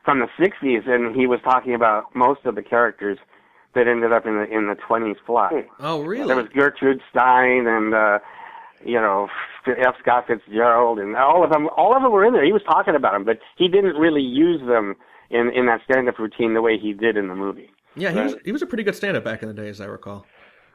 from 0.04 0.20
the 0.20 0.28
'60s, 0.40 0.88
and 0.90 1.16
he 1.16 1.28
was 1.28 1.40
talking 1.44 1.74
about 1.74 2.16
most 2.16 2.46
of 2.46 2.56
the 2.56 2.64
characters 2.64 3.18
that 3.76 3.88
ended 3.88 4.12
up 4.14 4.26
in 4.26 4.36
the 4.36 4.46
in 4.46 4.68
the 4.68 4.76
20s 4.76 5.18
plot. 5.26 5.54
Oh, 5.80 6.02
really? 6.02 6.28
There 6.28 6.38
was 6.38 6.48
Gertrude 6.54 7.02
Stein 7.12 7.68
and 7.68 7.94
uh, 7.94 8.20
you 8.84 9.00
know 9.00 9.28
F. 9.68 9.96
Scott 10.02 10.26
Fitzgerald, 10.28 11.00
and 11.00 11.16
all 11.16 11.44
of 11.44 11.52
them. 11.52 11.70
All 11.76 11.96
of 11.96 12.02
them 12.02 12.12
were 12.12 12.26
in 12.26 12.34
there. 12.34 12.46
He 12.46 12.54
was 12.54 12.64
talking 12.64 12.96
about 12.96 13.14
them, 13.14 13.26
but 13.26 13.40
he 13.58 13.68
didn't 13.68 13.96
really 13.96 14.22
use 14.22 14.62
them 14.66 14.96
in 15.30 15.52
in 15.54 15.66
that 15.68 15.82
stand-up 15.90 16.20
routine 16.20 16.54
the 16.54 16.62
way 16.62 16.78
he 16.78 16.94
did 16.94 17.18
in 17.18 17.28
the 17.28 17.36
movie. 17.36 17.70
yeah, 17.96 18.12
he 18.12 18.20
was, 18.20 18.36
he 18.46 18.52
was 18.52 18.62
a 18.62 18.66
pretty 18.66 18.84
good 18.84 18.96
stand-up 18.96 19.24
back 19.24 19.42
in 19.42 19.48
the 19.48 19.54
day, 19.54 19.70
as 19.70 19.82
I 19.82 19.86
recall. 19.86 20.26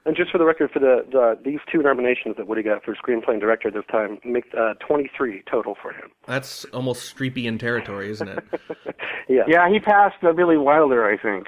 And 0.05 0.17
just 0.17 0.33
for 0.33 0.39
the 0.39 0.45
record, 0.45 0.71
for 0.73 0.81
the, 0.81 1.07
the 1.13 1.39
these 1.45 1.61
two 1.71 1.79
nominations 1.79 2.37
that 2.37 2.49
Woody 2.49 2.63
got 2.65 2.83
for 2.85 2.95
screenplay 2.97 3.33
and 3.33 3.41
director 3.41 3.71
this 3.71 3.85
time, 3.91 4.19
make 4.25 4.45
uh, 4.59 4.75
23 4.87 5.45
total 5.49 5.77
for 5.81 5.93
him. 5.93 6.11
That's 6.27 6.65
almost 6.67 7.15
Streepian 7.17 7.59
territory, 7.59 8.11
isn't 8.11 8.29
it? 8.29 8.45
Yeah. 9.29 9.45
Yeah, 9.47 9.71
he 9.73 9.79
passed 9.79 10.23
uh, 10.25 10.33
Billy 10.33 10.57
Wilder, 10.57 11.07
I 11.09 11.17
think. 11.17 11.47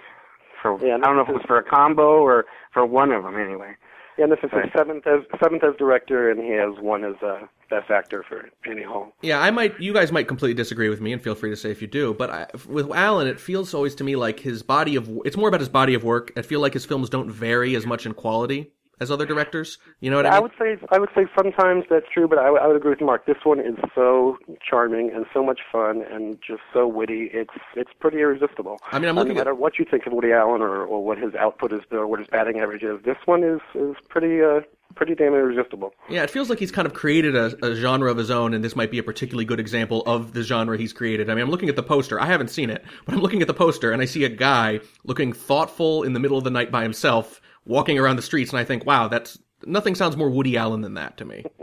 For 0.62 0.78
Yeah, 0.80 0.94
I 0.94 0.98
don't 0.98 1.16
know 1.16 1.22
if 1.22 1.28
it 1.28 1.34
was 1.34 1.42
for 1.44 1.58
a 1.58 1.62
combo 1.64 2.20
or 2.22 2.46
for 2.72 2.86
one 2.86 3.10
of 3.10 3.24
them, 3.24 3.36
anyway. 3.36 3.74
Yeah, 4.16 4.24
and 4.24 4.32
this 4.32 4.38
is 4.42 4.50
his 4.52 4.70
seventh 4.76 5.06
as 5.06 5.22
seventh 5.42 5.64
as 5.64 5.74
director, 5.76 6.30
and 6.30 6.40
he 6.40 6.50
has 6.50 6.74
one 6.80 7.04
as 7.04 7.16
uh, 7.22 7.46
best 7.68 7.90
actor 7.90 8.24
for 8.28 8.48
Annie 8.64 8.82
Hall. 8.82 9.12
Yeah, 9.22 9.40
I 9.40 9.50
might. 9.50 9.78
You 9.80 9.92
guys 9.92 10.12
might 10.12 10.28
completely 10.28 10.54
disagree 10.54 10.88
with 10.88 11.00
me, 11.00 11.12
and 11.12 11.20
feel 11.20 11.34
free 11.34 11.50
to 11.50 11.56
say 11.56 11.70
if 11.70 11.82
you 11.82 11.88
do. 11.88 12.14
But 12.14 12.30
I, 12.30 12.46
with 12.68 12.90
Allen, 12.92 13.26
it 13.26 13.40
feels 13.40 13.74
always 13.74 13.94
to 13.96 14.04
me 14.04 14.14
like 14.14 14.40
his 14.40 14.62
body 14.62 14.96
of. 14.96 15.10
It's 15.24 15.36
more 15.36 15.48
about 15.48 15.60
his 15.60 15.68
body 15.68 15.94
of 15.94 16.04
work. 16.04 16.32
I 16.36 16.42
feel 16.42 16.60
like 16.60 16.74
his 16.74 16.84
films 16.84 17.10
don't 17.10 17.30
vary 17.30 17.74
as 17.74 17.86
much 17.86 18.06
in 18.06 18.14
quality 18.14 18.72
as 19.04 19.10
other 19.12 19.24
directors. 19.26 19.78
You 20.00 20.10
know 20.10 20.16
what 20.16 20.26
I 20.26 20.30
I 20.30 20.32
mean? 20.34 20.42
would 20.42 20.52
say 20.58 20.86
I 20.90 20.98
would 20.98 21.10
say 21.14 21.26
sometimes 21.36 21.84
that's 21.88 22.06
true, 22.12 22.26
but 22.26 22.38
I, 22.38 22.50
would- 22.50 22.60
I 22.60 22.66
would 22.66 22.76
agree 22.76 22.90
with 22.90 23.00
Mark. 23.00 23.26
This 23.26 23.36
one 23.44 23.60
is 23.60 23.76
so 23.94 24.36
charming 24.68 25.12
and 25.14 25.24
so 25.32 25.44
much 25.44 25.60
fun 25.70 26.02
and 26.10 26.38
just 26.44 26.62
so 26.72 26.88
witty. 26.88 27.30
It's 27.32 27.54
it's 27.76 27.90
pretty 28.00 28.18
irresistible. 28.18 28.78
I 28.90 28.98
mean, 28.98 29.08
I'm 29.08 29.14
looking 29.14 29.34
no 29.34 29.40
at- 29.42 29.44
matter 29.46 29.54
what 29.54 29.78
you 29.78 29.84
think 29.88 30.06
of 30.06 30.12
Woody 30.12 30.32
Allen 30.32 30.60
or, 30.62 30.84
or 30.84 31.04
what 31.04 31.18
his 31.18 31.34
output 31.36 31.72
is 31.72 31.80
or 31.92 32.06
what 32.08 32.18
his 32.18 32.28
batting 32.28 32.58
average 32.58 32.82
is. 32.82 33.00
This 33.04 33.18
one 33.26 33.44
is 33.44 33.60
is 33.76 33.94
pretty 34.08 34.42
uh 34.42 34.60
pretty 34.96 35.14
damn 35.16 35.34
irresistible. 35.34 35.92
Yeah, 36.08 36.22
it 36.22 36.30
feels 36.30 36.48
like 36.48 36.60
he's 36.60 36.70
kind 36.70 36.86
of 36.86 36.94
created 36.94 37.34
a, 37.34 37.46
a 37.66 37.74
genre 37.74 38.08
of 38.12 38.16
his 38.16 38.30
own, 38.30 38.54
and 38.54 38.62
this 38.62 38.76
might 38.76 38.92
be 38.92 38.98
a 38.98 39.02
particularly 39.02 39.44
good 39.44 39.58
example 39.58 40.04
of 40.06 40.34
the 40.34 40.44
genre 40.44 40.78
he's 40.78 40.92
created. 40.92 41.28
I 41.28 41.34
mean, 41.34 41.42
I'm 41.42 41.50
looking 41.50 41.68
at 41.68 41.74
the 41.74 41.82
poster. 41.82 42.20
I 42.20 42.26
haven't 42.26 42.46
seen 42.48 42.70
it, 42.70 42.84
but 43.04 43.12
I'm 43.12 43.20
looking 43.20 43.40
at 43.42 43.48
the 43.48 43.54
poster, 43.54 43.90
and 43.90 44.00
I 44.00 44.04
see 44.04 44.22
a 44.22 44.28
guy 44.28 44.78
looking 45.02 45.32
thoughtful 45.32 46.04
in 46.04 46.12
the 46.12 46.20
middle 46.20 46.38
of 46.38 46.44
the 46.44 46.50
night 46.50 46.70
by 46.70 46.84
himself, 46.84 47.40
walking 47.66 47.98
around 47.98 48.16
the 48.16 48.22
streets, 48.22 48.50
and 48.52 48.58
I 48.60 48.64
think, 48.64 48.84
wow, 48.86 49.08
that's 49.08 49.38
nothing 49.66 49.94
sounds 49.94 50.16
more 50.16 50.30
Woody 50.30 50.56
Allen 50.56 50.80
than 50.82 50.94
that 50.94 51.16
to 51.18 51.24
me. 51.24 51.44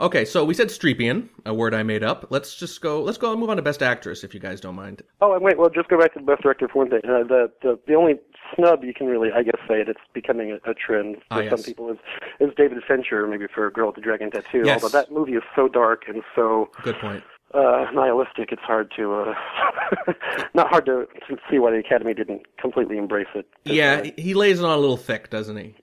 Okay, 0.00 0.24
so 0.24 0.44
we 0.44 0.52
said 0.54 0.68
Streepian, 0.68 1.28
a 1.46 1.54
word 1.54 1.74
I 1.74 1.84
made 1.84 2.02
up. 2.02 2.26
Let's 2.30 2.56
just 2.56 2.80
go. 2.80 3.02
Let's 3.02 3.18
go 3.18 3.30
and 3.30 3.38
move 3.38 3.50
on 3.50 3.56
to 3.56 3.62
Best 3.62 3.82
Actress, 3.84 4.24
if 4.24 4.34
you 4.34 4.40
guys 4.40 4.60
don't 4.60 4.74
mind. 4.74 5.02
Oh, 5.20 5.34
and 5.34 5.44
wait. 5.44 5.58
Well, 5.58 5.68
just 5.70 5.88
go 5.88 5.98
back 5.98 6.12
to 6.14 6.18
the 6.18 6.24
best 6.24 6.42
director 6.42 6.66
for 6.66 6.78
one 6.78 6.90
thing. 6.90 7.02
Uh, 7.04 7.22
the, 7.22 7.52
the 7.62 7.78
the 7.86 7.94
only 7.94 8.14
snub 8.56 8.82
you 8.82 8.94
can 8.94 9.06
really, 9.06 9.28
I 9.32 9.44
guess, 9.44 9.60
say 9.68 9.80
it. 9.82 9.88
It's 9.88 10.00
becoming 10.12 10.50
a, 10.50 10.70
a 10.70 10.74
trend 10.74 11.16
for 11.16 11.22
Ah, 11.30 11.38
yes. 11.40 11.50
some 11.50 11.62
people. 11.62 11.90
Is 11.90 11.98
is 12.40 12.50
David 12.56 12.78
Fincher, 12.88 13.28
maybe 13.28 13.46
for 13.54 13.70
Girl 13.70 13.88
with 13.88 13.94
the 13.96 14.00
Dragon 14.00 14.30
Tattoo. 14.30 14.62
Yes. 14.64 14.82
Although 14.82 14.98
that 14.98 15.12
movie 15.12 15.34
is 15.34 15.42
so 15.54 15.68
dark 15.68 16.04
and 16.08 16.22
so 16.34 16.70
Good 16.82 16.96
point. 16.96 17.22
Uh, 17.54 17.86
nihilistic, 17.92 18.50
it's 18.52 18.62
hard 18.62 18.92
to 18.96 19.12
uh, 19.14 20.12
not 20.54 20.68
hard 20.68 20.86
to, 20.86 21.06
to 21.28 21.36
see 21.50 21.58
why 21.58 21.70
the 21.70 21.78
Academy 21.78 22.14
didn't 22.14 22.42
completely 22.58 22.98
embrace 22.98 23.26
it. 23.34 23.46
Yeah, 23.64 24.02
he- 24.02 24.14
he 24.22 24.34
lays 24.34 24.60
it 24.60 24.64
on 24.64 24.76
a 24.76 24.80
little 24.80 24.96
thick, 24.96 25.30
doesn't 25.30 25.56
he? 25.56 25.74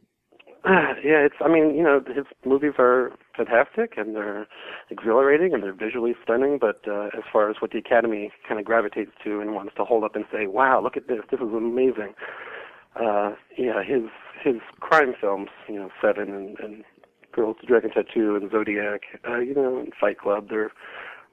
yeah, 0.66 1.24
it's. 1.26 1.36
I 1.40 1.48
mean, 1.48 1.74
you 1.76 1.84
know, 1.84 2.02
his 2.06 2.26
movies 2.46 2.74
are 2.78 3.14
fantastic 3.36 3.94
and 3.98 4.14
they're 4.14 4.46
exhilarating 4.90 5.54
and 5.54 5.64
they're 5.64 5.74
visually 5.74 6.16
stunning. 6.22 6.58
But 6.60 6.82
uh, 6.86 7.06
as 7.18 7.24
far 7.32 7.50
as 7.50 7.56
what 7.60 7.72
the 7.72 7.78
Academy 7.78 8.30
kind 8.48 8.60
of 8.60 8.66
gravitates 8.66 9.12
to 9.24 9.40
and 9.40 9.54
wants 9.56 9.74
to 9.78 9.86
hold 9.86 10.04
up 10.04 10.16
and 10.18 10.26
say, 10.32 10.48
"Wow, 10.48 10.82
look 10.84 10.98
at 10.98 11.08
this! 11.08 11.22
This 11.32 11.40
is 11.40 11.54
amazing." 11.54 12.14
Uh, 12.96 13.36
yeah, 13.58 13.82
his 13.84 14.04
his 14.44 14.56
crime 14.82 15.14
films, 15.20 15.50
you 15.70 15.76
know, 15.76 15.90
Seven 16.02 16.34
and, 16.34 16.60
and 16.60 16.84
Girls 17.32 17.56
with 17.62 17.68
Dragon 17.70 17.92
Tattoo 17.92 18.36
and 18.36 18.52
Zodiac, 18.52 19.02
uh, 19.30 19.38
you 19.40 19.54
know, 19.54 19.78
and 19.80 19.94
Fight 20.00 20.18
Club, 20.20 20.48
they're 20.50 20.72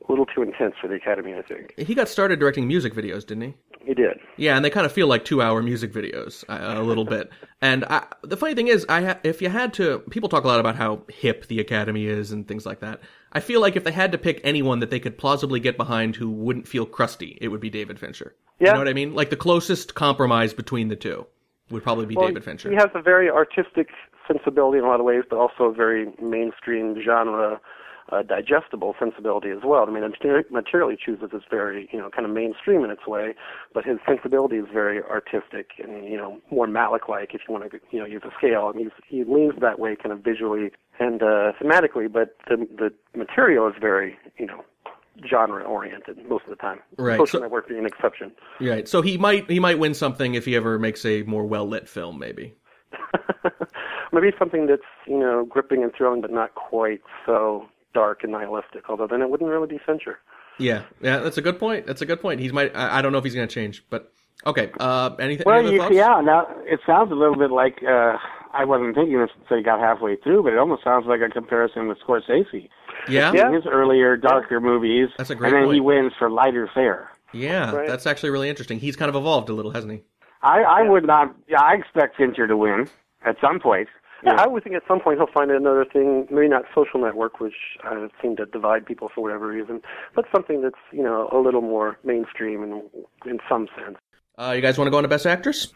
a 0.08 0.12
little 0.12 0.26
too 0.26 0.42
intense 0.42 0.74
for 0.80 0.88
the 0.88 0.94
Academy, 0.94 1.34
I 1.34 1.42
think. 1.42 1.74
He 1.78 1.94
got 1.94 2.08
started 2.08 2.38
directing 2.38 2.66
music 2.68 2.94
videos, 2.94 3.26
didn't 3.26 3.42
he? 3.42 3.54
He 3.84 3.94
did. 3.94 4.18
Yeah, 4.36 4.56
and 4.56 4.64
they 4.64 4.70
kind 4.70 4.84
of 4.86 4.92
feel 4.92 5.06
like 5.06 5.24
two-hour 5.24 5.62
music 5.62 5.92
videos 5.92 6.44
uh, 6.48 6.80
a 6.80 6.82
little 6.82 7.04
bit. 7.04 7.30
And 7.60 7.84
I, 7.84 8.06
the 8.22 8.36
funny 8.36 8.54
thing 8.54 8.68
is, 8.68 8.84
I 8.88 9.02
ha- 9.02 9.18
if 9.22 9.40
you 9.40 9.48
had 9.48 9.72
to, 9.74 10.00
people 10.10 10.28
talk 10.28 10.44
a 10.44 10.48
lot 10.48 10.58
about 10.60 10.74
how 10.76 11.02
hip 11.08 11.46
the 11.46 11.60
Academy 11.60 12.06
is 12.06 12.32
and 12.32 12.46
things 12.46 12.66
like 12.66 12.80
that. 12.80 13.00
I 13.32 13.40
feel 13.40 13.60
like 13.60 13.76
if 13.76 13.84
they 13.84 13.92
had 13.92 14.12
to 14.12 14.18
pick 14.18 14.40
anyone 14.44 14.80
that 14.80 14.90
they 14.90 14.98
could 15.00 15.16
plausibly 15.18 15.60
get 15.60 15.76
behind 15.76 16.16
who 16.16 16.30
wouldn't 16.30 16.66
feel 16.66 16.84
crusty, 16.86 17.38
it 17.40 17.48
would 17.48 17.60
be 17.60 17.70
David 17.70 17.98
Fincher. 18.00 18.34
You 18.58 18.66
Yeah. 18.66 18.72
know 18.72 18.78
what 18.80 18.88
I 18.88 18.92
mean? 18.92 19.14
Like 19.14 19.30
the 19.30 19.36
closest 19.36 19.94
compromise 19.94 20.52
between 20.52 20.88
the 20.88 20.96
two 20.96 21.26
would 21.70 21.82
probably 21.82 22.06
be 22.06 22.16
Well, 22.16 22.26
David 22.28 22.44
Fincher. 22.44 22.70
He 22.70 22.76
has 22.76 22.90
a 22.94 23.02
very 23.02 23.30
artistic 23.30 23.88
sensibility 24.26 24.78
in 24.78 24.84
a 24.84 24.88
lot 24.88 24.98
of 25.00 25.06
ways, 25.06 25.22
but 25.30 25.36
also 25.38 25.64
a 25.64 25.72
very 25.72 26.12
mainstream 26.20 26.96
genre, 27.04 27.60
uh, 28.12 28.22
digestible 28.22 28.94
sensibility 28.98 29.50
as 29.50 29.58
well. 29.64 29.84
I 29.88 29.90
mean, 29.90 30.02
mater- 30.02 30.44
materially 30.50 30.96
chooses 30.96 31.30
is 31.32 31.42
very, 31.50 31.88
you 31.92 31.98
know, 31.98 32.10
kind 32.10 32.24
of 32.24 32.32
mainstream 32.32 32.84
in 32.84 32.90
its 32.90 33.06
way, 33.06 33.34
but 33.74 33.84
his 33.84 33.98
sensibility 34.06 34.56
is 34.56 34.66
very 34.72 35.02
artistic 35.02 35.70
and, 35.82 36.04
you 36.04 36.16
know, 36.16 36.38
more 36.50 36.66
Malick-like 36.66 37.34
if 37.34 37.42
you 37.48 37.54
want 37.54 37.70
to, 37.70 37.80
you 37.90 37.98
know, 37.98 38.06
use 38.06 38.22
a 38.24 38.30
scale. 38.38 38.70
I 38.72 38.76
mean, 38.76 38.90
he 39.08 39.24
leans 39.24 39.54
that 39.60 39.78
way 39.78 39.96
kind 39.96 40.12
of 40.12 40.20
visually 40.20 40.70
and 40.98 41.22
uh, 41.22 41.52
thematically, 41.60 42.10
but 42.10 42.36
the 42.48 42.66
the 42.78 43.18
material 43.18 43.68
is 43.68 43.74
very, 43.80 44.16
you 44.38 44.46
know, 44.46 44.64
genre 45.28 45.62
oriented 45.64 46.18
most 46.28 46.44
of 46.44 46.50
the 46.50 46.56
time. 46.56 46.80
Right, 46.96 47.18
Social 47.18 47.38
so- 47.38 47.42
Network 47.42 47.68
being 47.68 47.80
an 47.80 47.86
exception. 47.86 48.32
Right. 48.60 48.88
So 48.88 49.02
he 49.02 49.18
might 49.18 49.50
he 49.50 49.60
might 49.60 49.78
win 49.78 49.94
something 49.94 50.34
if 50.34 50.44
he 50.44 50.56
ever 50.56 50.78
makes 50.78 51.04
a 51.04 51.22
more 51.22 51.44
well 51.44 51.66
lit 51.66 51.88
film, 51.88 52.18
maybe. 52.18 52.54
Maybe 54.12 54.30
something 54.38 54.66
that's 54.66 54.82
you 55.06 55.18
know 55.18 55.44
gripping 55.44 55.82
and 55.82 55.92
thrilling, 55.92 56.20
but 56.20 56.30
not 56.30 56.54
quite 56.54 57.02
so 57.26 57.66
dark 57.96 58.22
and 58.22 58.32
nihilistic. 58.32 58.88
Although 58.90 59.06
then 59.08 59.22
it 59.22 59.30
wouldn't 59.30 59.48
really 59.50 59.66
be 59.66 59.80
Fincher. 59.84 60.18
Yeah, 60.58 60.82
yeah, 61.00 61.18
that's 61.18 61.38
a 61.38 61.42
good 61.42 61.58
point. 61.58 61.86
That's 61.86 62.02
a 62.02 62.06
good 62.06 62.20
point. 62.20 62.40
He's 62.40 62.52
might. 62.52 62.74
I, 62.76 62.98
I 62.98 63.02
don't 63.02 63.12
know 63.12 63.18
if 63.18 63.24
he's 63.24 63.34
going 63.34 63.48
to 63.48 63.54
change, 63.54 63.84
but 63.90 64.12
okay. 64.46 64.70
Uh, 64.78 65.10
anything? 65.18 65.44
Well, 65.46 65.58
any 65.58 65.78
other 65.80 65.92
you, 65.92 65.98
yeah. 65.98 66.20
Now 66.22 66.46
it 66.64 66.80
sounds 66.86 67.10
a 67.10 67.14
little 67.14 67.36
bit 67.36 67.50
like 67.50 67.82
uh, 67.82 68.16
I 68.52 68.64
wasn't 68.64 68.94
thinking 68.94 69.18
this 69.18 69.30
until 69.40 69.58
you 69.58 69.64
got 69.64 69.80
halfway 69.80 70.16
through, 70.16 70.44
but 70.44 70.52
it 70.52 70.58
almost 70.58 70.84
sounds 70.84 71.06
like 71.06 71.20
a 71.20 71.28
comparison 71.28 71.88
with 71.88 71.98
Scorsese. 72.06 72.68
Yeah, 73.08 73.32
Yeah. 73.32 73.52
His 73.52 73.66
earlier, 73.66 74.16
darker 74.16 74.60
movies, 74.60 75.08
That's 75.18 75.30
a 75.30 75.34
great 75.34 75.52
and 75.52 75.64
then 75.66 75.74
he 75.74 75.80
wins 75.80 76.12
for 76.18 76.30
lighter 76.30 76.68
fare. 76.72 77.10
Yeah, 77.32 77.70
Right. 77.72 77.86
that's 77.88 78.06
actually 78.06 78.30
really 78.30 78.48
interesting. 78.48 78.78
He's 78.78 78.96
kind 78.96 79.08
of 79.08 79.14
evolved 79.16 79.48
a 79.48 79.52
little, 79.52 79.72
hasn't 79.72 79.92
he? 79.92 80.00
I, 80.42 80.62
I 80.62 80.82
would 80.88 81.06
not. 81.06 81.34
Yeah, 81.48 81.60
I 81.60 81.74
expect 81.74 82.16
Fincher 82.16 82.46
to 82.46 82.56
win 82.56 82.88
at 83.24 83.36
some 83.40 83.60
point. 83.60 83.88
Yeah, 84.24 84.34
I 84.38 84.46
would 84.46 84.64
think 84.64 84.74
at 84.76 84.82
some 84.88 85.00
point 85.00 85.18
he'll 85.18 85.32
find 85.32 85.50
another 85.50 85.84
thing, 85.84 86.26
maybe 86.30 86.48
not 86.48 86.64
social 86.74 87.00
network, 87.00 87.38
which 87.40 87.54
uh, 87.84 88.08
seem 88.22 88.36
to 88.36 88.46
divide 88.46 88.86
people 88.86 89.10
for 89.14 89.20
whatever 89.20 89.46
reason, 89.48 89.82
but 90.14 90.24
something 90.34 90.62
that's 90.62 90.74
you 90.92 91.02
know 91.02 91.28
a 91.32 91.38
little 91.38 91.60
more 91.60 91.98
mainstream 92.04 92.62
in 92.62 92.82
in 93.30 93.38
some 93.48 93.68
sense. 93.76 93.96
Uh, 94.38 94.52
you 94.56 94.62
guys 94.62 94.78
want 94.78 94.86
to 94.86 94.90
go 94.90 94.96
on 94.98 95.02
to 95.02 95.08
Best 95.08 95.26
Actress? 95.26 95.68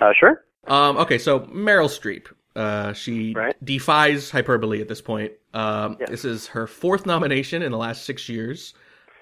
Uh, 0.00 0.12
sure. 0.18 0.44
Um, 0.68 0.96
okay, 0.98 1.18
so 1.18 1.40
Meryl 1.40 1.88
Streep. 1.88 2.26
Uh, 2.54 2.92
she 2.92 3.32
Right. 3.34 3.56
defies 3.64 4.30
hyperbole 4.30 4.80
at 4.82 4.88
this 4.88 5.00
point. 5.00 5.32
Um, 5.54 5.96
Yes. 6.00 6.10
This 6.10 6.24
is 6.26 6.46
her 6.48 6.66
fourth 6.66 7.06
nomination 7.06 7.62
in 7.62 7.72
the 7.72 7.78
last 7.78 8.04
six 8.04 8.28
years. 8.28 8.74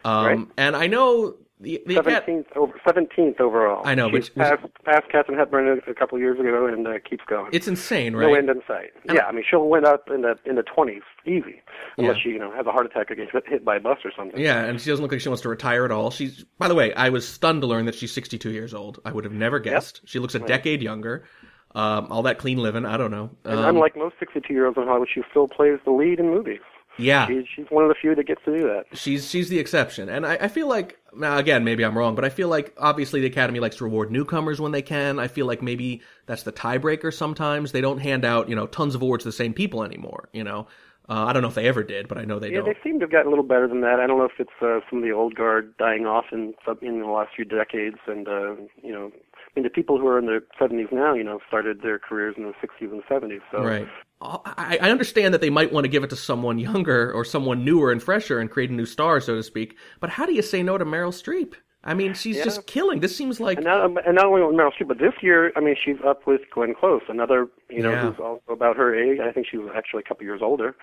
Um, 0.04 0.24
Right. 0.26 0.48
And 0.58 0.76
I 0.76 0.88
know 0.88 1.36
the, 1.60 1.82
the 1.86 1.96
Acad- 2.00 2.04
Seventeenth 2.24 2.46
over 2.56 2.72
seventeenth 2.86 3.40
overall. 3.40 3.82
I 3.86 3.94
know, 3.94 4.08
but 4.08 4.20
was- 4.20 4.30
passed, 4.30 5.08
Katharine 5.10 5.38
Hepburn 5.38 5.80
a, 5.86 5.94
couple 5.94 6.18
years 6.18 6.40
ago 6.40 6.66
and 6.66 6.86
uh, 6.86 6.94
keeps 7.08 7.22
going. 7.26 7.50
it's 7.52 7.68
insane, 7.68 8.16
right? 8.16 8.26
no 8.28 8.34
end 8.34 8.48
in 8.48 8.62
sight. 8.66 8.90
And- 9.06 9.16
yeah, 9.16 9.26
I 9.26 9.32
mean 9.32 9.44
she'll 9.48 9.68
win 9.68 9.84
up 9.84 10.08
in 10.08 10.22
the 10.22 10.36
in 10.46 10.56
the 10.56 10.62
twenties 10.62 11.02
easy, 11.26 11.62
unless 11.98 12.16
Yeah. 12.16 12.22
she 12.22 12.28
you 12.30 12.38
know 12.38 12.50
has 12.52 12.66
a 12.66 12.72
heart 12.72 12.86
attack 12.86 13.10
or 13.10 13.14
gets 13.14 13.30
hit, 13.46 13.64
by 13.64 13.76
a 13.76 13.80
bus 13.80 13.98
or 14.04 14.10
something. 14.16 14.40
Yeah, 14.40 14.64
and 14.64 14.80
she 14.80 14.90
doesn't 14.90 15.02
look 15.02 15.12
like 15.12 15.20
she 15.20 15.28
wants 15.28 15.42
to 15.42 15.48
retire 15.48 15.84
at 15.84 15.90
all. 15.90 16.10
She's, 16.10 16.44
by 16.58 16.68
the 16.68 16.74
way, 16.74 16.94
I 16.94 17.10
was 17.10 17.28
stunned 17.28 17.60
to 17.62 17.66
learn 17.66 17.84
that 17.86 17.94
she's 17.94 18.12
62 18.12 18.50
years 18.50 18.72
old. 18.74 19.00
I 19.04 19.12
would 19.12 19.24
have 19.24 19.32
never 19.34 19.58
guessed. 19.58 20.00
She 20.06 20.18
looks 20.18 20.34
a 20.34 20.38
decade 20.40 20.82
younger. 20.82 21.24
Um, 21.72 22.08
all 22.10 22.22
that 22.24 22.38
clean 22.38 22.58
living, 22.58 22.84
I 22.84 22.96
don't 22.96 23.12
know. 23.12 23.30
And 23.44 23.60
Um, 23.60 23.76
unlike 23.76 23.96
most 23.96 24.16
62-year-olds 24.18 24.76
in 24.76 24.84
Hollywood, 24.88 25.08
she 25.14 25.22
still 25.30 25.46
plays 25.46 25.78
the 25.84 25.92
lead 25.92 26.18
in 26.18 26.28
movies. 26.28 26.58
Yeah, 27.00 27.26
She's, 27.26 27.44
she's 27.54 27.66
one 27.70 27.84
of 27.84 27.88
the 27.88 27.94
few 28.00 28.14
that 28.14 28.26
gets 28.26 28.40
to 28.44 28.56
do 28.56 28.62
that. 28.68 28.84
she's 28.92 29.28
she's 29.28 29.48
the 29.48 29.58
exception, 29.58 30.08
and 30.08 30.26
I, 30.26 30.34
I 30.42 30.48
feel 30.48 30.66
like 30.68 30.98
now 31.14 31.38
again 31.38 31.64
maybe 31.64 31.84
I'm 31.84 31.96
wrong, 31.96 32.14
but 32.14 32.24
I 32.24 32.28
feel 32.28 32.48
like 32.48 32.74
obviously 32.78 33.20
the 33.20 33.26
Academy 33.26 33.60
likes 33.60 33.76
to 33.76 33.84
reward 33.84 34.10
newcomers 34.10 34.60
when 34.60 34.72
they 34.72 34.82
can. 34.82 35.18
I 35.18 35.28
feel 35.28 35.46
like 35.46 35.62
maybe 35.62 36.02
that's 36.26 36.42
the 36.42 36.52
tiebreaker. 36.52 37.12
Sometimes 37.12 37.72
they 37.72 37.80
don't 37.80 37.98
hand 37.98 38.24
out 38.24 38.48
you 38.48 38.56
know 38.56 38.66
tons 38.66 38.94
of 38.94 39.02
awards 39.02 39.24
to 39.24 39.28
the 39.28 39.32
same 39.32 39.54
people 39.54 39.82
anymore. 39.84 40.28
You 40.32 40.44
know, 40.44 40.66
uh, 41.08 41.24
I 41.26 41.32
don't 41.32 41.42
know 41.42 41.48
if 41.48 41.54
they 41.54 41.68
ever 41.68 41.82
did, 41.82 42.08
but 42.08 42.18
I 42.18 42.24
know 42.24 42.38
they 42.38 42.50
Yeah, 42.50 42.58
don't. 42.60 42.66
they 42.66 42.76
seem 42.82 42.98
to 43.00 43.04
have 43.04 43.12
gotten 43.12 43.26
a 43.26 43.30
little 43.30 43.44
better 43.44 43.66
than 43.68 43.80
that. 43.82 44.00
I 44.00 44.06
don't 44.06 44.18
know 44.18 44.24
if 44.24 44.38
it's 44.38 44.50
uh, 44.62 44.80
some 44.88 44.98
of 45.00 45.04
the 45.04 45.12
old 45.12 45.34
guard 45.34 45.76
dying 45.78 46.06
off 46.06 46.26
in 46.32 46.54
in 46.82 47.00
the 47.00 47.06
last 47.06 47.30
few 47.36 47.44
decades, 47.44 47.98
and 48.06 48.28
uh, 48.28 48.54
you 48.82 48.92
know, 48.92 49.10
I 49.14 49.50
mean, 49.56 49.64
the 49.64 49.70
people 49.70 49.98
who 49.98 50.06
are 50.06 50.18
in 50.18 50.26
their 50.26 50.42
70s 50.60 50.92
now, 50.92 51.14
you 51.14 51.24
know, 51.24 51.40
started 51.48 51.82
their 51.82 51.98
careers 51.98 52.36
in 52.38 52.44
the 52.44 52.52
60s 52.62 52.92
and 52.92 53.02
70s. 53.10 53.40
So 53.50 53.62
Right. 53.64 53.88
I, 54.22 54.78
I 54.82 54.90
understand 54.90 55.32
that 55.32 55.40
they 55.40 55.50
might 55.50 55.72
want 55.72 55.84
to 55.84 55.88
give 55.88 56.04
it 56.04 56.10
to 56.10 56.16
someone 56.16 56.58
younger 56.58 57.12
or 57.12 57.24
someone 57.24 57.64
newer 57.64 57.90
and 57.90 58.02
fresher 58.02 58.38
and 58.38 58.50
create 58.50 58.70
a 58.70 58.72
new 58.74 58.84
star, 58.86 59.20
so 59.20 59.34
to 59.34 59.42
speak. 59.42 59.76
But 59.98 60.10
how 60.10 60.26
do 60.26 60.34
you 60.34 60.42
say 60.42 60.62
no 60.62 60.76
to 60.76 60.84
Meryl 60.84 61.10
Streep? 61.12 61.54
I 61.82 61.94
mean, 61.94 62.12
she's 62.12 62.36
Yeah. 62.36 62.44
just 62.44 62.66
killing. 62.66 63.00
This 63.00 63.16
seems 63.16 63.40
like 63.40 63.56
And 63.56 63.64
not, 63.64 63.80
um, 63.82 63.96
and 64.04 64.14
not 64.16 64.26
only 64.26 64.42
with 64.42 64.54
Meryl 64.54 64.72
Streep, 64.78 64.88
but 64.88 64.98
this 64.98 65.14
year, 65.22 65.50
I 65.56 65.60
mean, 65.60 65.76
she's 65.82 65.96
up 66.06 66.26
with 66.26 66.42
Glenn 66.52 66.74
Close, 66.78 67.00
another, 67.08 67.48
you 67.70 67.82
know, 67.82 67.92
Yeah. 67.92 68.10
who's 68.10 68.20
also 68.20 68.42
about 68.52 68.76
her 68.76 68.94
age. 68.94 69.18
I 69.20 69.32
think 69.32 69.46
she 69.50 69.56
was 69.56 69.70
actually 69.74 70.00
a 70.00 70.08
couple 70.08 70.24
years 70.24 70.42
older, 70.42 70.76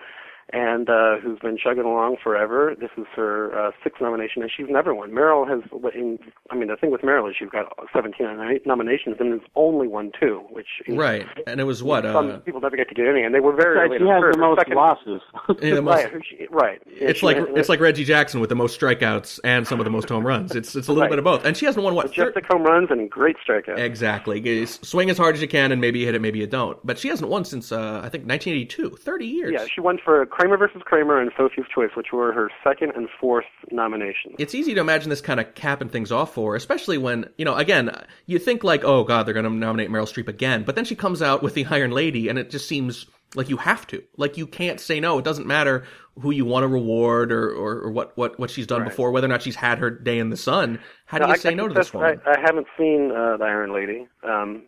and 0.52 0.88
uh, 0.88 1.16
who's 1.22 1.38
been 1.40 1.58
chugging 1.58 1.84
along 1.84 2.16
forever. 2.22 2.74
This 2.78 2.90
is 2.96 3.04
her 3.14 3.56
uh, 3.58 3.70
sixth 3.84 4.00
nomination, 4.00 4.42
and 4.42 4.50
she's 4.54 4.66
never 4.68 4.94
won. 4.94 5.10
Meryl 5.10 5.46
has, 5.48 5.60
in, 5.94 6.18
I 6.50 6.54
mean, 6.54 6.68
the 6.68 6.76
thing 6.76 6.90
with 6.90 7.02
Meryl 7.02 7.28
is 7.28 7.36
she's 7.38 7.50
got 7.50 7.72
17 7.92 8.26
nom- 8.26 8.58
nominations, 8.64 9.16
and 9.20 9.32
has 9.32 9.40
only 9.56 9.88
won 9.88 10.10
two, 10.18 10.42
which 10.50 10.66
you 10.86 10.94
know, 10.94 11.00
right. 11.02 11.26
And 11.46 11.60
it 11.60 11.64
was 11.64 11.82
what? 11.82 12.04
Some 12.04 12.30
Uh, 12.30 12.36
people 12.38 12.60
never 12.60 12.76
get 12.76 12.88
to 12.88 12.94
get 12.94 13.06
any, 13.06 13.22
and 13.22 13.34
they 13.34 13.40
were 13.40 13.52
very 13.54 13.74
Besides, 13.88 13.90
early 13.90 13.98
she 13.98 14.04
in 14.16 14.22
her 14.22 14.26
has 14.28 14.34
the 14.36 14.40
most 14.40 14.58
second- 14.60 14.74
losses. 14.76 15.20
yeah, 15.62 15.74
the 15.74 15.82
most- 15.82 16.04
Right, 16.04 16.22
she- 16.28 16.46
right. 16.50 16.82
it's 16.86 17.20
She- 17.20 17.26
like 17.26 17.36
and- 17.36 17.56
it's 17.58 17.68
like 17.68 17.80
Reggie 17.80 18.04
Jackson 18.04 18.40
with 18.40 18.48
the 18.48 18.56
most 18.56 18.80
strikeouts 18.80 19.40
and 19.44 19.66
some 19.66 19.80
of 19.80 19.84
the 19.84 19.90
most 19.90 20.08
home 20.08 20.26
runs. 20.26 20.54
It's 20.54 20.74
it's 20.76 20.88
a 20.88 20.92
little 20.92 21.02
Right. 21.02 21.10
bit 21.10 21.18
of 21.18 21.24
both. 21.24 21.44
And 21.44 21.56
she 21.56 21.66
hasn't 21.66 21.84
won 21.84 21.94
what? 21.94 22.14
thir- 22.14 22.26
majestic 22.26 22.46
home 22.50 22.62
runs 22.62 22.90
and 22.90 23.10
great 23.10 23.36
strikeouts. 23.46 23.78
Exactly. 23.78 24.38
It's- 24.38 24.78
Swing 24.82 25.10
as 25.10 25.18
hard 25.18 25.34
as 25.34 25.42
you 25.42 25.48
can, 25.48 25.72
and 25.72 25.80
maybe 25.80 25.98
you 26.00 26.06
hit 26.06 26.14
it, 26.14 26.20
maybe 26.22 26.38
you 26.38 26.46
don't. 26.46 26.78
But 26.86 26.98
she 26.98 27.08
hasn't 27.08 27.30
won 27.30 27.44
since 27.44 27.70
uh, 27.72 28.00
I 28.02 28.08
think 28.08 28.24
1982. 28.26 28.90
30 28.96 29.26
years. 29.26 29.52
Yeah, 29.52 29.66
she 29.72 29.80
won 29.80 29.98
for 30.02 30.24
Kramer 30.38 30.56
versus 30.56 30.82
Kramer 30.84 31.20
and 31.20 31.32
Sophie's 31.36 31.64
Choice, 31.74 31.90
which 31.96 32.12
were 32.12 32.32
her 32.32 32.48
second 32.62 32.92
and 32.94 33.08
fourth 33.20 33.44
nominations. 33.72 34.36
it's 34.38 34.54
easy 34.54 34.72
to 34.74 34.80
imagine 34.80 35.10
this 35.10 35.20
kind 35.20 35.40
of 35.40 35.52
capping 35.56 35.88
things 35.88 36.12
off 36.12 36.32
for, 36.34 36.54
especially 36.54 36.96
when, 36.96 37.28
you 37.38 37.44
know, 37.44 37.56
again, 37.56 37.90
you 38.26 38.38
think 38.38 38.62
like, 38.62 38.84
oh 38.84 39.02
god, 39.02 39.26
they're 39.26 39.34
going 39.34 39.44
to 39.44 39.50
nominate 39.50 39.90
Meryl 39.90 40.06
Streep 40.06 40.28
again, 40.28 40.62
but 40.62 40.76
then 40.76 40.84
she 40.84 40.94
comes 40.94 41.22
out 41.22 41.42
with 41.42 41.54
the 41.54 41.64
Iron 41.66 41.90
Lady, 41.90 42.28
and 42.28 42.38
it 42.38 42.50
just 42.50 42.68
seems 42.68 43.06
like 43.34 43.48
you 43.48 43.56
have 43.56 43.84
to, 43.88 44.02
like 44.16 44.36
you 44.38 44.46
can't 44.46 44.78
say 44.80 45.00
no. 45.00 45.18
It 45.18 45.24
doesn't 45.24 45.46
matter 45.46 45.84
who 46.20 46.30
you 46.30 46.44
want 46.44 46.62
to 46.62 46.68
reward 46.68 47.30
or, 47.32 47.50
or, 47.50 47.80
or 47.80 47.90
what, 47.90 48.16
what, 48.16 48.38
what 48.38 48.48
she's 48.50 48.66
done 48.66 48.82
Right. 48.82 48.90
before, 48.90 49.10
whether 49.10 49.26
or 49.26 49.28
not 49.28 49.42
she's 49.42 49.56
had 49.56 49.78
her 49.78 49.90
day 49.90 50.18
in 50.20 50.30
the 50.30 50.36
sun. 50.36 50.78
How 51.06 51.18
do 51.18 51.22
Now, 51.22 51.28
you 51.28 51.34
I- 51.34 51.36
say 51.38 51.50
I 51.50 51.54
no 51.54 51.66
to 51.68 51.74
this 51.74 51.92
woman? 51.92 52.20
I, 52.24 52.30
I 52.30 52.40
haven't 52.40 52.68
seen 52.78 53.10
uh, 53.10 53.36
the 53.36 53.44
Iron 53.44 53.72
Lady, 53.74 54.06
um, 54.22 54.62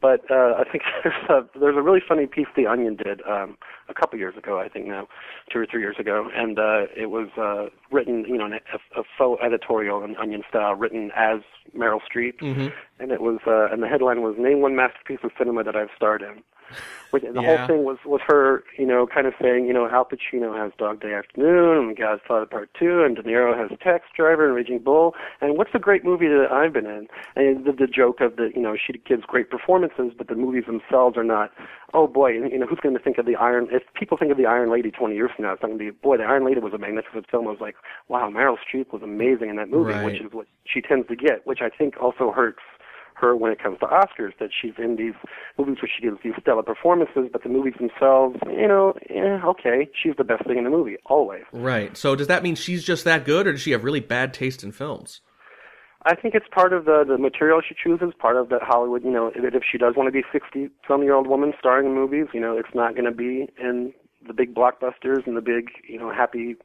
but 0.00 0.30
uh, 0.30 0.54
I 0.58 0.64
think 0.70 0.84
there's 1.04 1.14
a, 1.28 1.58
there's 1.58 1.76
a 1.76 1.82
really 1.82 2.00
funny 2.06 2.26
piece 2.26 2.46
The 2.56 2.66
Onion 2.66 2.96
did 2.96 3.20
um, 3.26 3.56
a 3.88 3.94
couple 3.94 4.18
years 4.18 4.36
ago, 4.36 4.58
I 4.58 4.68
think 4.68 4.86
now, 4.86 5.08
two 5.52 5.58
or 5.58 5.66
three 5.66 5.80
years 5.80 5.96
ago, 5.98 6.28
and 6.34 6.58
uh, 6.58 6.86
it 6.96 7.10
was 7.10 7.28
uh, 7.36 7.66
written, 7.90 8.24
you 8.26 8.38
know, 8.38 8.46
in 8.46 8.54
a, 8.54 9.00
a 9.00 9.02
faux 9.18 9.42
editorial 9.44 10.02
in 10.04 10.16
Onion 10.16 10.42
style, 10.48 10.74
written 10.74 11.10
as 11.16 11.40
Meryl 11.76 12.00
Streep, 12.00 12.38
Mm-hmm. 12.40 12.68
and 12.98 13.12
it 13.12 13.20
was, 13.20 13.38
uh, 13.46 13.72
and 13.72 13.82
the 13.82 13.88
headline 13.88 14.22
was 14.22 14.36
"Name 14.38 14.60
one 14.60 14.74
masterpiece 14.74 15.18
of 15.22 15.30
cinema 15.36 15.62
that 15.64 15.76
I've 15.76 15.90
starred 15.94 16.22
in." 16.22 16.42
Which, 17.10 17.24
and 17.24 17.34
the 17.34 17.40
Yeah. 17.42 17.56
whole 17.58 17.66
thing 17.66 17.82
was 17.84 17.98
was 18.04 18.20
her, 18.28 18.62
you 18.78 18.86
know, 18.86 19.04
kind 19.04 19.26
of 19.26 19.34
saying, 19.42 19.66
you 19.66 19.72
know, 19.72 19.88
Al 19.88 20.04
Pacino 20.04 20.56
has 20.56 20.70
Dog 20.78 21.00
Day 21.00 21.12
Afternoon, 21.12 21.88
and 21.88 21.96
Godfather 21.96 22.46
Part 22.46 22.70
Two, 22.78 23.02
and 23.02 23.16
De 23.16 23.22
Niro 23.24 23.56
has 23.56 23.76
Taxi 23.80 24.06
Driver 24.16 24.46
and 24.46 24.54
Raging 24.54 24.78
Bull, 24.78 25.14
and 25.40 25.56
what's 25.58 25.72
the 25.72 25.80
great 25.80 26.04
movie 26.04 26.28
that 26.28 26.52
I've 26.52 26.72
been 26.72 26.86
in? 26.86 27.08
And 27.34 27.64
the, 27.64 27.72
the 27.72 27.88
joke 27.88 28.20
of 28.20 28.36
the, 28.36 28.52
you 28.54 28.62
know, 28.62 28.76
she 28.76 28.92
gives 28.98 29.24
great 29.24 29.50
performances, 29.50 30.12
but 30.16 30.28
the 30.28 30.36
movies 30.36 30.64
themselves 30.66 31.16
are 31.16 31.24
not. 31.24 31.50
Oh 31.92 32.06
boy, 32.06 32.28
you 32.30 32.56
know, 32.58 32.66
who's 32.66 32.78
going 32.80 32.96
to 32.96 33.02
think 33.02 33.18
of 33.18 33.26
the 33.26 33.34
Iron? 33.34 33.66
If 33.72 33.82
people 33.94 34.16
think 34.16 34.30
of 34.30 34.38
the 34.38 34.46
Iron 34.46 34.70
Lady 34.70 34.92
20 34.92 35.16
years 35.16 35.32
from 35.34 35.46
now, 35.46 35.52
it's 35.54 35.62
not 35.62 35.68
going 35.68 35.78
to 35.80 35.84
be, 35.84 35.90
boy, 35.90 36.16
the 36.18 36.22
Iron 36.22 36.44
Lady 36.46 36.60
was 36.60 36.72
a 36.72 36.78
magnificent 36.78 37.28
film. 37.28 37.48
I 37.48 37.50
was 37.50 37.60
like, 37.60 37.74
wow, 38.06 38.30
Meryl 38.30 38.56
Streep 38.62 38.92
was 38.92 39.02
amazing 39.02 39.48
in 39.50 39.56
that 39.56 39.68
movie, 39.68 39.94
Right. 39.94 40.04
which 40.04 40.20
is 40.20 40.32
what 40.32 40.46
she 40.64 40.80
tends 40.80 41.08
to 41.08 41.16
get, 41.16 41.44
which 41.44 41.58
I 41.60 41.68
think 41.68 41.96
also 42.00 42.30
hurts 42.30 42.62
her 43.20 43.36
when 43.36 43.52
it 43.52 43.62
comes 43.62 43.78
to 43.80 43.86
Oscars, 43.86 44.32
that 44.38 44.50
she's 44.60 44.72
in 44.78 44.96
these 44.96 45.14
movies 45.58 45.76
where 45.82 45.90
she 45.94 46.02
gives 46.02 46.18
these 46.22 46.34
stellar 46.40 46.62
performances, 46.62 47.28
but 47.32 47.42
the 47.42 47.48
movies 47.48 47.74
themselves, 47.78 48.36
you 48.46 48.68
know, 48.68 48.94
yeah, 49.08 49.40
okay, 49.44 49.88
she's 50.00 50.14
the 50.16 50.24
best 50.24 50.46
thing 50.46 50.58
in 50.58 50.64
the 50.64 50.70
movie, 50.70 50.96
always. 51.06 51.42
Right. 51.52 51.96
So 51.96 52.16
does 52.16 52.26
that 52.28 52.42
mean 52.42 52.54
she's 52.54 52.84
just 52.84 53.04
that 53.04 53.24
good, 53.24 53.46
or 53.46 53.52
does 53.52 53.60
she 53.60 53.72
have 53.72 53.84
really 53.84 54.00
bad 54.00 54.34
taste 54.34 54.64
in 54.64 54.72
films? 54.72 55.20
I 56.06 56.14
think 56.14 56.34
it's 56.34 56.46
part 56.50 56.72
of 56.72 56.86
the 56.86 57.04
the 57.06 57.18
material 57.18 57.60
she 57.66 57.74
chooses, 57.74 58.14
part 58.18 58.36
of 58.36 58.48
that 58.48 58.62
Hollywood, 58.62 59.04
you 59.04 59.10
know, 59.10 59.30
that 59.42 59.54
if 59.54 59.62
she 59.70 59.76
does 59.76 59.94
want 59.96 60.06
to 60.06 60.12
be 60.12 60.22
60 60.32 60.70
some 60.88 61.02
year 61.02 61.14
old 61.14 61.26
woman 61.26 61.52
starring 61.58 61.86
in 61.86 61.94
movies, 61.94 62.26
you 62.32 62.40
know, 62.40 62.56
it's 62.56 62.74
not 62.74 62.94
going 62.94 63.04
to 63.04 63.12
be 63.12 63.48
in 63.60 63.92
the 64.26 64.32
big 64.32 64.54
blockbusters 64.54 65.26
and 65.26 65.36
the 65.36 65.42
big, 65.42 65.68
you 65.86 65.98
know, 65.98 66.10
happy 66.10 66.56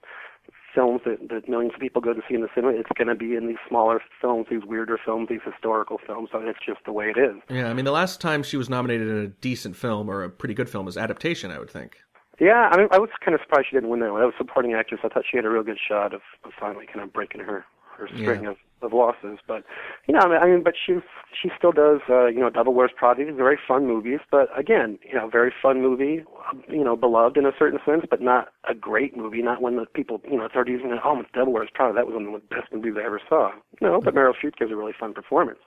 films 0.75 1.01
that, 1.05 1.29
that 1.29 1.47
millions 1.49 1.73
of 1.73 1.79
people 1.79 2.01
go 2.01 2.13
to 2.13 2.21
see 2.27 2.35
in 2.35 2.41
the 2.41 2.49
cinema. 2.53 2.73
It's 2.73 2.89
going 2.97 3.07
to 3.07 3.15
be 3.15 3.35
in 3.35 3.47
these 3.47 3.57
smaller 3.67 4.01
films, 4.21 4.47
these 4.51 4.63
weirder 4.65 4.99
films, 5.03 5.29
these 5.29 5.39
historical 5.45 5.97
films. 6.05 6.29
So 6.31 6.39
it's 6.39 6.59
just 6.65 6.79
the 6.85 6.91
way 6.91 7.05
it 7.05 7.17
is. 7.17 7.35
Yeah, 7.49 7.69
I 7.69 7.73
mean, 7.73 7.85
the 7.85 7.91
last 7.91 8.19
time 8.21 8.43
she 8.43 8.57
was 8.57 8.69
nominated 8.69 9.07
in 9.07 9.17
a 9.17 9.27
decent 9.27 9.75
film 9.75 10.09
or 10.09 10.23
a 10.23 10.29
pretty 10.29 10.53
good 10.53 10.69
film 10.69 10.85
was 10.85 10.97
Adaptation, 10.97 11.49
I 11.49 11.57
would 11.59 11.69
think. 11.71 11.97
Yeah, 12.39 12.69
I 12.71 12.77
mean, 12.77 12.89
I 12.91 12.99
was 12.99 13.09
kind 13.23 13.33
of 13.33 13.39
surprised 13.41 13.67
she 13.69 13.77
didn't 13.77 13.89
win 13.89 14.01
that 14.01 14.11
one. 14.11 14.21
I 14.21 14.25
was 14.25 14.33
supporting 14.37 14.73
actress. 14.73 14.99
I 15.05 15.07
thought 15.07 15.23
she 15.29 15.37
had 15.37 15.45
a 15.45 15.49
real 15.49 15.63
good 15.63 15.79
shot 15.79 16.13
of, 16.13 16.19
of 16.43 16.51
finally 16.59 16.85
kind 16.85 16.99
of 16.99 17.13
breaking 17.13 17.39
her 17.41 17.63
her 17.97 18.09
string 18.09 18.43
Yeah. 18.43 18.49
of, 18.49 18.57
of 18.85 18.93
losses. 18.93 19.39
But 19.47 19.63
you 20.07 20.13
know, 20.13 20.21
I 20.21 20.45
mean, 20.47 20.63
but 20.63 20.73
she 20.85 20.99
she 21.41 21.49
still 21.57 21.71
does. 21.71 21.99
Uh, 22.09 22.27
you 22.27 22.39
know, 22.39 22.49
Devil 22.49 22.73
Wears 22.73 22.91
Prada. 22.95 23.25
Very 23.33 23.57
fun 23.67 23.85
movies. 23.87 24.19
But 24.31 24.47
again, 24.57 24.99
you 25.03 25.15
know, 25.15 25.27
very 25.29 25.51
fun 25.61 25.81
movie. 25.81 26.23
um, 26.49 26.63
You 26.69 26.83
know, 26.83 26.95
beloved 26.95 27.37
in 27.37 27.45
a 27.45 27.51
certain 27.57 27.79
sense, 27.85 28.05
but 28.09 28.21
not 28.21 28.49
a 28.69 28.73
great 28.73 29.17
movie. 29.17 29.41
Not 29.41 29.61
one 29.61 29.75
that 29.77 29.93
people 29.93 30.21
you 30.29 30.37
know 30.37 30.47
start 30.49 30.69
using. 30.69 30.97
Oh, 31.03 31.21
Devil 31.33 31.53
Wears 31.53 31.69
Prada. 31.73 31.93
That 31.93 32.05
was 32.07 32.15
one 32.15 32.25
of 32.27 32.33
the 32.33 32.55
best 32.55 32.71
movies 32.71 32.93
I 32.97 33.05
ever 33.05 33.19
saw. 33.27 33.51
No, 33.81 33.99
but 34.01 34.15
Meryl 34.15 34.33
Streep 34.33 34.55
gives 34.57 34.71
a 34.71 34.75
really 34.75 34.93
fun 34.97 35.13
performance. 35.13 35.59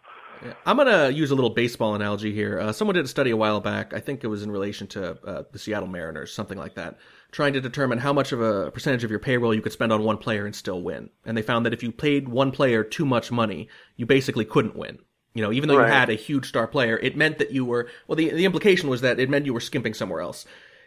I'm 0.67 0.77
going 0.77 0.89
to 0.89 1.13
use 1.13 1.31
a 1.31 1.35
little 1.35 1.51
baseball 1.51 1.95
analogy 1.95 2.33
here. 2.33 2.59
Uh, 2.59 2.73
someone 2.73 2.95
did 2.95 3.05
a 3.05 3.09
study 3.09 3.31
a 3.31 3.37
while 3.37 3.61
back. 3.61 3.93
I 3.95 4.01
think 4.01 4.25
it 4.25 4.29
was 4.29 4.43
in 4.43 4.51
relation 4.51 4.87
to 4.89 5.19
uh, 5.25 5.43
the 5.53 5.59
Seattle 5.59 5.89
Mariners, 5.89 6.33
something 6.33 6.59
like 6.59 6.75
that, 6.75 6.99
trying 7.33 7.53
to 7.55 7.61
determine 7.61 7.99
how 7.99 8.13
much 8.13 8.33
of 8.33 8.41
a 8.41 8.71
percentage 8.71 9.05
of 9.05 9.11
your 9.11 9.19
payroll 9.21 9.55
you 9.55 9.63
could 9.63 9.73
spend 9.73 9.93
on 9.93 10.03
one 10.03 10.19
player 10.19 10.47
and 10.47 10.55
still 10.55 10.83
win. 10.83 11.11
And 11.25 11.37
they 11.37 11.43
found 11.43 11.67
that 11.67 11.73
if 11.73 11.83
you 11.83 11.93
paid 11.93 12.29
one 12.29 12.53
player 12.53 12.85
too 12.85 13.05
much 13.05 13.31
money, 13.31 13.69
you 13.97 14.07
basically 14.07 14.45
couldn't 14.45 14.77
win. 14.77 14.99
You 15.35 15.43
know, 15.43 15.53
even 15.53 15.69
though 15.69 15.79
Right. 15.79 15.87
you 15.87 15.93
had 15.93 16.11
a 16.11 16.15
huge 16.15 16.49
star 16.49 16.67
player, 16.67 16.99
it 16.99 17.17
meant 17.17 17.39
that 17.39 17.53
you 17.53 17.65
were, 17.65 17.89
well, 18.07 18.17
the, 18.17 18.31
the 18.31 18.45
implication 18.45 18.89
was 18.89 19.03
that 19.03 19.21
it 19.21 19.31
meant 19.31 19.47
you 19.47 19.55
were 19.55 19.61
skimping 19.61 19.95
somewhere 19.95 20.21
else. 20.21 20.47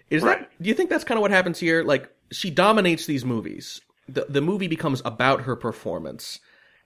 Is 0.09 0.23
Right. 0.23 0.39
that, 0.39 0.51
do 0.61 0.67
you 0.67 0.75
think 0.75 0.89
that's 0.89 1.03
kind 1.03 1.17
of 1.17 1.21
what 1.21 1.31
happens 1.31 1.59
here? 1.59 1.83
Like, 1.83 2.09
she 2.31 2.49
dominates 2.49 3.05
these 3.05 3.23
movies. 3.23 3.81
The, 4.09 4.25
the 4.27 4.41
movie 4.41 4.67
becomes 4.67 5.01
about 5.05 5.41
her 5.41 5.55
performance 5.55 6.39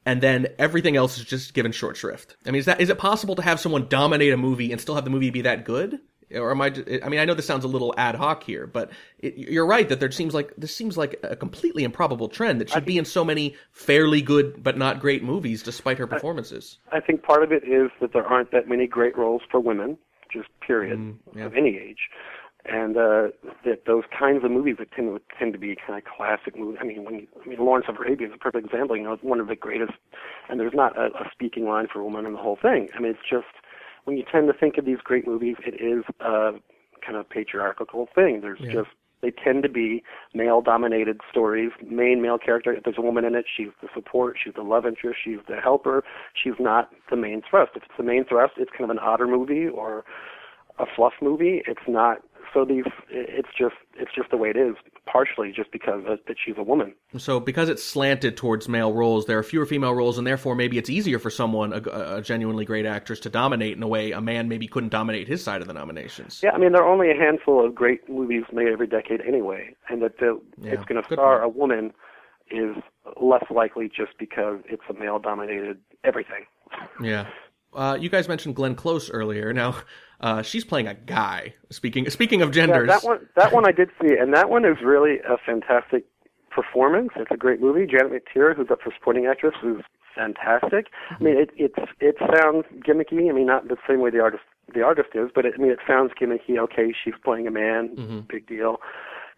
and 0.05 0.21
then 0.21 0.47
everything 0.59 0.95
else 0.95 1.17
is 1.17 1.25
just 1.25 1.53
given 1.53 1.71
short 1.71 1.97
shrift. 1.97 2.35
I 2.45 2.51
mean, 2.51 2.59
is 2.59 2.65
that 2.65 2.79
is 2.81 2.89
it 2.89 2.97
possible 2.97 3.35
to 3.35 3.41
have 3.41 3.59
someone 3.59 3.87
dominate 3.87 4.33
a 4.33 4.37
movie 4.37 4.71
and 4.71 4.79
still 4.79 4.95
have 4.95 5.03
the 5.03 5.09
movie 5.09 5.29
be 5.29 5.41
that 5.41 5.65
good? 5.65 5.99
Or 6.33 6.49
am 6.51 6.59
I? 6.59 6.73
I 7.03 7.09
mean, 7.09 7.19
I 7.19 7.25
know 7.25 7.35
this 7.35 7.45
sounds 7.45 7.63
a 7.65 7.67
little 7.67 7.93
ad 7.97 8.15
hoc 8.15 8.43
here, 8.43 8.65
but 8.65 8.89
it, 9.19 9.37
you're 9.37 9.65
right 9.65 9.87
that 9.89 9.99
there 9.99 10.11
seems 10.11 10.33
like 10.33 10.53
this 10.57 10.75
seems 10.75 10.97
like 10.97 11.19
a 11.23 11.35
completely 11.35 11.83
improbable 11.83 12.27
trend 12.29 12.59
that 12.61 12.69
she'd 12.71 12.83
be 12.83 12.97
in 12.97 13.05
so 13.05 13.23
many 13.23 13.55
fairly 13.71 14.23
good 14.23 14.63
but 14.63 14.75
not 14.75 14.99
great 14.99 15.23
movies 15.23 15.61
despite 15.61 15.99
her 15.99 16.07
performances. 16.07 16.79
I 16.91 16.99
think 16.99 17.21
part 17.21 17.43
of 17.43 17.51
it 17.51 17.63
is 17.63 17.91
that 18.01 18.11
there 18.13 18.25
aren't 18.25 18.51
that 18.51 18.67
many 18.67 18.87
great 18.87 19.15
roles 19.15 19.43
for 19.51 19.59
women, 19.59 19.97
just 20.33 20.49
period, 20.65 20.97
Mm, 20.97 21.17
yeah. 21.35 21.45
of 21.45 21.55
any 21.55 21.77
age. 21.77 22.09
And 22.67 22.97
uh, 22.97 23.27
that 23.63 23.85
those 23.85 24.05
kinds 24.17 24.43
of 24.43 24.49
movies 24.49 24.77
that 24.79 24.91
tend 24.91 25.15
to 25.15 25.21
tend 25.37 25.53
to 25.53 25.59
be 25.59 25.75
kind 25.85 25.99
of 25.99 26.03
classic 26.05 26.57
movies. 26.57 26.79
I 26.81 26.85
mean, 26.85 27.05
when 27.05 27.15
you, 27.15 27.27
I 27.43 27.47
mean, 27.47 27.59
Lawrence 27.59 27.85
of 27.87 27.97
Arabia 27.97 28.27
is 28.27 28.33
a 28.33 28.39
perfect 28.39 28.65
example. 28.65 28.97
You 28.97 29.03
know, 29.03 29.13
it's 29.13 29.23
one 29.23 29.39
of 29.39 29.47
the 29.47 29.55
greatest, 29.55 29.93
and 30.49 30.59
there's 30.59 30.73
not 30.73 30.97
a, 30.97 31.05
a 31.07 31.29
speaking 31.31 31.65
line 31.65 31.87
for 31.91 31.99
a 31.99 32.03
woman 32.03 32.25
in 32.25 32.33
the 32.33 32.39
whole 32.39 32.57
thing. 32.59 32.89
I 32.95 32.99
mean, 32.99 33.11
it's 33.11 33.29
just 33.29 33.45
when 34.05 34.17
you 34.17 34.23
tend 34.31 34.47
to 34.47 34.53
think 34.57 34.77
of 34.79 34.85
these 34.85 34.97
great 35.03 35.27
movies, 35.27 35.57
it 35.65 35.75
is 35.75 36.03
a 36.19 36.53
kind 37.05 37.17
of 37.17 37.29
patriarchal 37.29 38.07
thing. 38.15 38.41
There's 38.41 38.59
Yeah. 38.61 38.73
just 38.73 38.89
they 39.21 39.31
tend 39.31 39.63
to 39.63 39.69
be 39.69 40.03
male-dominated 40.33 41.21
stories. 41.31 41.71
Main 41.87 42.21
male 42.21 42.37
character. 42.37 42.73
If 42.73 42.83
there's 42.83 42.97
a 42.97 43.01
woman 43.01 43.25
in 43.25 43.33
it, 43.33 43.45
she's 43.55 43.69
the 43.81 43.87
support. 43.93 44.37
She's 44.43 44.53
the 44.53 44.61
love 44.61 44.85
interest. 44.85 45.19
She's 45.23 45.39
the 45.47 45.55
helper. 45.61 46.03
She's 46.33 46.53
not 46.59 46.91
the 47.09 47.15
main 47.15 47.41
thrust. 47.47 47.71
If 47.75 47.83
it's 47.83 47.93
the 47.97 48.03
main 48.03 48.25
thrust, 48.25 48.53
it's 48.57 48.69
kind 48.71 48.83
of 48.83 48.89
an 48.91 48.99
otter 48.99 49.25
movie 49.25 49.67
or 49.67 50.03
a 50.77 50.85
fluff 50.95 51.13
movie. 51.21 51.61
It's 51.67 51.87
not. 51.87 52.19
So 52.53 52.65
these, 52.65 52.85
it's 53.09 53.49
just, 53.57 53.75
it's 53.97 54.11
just 54.15 54.29
the 54.31 54.37
way 54.37 54.49
it 54.49 54.57
is. 54.57 54.75
Partially 55.05 55.51
just 55.55 55.71
because 55.71 56.01
of, 56.07 56.19
that 56.27 56.35
she's 56.43 56.55
a 56.57 56.63
woman. 56.63 56.93
So 57.17 57.39
because 57.39 57.69
it's 57.69 57.83
slanted 57.83 58.37
towards 58.37 58.67
male 58.67 58.91
roles, 58.93 59.25
there 59.25 59.37
are 59.37 59.43
fewer 59.43 59.65
female 59.65 59.93
roles, 59.93 60.17
and 60.17 60.25
therefore 60.25 60.55
maybe 60.55 60.77
it's 60.77 60.89
easier 60.89 61.19
for 61.19 61.29
someone, 61.29 61.73
a, 61.73 62.17
a 62.17 62.21
genuinely 62.21 62.65
great 62.65 62.85
actress, 62.85 63.19
to 63.21 63.29
dominate 63.29 63.77
in 63.77 63.83
a 63.83 63.87
way 63.87 64.11
a 64.11 64.21
man 64.21 64.47
maybe 64.49 64.67
couldn't 64.67 64.89
dominate 64.89 65.27
his 65.27 65.43
side 65.43 65.61
of 65.61 65.67
the 65.67 65.73
nominations. 65.73 66.41
Yeah, 66.43 66.51
I 66.51 66.57
mean 66.57 66.71
there 66.71 66.83
are 66.83 66.91
only 66.91 67.11
a 67.11 67.15
handful 67.15 67.63
of 67.65 67.75
great 67.75 68.09
movies 68.09 68.43
made 68.51 68.67
every 68.69 68.87
decade 68.87 69.21
anyway, 69.21 69.75
and 69.89 70.01
that 70.01 70.17
the, 70.19 70.39
Yeah, 70.57 70.73
it's 70.73 70.85
going 70.85 71.01
to 71.01 71.07
star 71.13 71.41
point. 71.41 71.55
a 71.55 71.57
woman 71.57 71.93
is 72.51 72.75
less 73.21 73.43
likely 73.49 73.87
just 73.87 74.17
because 74.19 74.59
it's 74.65 74.83
a 74.89 74.93
male-dominated 74.93 75.77
everything. 76.03 76.45
Yeah. 77.01 77.27
Uh, 77.75 77.97
you 77.99 78.09
guys 78.09 78.27
mentioned 78.27 78.55
Glenn 78.55 78.75
Close 78.75 79.09
earlier. 79.09 79.53
Now, 79.53 79.75
uh, 80.21 80.41
she's 80.41 80.63
playing 80.63 80.87
a 80.87 80.93
guy. 80.93 81.53
Speaking 81.69 82.09
speaking 82.09 82.41
of 82.41 82.51
genders, 82.51 82.87
Yeah, 82.87 82.95
that 82.95 83.03
one, 83.03 83.27
that 83.35 83.53
one 83.53 83.67
I 83.67 83.71
did 83.71 83.89
see, 84.01 84.15
and 84.17 84.33
that 84.33 84.49
one 84.49 84.65
is 84.65 84.77
really 84.83 85.19
a 85.19 85.37
fantastic 85.45 86.05
performance. 86.49 87.09
It's 87.17 87.31
a 87.31 87.37
great 87.37 87.61
movie. 87.61 87.85
Janet 87.85 88.11
McTeer, 88.13 88.55
who's 88.55 88.71
up 88.71 88.81
for 88.81 88.93
supporting 88.97 89.25
actress, 89.25 89.55
is 89.63 89.81
fantastic. 90.15 90.87
I 91.11 91.21
mean, 91.21 91.37
it 91.37 91.49
it's 91.57 91.91
it 91.99 92.15
sounds 92.19 92.65
gimmicky. 92.87 93.29
I 93.29 93.33
mean, 93.33 93.45
not 93.45 93.67
the 93.67 93.77
same 93.87 93.99
way 93.99 94.09
the 94.09 94.21
artist 94.21 94.43
the 94.73 94.81
artist 94.81 95.09
is, 95.13 95.29
but 95.35 95.45
it, 95.45 95.55
I 95.57 95.61
mean, 95.61 95.71
it 95.71 95.79
sounds 95.85 96.11
gimmicky. 96.19 96.57
Okay, 96.57 96.93
she's 97.03 97.13
playing 97.23 97.47
a 97.47 97.51
man, 97.51 98.25
big 98.29 98.47
deal. 98.47 98.77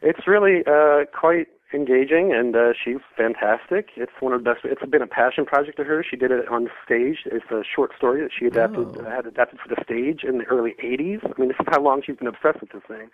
It's 0.01 0.27
really 0.27 0.63
uh, 0.67 1.05
quite 1.11 1.47
engaging, 1.73 2.33
and 2.33 2.55
uh, 2.55 2.73
she's 2.73 2.97
fantastic. 3.15 3.89
It's 3.95 4.11
one 4.19 4.33
of 4.33 4.43
the 4.43 4.53
best. 4.53 4.65
It's 4.65 4.83
been 4.89 5.01
a 5.01 5.07
passion 5.07 5.45
project 5.45 5.77
to 5.77 5.83
her. 5.83 6.03
She 6.09 6.15
did 6.15 6.31
it 6.31 6.47
on 6.49 6.69
stage. 6.85 7.19
It's 7.25 7.45
a 7.51 7.63
short 7.63 7.91
story 7.97 8.21
that 8.21 8.31
she 8.37 8.45
adapted 8.45 8.97
Oh. 8.99 9.03
had 9.09 9.25
adapted 9.25 9.59
for 9.59 9.67
the 9.73 9.81
stage 9.83 10.23
in 10.23 10.37
the 10.37 10.45
early 10.45 10.75
'80s. 10.83 11.19
I 11.25 11.39
mean, 11.39 11.49
this 11.49 11.57
is 11.59 11.65
how 11.69 11.81
long 11.81 12.01
she's 12.05 12.15
been 12.17 12.27
obsessed 12.27 12.61
with 12.61 12.71
this 12.71 12.83
thing. 12.87 13.09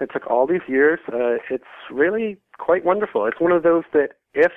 It 0.00 0.10
took 0.12 0.26
all 0.28 0.46
these 0.46 0.62
years. 0.66 0.98
Uh, 1.12 1.36
it's 1.50 1.64
really 1.90 2.36
quite 2.58 2.84
wonderful. 2.84 3.26
It's 3.26 3.40
one 3.40 3.52
of 3.52 3.62
those 3.62 3.84
that 3.92 4.10
if 4.34 4.52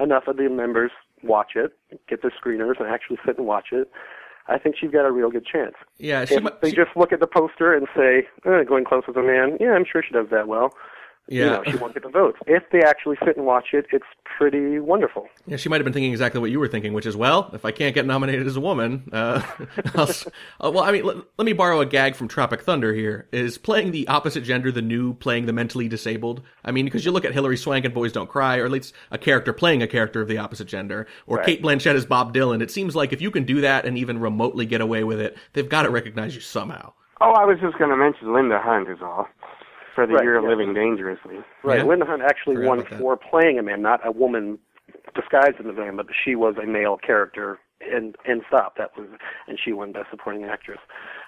enough 0.00 0.24
of 0.26 0.36
the 0.36 0.48
members 0.48 0.90
watch 1.22 1.52
it, 1.54 1.72
get 2.08 2.22
their 2.22 2.32
screeners, 2.32 2.80
and 2.80 2.88
actually 2.88 3.18
sit 3.24 3.38
and 3.38 3.46
watch 3.46 3.68
it, 3.70 3.88
I 4.48 4.58
think 4.58 4.74
she's 4.78 4.90
got 4.90 5.06
a 5.06 5.12
real 5.12 5.30
good 5.30 5.46
chance. 5.46 5.74
yeah, 5.98 6.24
she, 6.24 6.34
If 6.34 6.60
they 6.60 6.70
she- 6.70 6.76
just 6.76 6.90
look 6.96 7.12
at 7.12 7.20
the 7.20 7.26
poster 7.28 7.72
and 7.72 7.86
say, 7.96 8.26
eh, 8.44 8.64
Glenn 8.64 8.84
Close 8.84 9.04
with 9.06 9.16
a 9.16 9.22
man, 9.22 9.56
yeah, 9.60 9.70
I'm 9.72 9.84
sure 9.90 10.02
she 10.02 10.12
does 10.12 10.26
that 10.30 10.48
well. 10.48 10.74
Yeah, 11.28 11.44
You 11.44 11.50
know, 11.50 11.62
she 11.70 11.76
won't 11.78 11.94
get 11.94 12.02
the 12.02 12.10
votes. 12.10 12.38
If 12.46 12.64
they 12.70 12.82
actually 12.82 13.16
sit 13.24 13.36
and 13.36 13.46
watch 13.46 13.68
it, 13.72 13.86
it's 13.92 14.04
pretty 14.24 14.78
wonderful. 14.78 15.26
yeah, 15.46 15.56
she 15.56 15.68
might 15.70 15.76
have 15.76 15.84
been 15.84 15.92
thinking 15.94 16.10
exactly 16.12 16.38
what 16.40 16.50
you 16.50 16.60
were 16.60 16.68
thinking, 16.68 16.92
which 16.92 17.06
is, 17.06 17.16
well, 17.16 17.50
if 17.54 17.64
I 17.64 17.70
can't 17.70 17.94
get 17.94 18.04
nominated 18.04 18.46
as 18.46 18.56
a 18.56 18.60
woman, 18.60 19.08
uh, 19.12 19.40
I'll, 19.94 20.10
uh, 20.60 20.70
well, 20.70 20.80
I 20.84 20.92
mean, 20.92 21.04
let, 21.04 21.16
let 21.38 21.46
me 21.46 21.54
borrow 21.54 21.80
a 21.80 21.86
gag 21.86 22.14
from 22.14 22.28
Tropic 22.28 22.62
Thunder. 22.62 22.92
Here 22.92 23.26
is 23.32 23.56
playing 23.56 23.92
the 23.92 24.06
opposite 24.08 24.42
gender 24.42 24.70
the 24.70 24.82
new 24.82 25.14
playing 25.14 25.46
the 25.46 25.52
mentally 25.54 25.88
disabled. 25.88 26.42
I 26.64 26.72
mean, 26.72 26.84
because 26.84 27.04
you 27.06 27.10
look 27.10 27.24
at 27.24 27.32
Hilary 27.32 27.56
Swank 27.56 27.84
in 27.86 27.92
Boys 27.94 28.12
Don't 28.12 28.28
Cry, 28.28 28.58
or 28.58 28.66
at 28.66 28.70
least 28.70 28.92
a 29.10 29.16
character 29.16 29.52
playing 29.54 29.82
a 29.82 29.86
character 29.86 30.20
of 30.20 30.28
the 30.28 30.38
opposite 30.38 30.66
gender, 30.68 31.06
or 31.26 31.38
Right. 31.38 31.46
Cate 31.46 31.62
Blanchett 31.62 31.94
as 31.94 32.04
Bob 32.04 32.34
Dylan. 32.34 32.60
It 32.62 32.70
seems 32.70 32.94
like 32.94 33.12
if 33.14 33.22
you 33.22 33.30
can 33.30 33.44
do 33.44 33.62
that 33.62 33.86
and 33.86 33.96
even 33.96 34.20
remotely 34.20 34.66
get 34.66 34.80
away 34.82 35.04
with 35.04 35.20
it, 35.20 35.36
they've 35.54 35.68
got 35.68 35.84
to 35.84 35.90
recognize 35.90 36.34
you 36.34 36.40
somehow. 36.42 36.92
Oh, 37.20 37.30
I 37.32 37.44
was 37.44 37.58
just 37.60 37.78
going 37.78 37.90
to 37.90 37.96
mention 37.96 38.34
Linda 38.34 38.60
Hunt 38.62 38.90
is 38.90 38.98
all 39.00 39.26
for 39.94 40.06
the 40.06 40.14
Right, 40.14 40.24
year 40.24 40.36
of 40.36 40.44
yeah. 40.44 40.50
living 40.50 40.74
dangerously. 40.74 41.36
Right. 41.62 41.78
Yeah. 41.78 41.84
Linda 41.84 42.04
Hunt 42.04 42.22
actually 42.22 42.56
Forgot 42.56 42.68
won 42.68 42.98
for 42.98 43.16
playing 43.16 43.58
a 43.58 43.62
man, 43.62 43.82
not 43.82 44.06
a 44.06 44.10
woman 44.12 44.58
disguised 45.14 45.56
as 45.60 45.66
a 45.66 45.72
man, 45.72 45.96
but 45.96 46.06
she 46.24 46.34
was 46.34 46.54
a 46.62 46.66
male 46.66 46.96
character 46.96 47.58
and 47.80 48.16
in 48.24 48.40
Stop. 48.48 48.76
That 48.78 48.96
was, 48.96 49.08
and 49.46 49.58
she 49.62 49.72
won 49.72 49.92
Best 49.92 50.06
Supporting 50.10 50.44
Actress. 50.44 50.78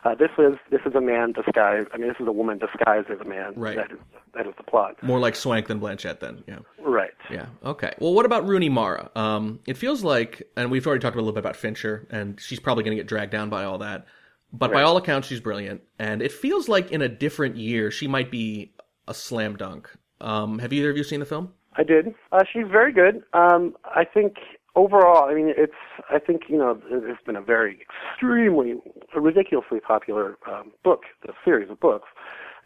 Uh, 0.05 0.14
this 0.14 0.31
is 0.38 0.55
this 0.70 0.81
is 0.87 0.94
a 0.94 1.00
man 1.00 1.33
disguised. 1.33 1.88
I 1.92 1.98
mean, 1.98 2.09
this 2.09 2.16
is 2.20 2.26
a 2.26 2.33
woman 2.33 2.59
disguised 2.59 3.11
as 3.11 3.20
a 3.20 3.24
man. 3.29 3.52
Right. 3.57 3.76
That 3.76 3.92
is 3.92 3.98
that 4.35 4.46
is 4.46 4.55
the 4.57 4.62
plot. 4.62 5.02
More 5.02 5.18
like 5.18 5.37
Swank 5.37 5.66
than 5.66 5.81
Blanchett, 5.81 6.20
then. 6.20 6.44
Yeah. 6.46 6.61
Right. 6.81 7.11
Yeah. 7.31 7.46
Okay. 7.64 7.92
Well, 7.98 8.14
what 8.14 8.24
about 8.26 8.46
Rooney 8.46 8.68
Mara? 8.68 9.11
Um, 9.14 9.61
it 9.66 9.76
feels 9.76 10.02
like, 10.05 10.48
and 10.57 10.70
we've 10.70 10.87
already 10.87 11.00
talked 11.00 11.16
a 11.16 11.18
little 11.18 11.33
bit 11.33 11.40
about 11.40 11.57
Fincher, 11.57 12.07
and 12.11 12.40
she's 12.40 12.61
probably 12.61 12.85
going 12.85 12.96
to 12.96 13.02
get 13.02 13.09
dragged 13.09 13.33
down 13.33 13.50
by 13.50 13.64
all 13.64 13.79
that. 13.79 14.07
But 14.59 14.73
by 14.73 14.83
all 14.83 14.97
accounts, 14.97 15.29
she's 15.29 15.40
brilliant, 15.40 15.83
and 15.99 16.23
it 16.23 16.33
feels 16.33 16.69
like 16.69 16.90
in 16.90 17.03
a 17.03 17.09
different 17.09 17.57
year 17.57 17.90
she 17.90 18.07
might 18.07 18.31
be 18.31 18.73
a 19.09 19.14
slam 19.14 19.57
dunk. 19.57 19.90
Um, 20.21 20.59
have 20.59 20.73
either 20.73 20.90
of 20.90 20.97
you 20.97 21.05
seen 21.05 21.21
the 21.21 21.27
film? 21.27 21.53
I 21.77 21.83
did. 21.83 22.14
Uh, 22.33 22.42
she's 22.51 22.66
very 22.71 22.92
good. 22.92 23.23
Um, 23.35 23.77
I 23.85 24.05
think 24.05 24.37
overall, 24.75 25.29
I 25.29 25.35
mean, 25.35 25.53
it's. 25.57 25.75
I 26.11 26.19
think 26.19 26.42
you 26.49 26.59
know, 26.59 26.81
it's 26.90 27.23
been 27.25 27.37
a 27.37 27.42
very 27.42 27.81
extremely, 27.81 28.75
ridiculously 29.14 29.81
popular 29.81 30.38
um, 30.51 30.73
book, 30.85 31.03
the 31.27 31.33
series 31.45 31.71
of 31.71 31.79
books, 31.81 32.09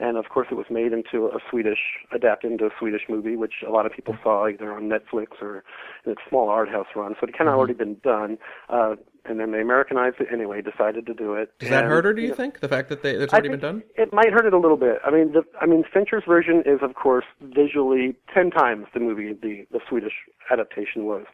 and 0.00 0.16
of 0.16 0.30
course, 0.30 0.48
it 0.50 0.54
was 0.54 0.66
made 0.70 0.92
into 0.92 1.26
a 1.26 1.38
Swedish, 1.50 1.78
adapted 2.12 2.52
into 2.52 2.66
a 2.66 2.70
Swedish 2.78 3.02
movie, 3.08 3.36
which 3.36 3.54
a 3.66 3.70
lot 3.70 3.84
of 3.84 3.92
people 3.92 4.16
saw 4.22 4.46
either 4.48 4.72
on 4.72 4.88
Netflix 4.88 5.42
or 5.42 5.62
in 6.06 6.12
its 6.12 6.22
small 6.28 6.48
art 6.48 6.70
house 6.70 6.86
run. 6.96 7.14
So 7.20 7.26
it 7.26 7.36
kind 7.36 7.50
of 7.50 7.56
already 7.56 7.74
been 7.74 7.96
done. 8.02 8.38
Uh, 8.70 8.96
and 9.24 9.38
then 9.40 9.52
they 9.52 9.60
Americanized 9.60 10.16
it 10.20 10.28
anyway, 10.32 10.62
decided 10.62 11.06
to 11.06 11.14
do 11.14 11.34
it. 11.34 11.52
Does 11.58 11.70
that 11.70 11.84
hurt 11.84 12.04
her? 12.04 12.12
Do 12.14 12.22
you 12.22 12.28
know, 12.28 12.34
think 12.34 12.60
the 12.60 12.68
fact 12.68 12.88
that 12.88 13.02
they, 13.02 13.12
it's 13.12 13.32
already 13.32 13.48
been 13.50 13.60
done? 13.60 13.82
It 13.96 14.12
might 14.12 14.32
hurt 14.32 14.46
it 14.46 14.52
a 14.52 14.58
little 14.58 14.76
bit. 14.76 14.98
I 15.04 15.10
mean, 15.10 15.32
the, 15.32 15.42
I 15.60 15.66
mean, 15.66 15.84
Fincher's 15.92 16.24
version 16.26 16.62
is, 16.66 16.80
of 16.82 16.94
course, 16.94 17.24
visually 17.40 18.16
ten 18.34 18.50
times 18.50 18.86
the 18.94 19.00
movie 19.00 19.32
the 19.32 19.66
the 19.70 19.80
Swedish 19.88 20.14
adaptation 20.50 21.04
was. 21.04 21.26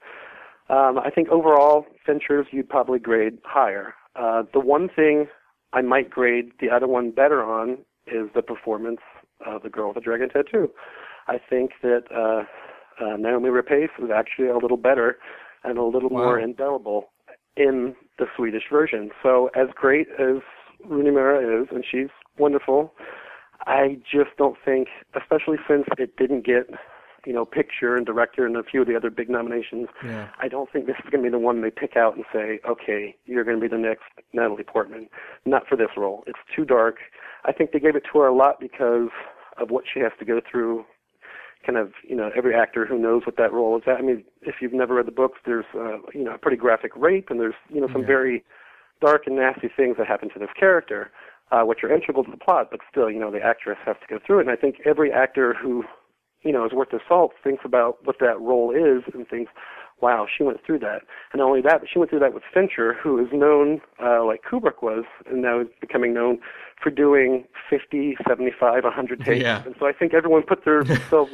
Um, 0.69 0.99
I 0.99 1.11
think 1.11 1.29
overall, 1.29 1.87
Fincher's 2.05 2.47
you'd 2.51 2.69
probably 2.69 2.99
grade 2.99 3.39
higher. 3.45 3.95
Uh, 4.17 4.43
the 4.53 4.61
one 4.61 4.89
thing 4.89 5.27
I 5.73 5.83
might 5.83 6.11
grade 6.11 6.53
the 6.61 6.71
other 6.71 6.87
one 6.89 7.11
better 7.11 7.45
on 7.45 7.79
is 8.07 8.29
the 8.35 8.43
performance 8.43 9.01
of 9.45 9.63
the 9.63 9.69
girl 9.69 9.89
with 9.89 9.97
the 9.97 10.01
dragon 10.01 10.29
tattoo. 10.29 10.71
I 11.29 11.39
think 11.39 11.73
that 11.83 12.05
uh, 12.15 12.45
uh, 13.05 13.17
Naomi 13.17 13.51
Rapace 13.51 13.91
is 14.03 14.11
actually 14.15 14.49
a 14.49 14.57
little 14.57 14.77
better 14.77 15.19
and 15.65 15.79
a 15.79 15.83
little 15.83 16.09
Wow. 16.09 16.23
more 16.23 16.39
indelible 16.39 17.11
in 17.57 17.95
the 18.19 18.27
Swedish 18.37 18.65
version. 18.71 19.11
So 19.23 19.51
as 19.55 19.69
great 19.75 20.09
as 20.19 20.43
Rooney 20.85 21.11
Mara 21.11 21.63
is, 21.63 21.69
and 21.71 21.85
she's 21.89 22.09
wonderful, 22.39 22.93
I 23.67 23.99
just 24.11 24.37
don't 24.39 24.57
think, 24.65 24.89
especially 25.21 25.57
since 25.69 25.85
it 25.99 26.17
didn't 26.17 26.45
get, 26.47 26.69
you 27.27 27.33
know, 27.33 27.45
picture 27.45 27.97
and 27.97 28.07
director 28.07 28.47
and 28.47 28.57
a 28.57 28.63
few 28.63 28.83
of 28.83 28.87
the 28.87 28.95
other 28.97 29.11
big 29.11 29.29
nominations, 29.29 29.89
Yeah. 30.05 30.29
I 30.39 30.49
don't 30.49 30.71
think 30.71 30.87
this 30.87 30.97
is 31.05 31.11
going 31.11 31.25
to 31.25 31.29
be 31.29 31.31
the 31.31 31.39
one 31.39 31.63
they 31.63 31.71
pick 31.71 31.97
out 31.97 32.15
and 32.15 32.25
say, 32.33 32.61
okay, 32.69 33.17
you're 33.25 33.45
going 33.45 33.57
to 33.57 33.61
be 33.61 33.69
the 33.69 33.81
next 33.81 34.05
Natalie 34.33 34.63
Portman. 34.65 35.09
Not 35.45 35.67
for 35.67 35.77
this 35.77 35.91
role. 35.97 36.23
It's 36.27 36.39
too 36.55 36.65
dark. 36.65 36.99
I 37.45 37.53
think 37.53 37.73
they 37.73 37.81
gave 37.81 37.97
it 37.97 38.05
to 38.13 38.19
her 38.21 38.27
a 38.27 38.35
lot 38.35 38.61
because 38.61 39.09
of 39.59 39.71
what 39.71 39.85
she 39.93 40.01
has 40.01 40.13
to 40.19 40.25
go 40.25 40.41
through. 40.49 40.85
Kind 41.67 41.79
of, 41.79 41.93
you 42.05 42.15
know, 42.15 42.31
every 42.37 42.55
actor 42.55 42.87
who 42.87 42.97
knows 42.97 43.23
what 43.27 43.37
that 43.39 43.53
role 43.53 43.77
is. 43.77 43.83
At. 43.89 43.97
I 43.97 44.03
mean, 44.03 44.23
if 44.43 44.57
you've 44.61 44.73
never 44.73 44.95
read 44.95 45.07
the 45.07 45.11
books, 45.13 45.41
there's, 45.45 45.65
uh, 45.75 45.99
you 46.15 46.23
know, 46.23 46.35
a 46.35 46.39
pretty 46.39 46.57
graphic 46.57 46.93
rape, 46.95 47.29
and 47.29 47.41
there's, 47.41 47.57
you 47.69 47.81
know, 47.81 47.89
some 47.89 48.03
Yeah. 48.03 48.07
very 48.07 48.45
dark 49.01 49.27
and 49.27 49.35
nasty 49.35 49.69
things 49.69 49.97
that 49.97 50.07
happen 50.07 50.29
to 50.31 50.39
this 50.39 50.53
character, 50.55 51.11
uh, 51.51 51.63
which 51.65 51.83
are 51.83 51.93
integral 51.93 52.23
to 52.23 52.31
the 52.31 52.37
plot. 52.37 52.69
But 52.71 52.81
still, 52.89 53.11
you 53.11 53.19
know, 53.19 53.33
the 53.33 53.43
actress 53.43 53.79
has 53.85 53.97
to 54.01 54.07
go 54.07 54.19
through 54.25 54.39
it. 54.39 54.43
And 54.43 54.51
I 54.51 54.57
think 54.57 54.81
every 54.85 55.11
actor 55.13 55.55
who 55.55 55.85
you 56.43 56.53
know, 56.53 56.65
is 56.65 56.73
worth 56.73 56.91
their 56.91 57.03
salt, 57.09 57.33
thinks 57.43 57.65
about 57.65 57.99
what 58.05 58.17
that 58.21 58.41
role 58.41 58.71
is 58.71 59.03
and 59.13 59.27
thinks, 59.29 59.51
wow, 60.01 60.27
she 60.27 60.45
went 60.45 60.65
through 60.65 60.79
that. 60.79 61.03
And 61.33 61.41
not 61.41 61.47
only 61.49 61.63
that, 61.63 61.81
but 61.81 61.89
she 61.93 61.99
went 61.99 62.11
through 62.11 62.21
that 62.21 62.35
with 62.35 62.45
Fincher, 62.55 62.95
who 62.95 63.19
is 63.19 63.33
known, 63.33 63.81
uh, 64.01 64.25
like 64.25 64.43
Kubrick 64.45 64.83
was, 64.83 65.05
and 65.29 65.43
now 65.43 65.61
is 65.61 65.69
becoming 65.81 66.15
known 66.15 66.39
for 66.83 66.91
doing 66.91 67.45
50, 67.71 68.17
75, 68.29 68.85
100 68.85 69.21
takes. 69.25 69.43
Yeah. 69.43 69.63
And 69.65 69.75
so 69.79 69.87
I 69.87 69.93
think 69.93 70.15
everyone 70.15 70.43
put 70.43 70.65
their 70.65 70.85
self, 71.11 71.29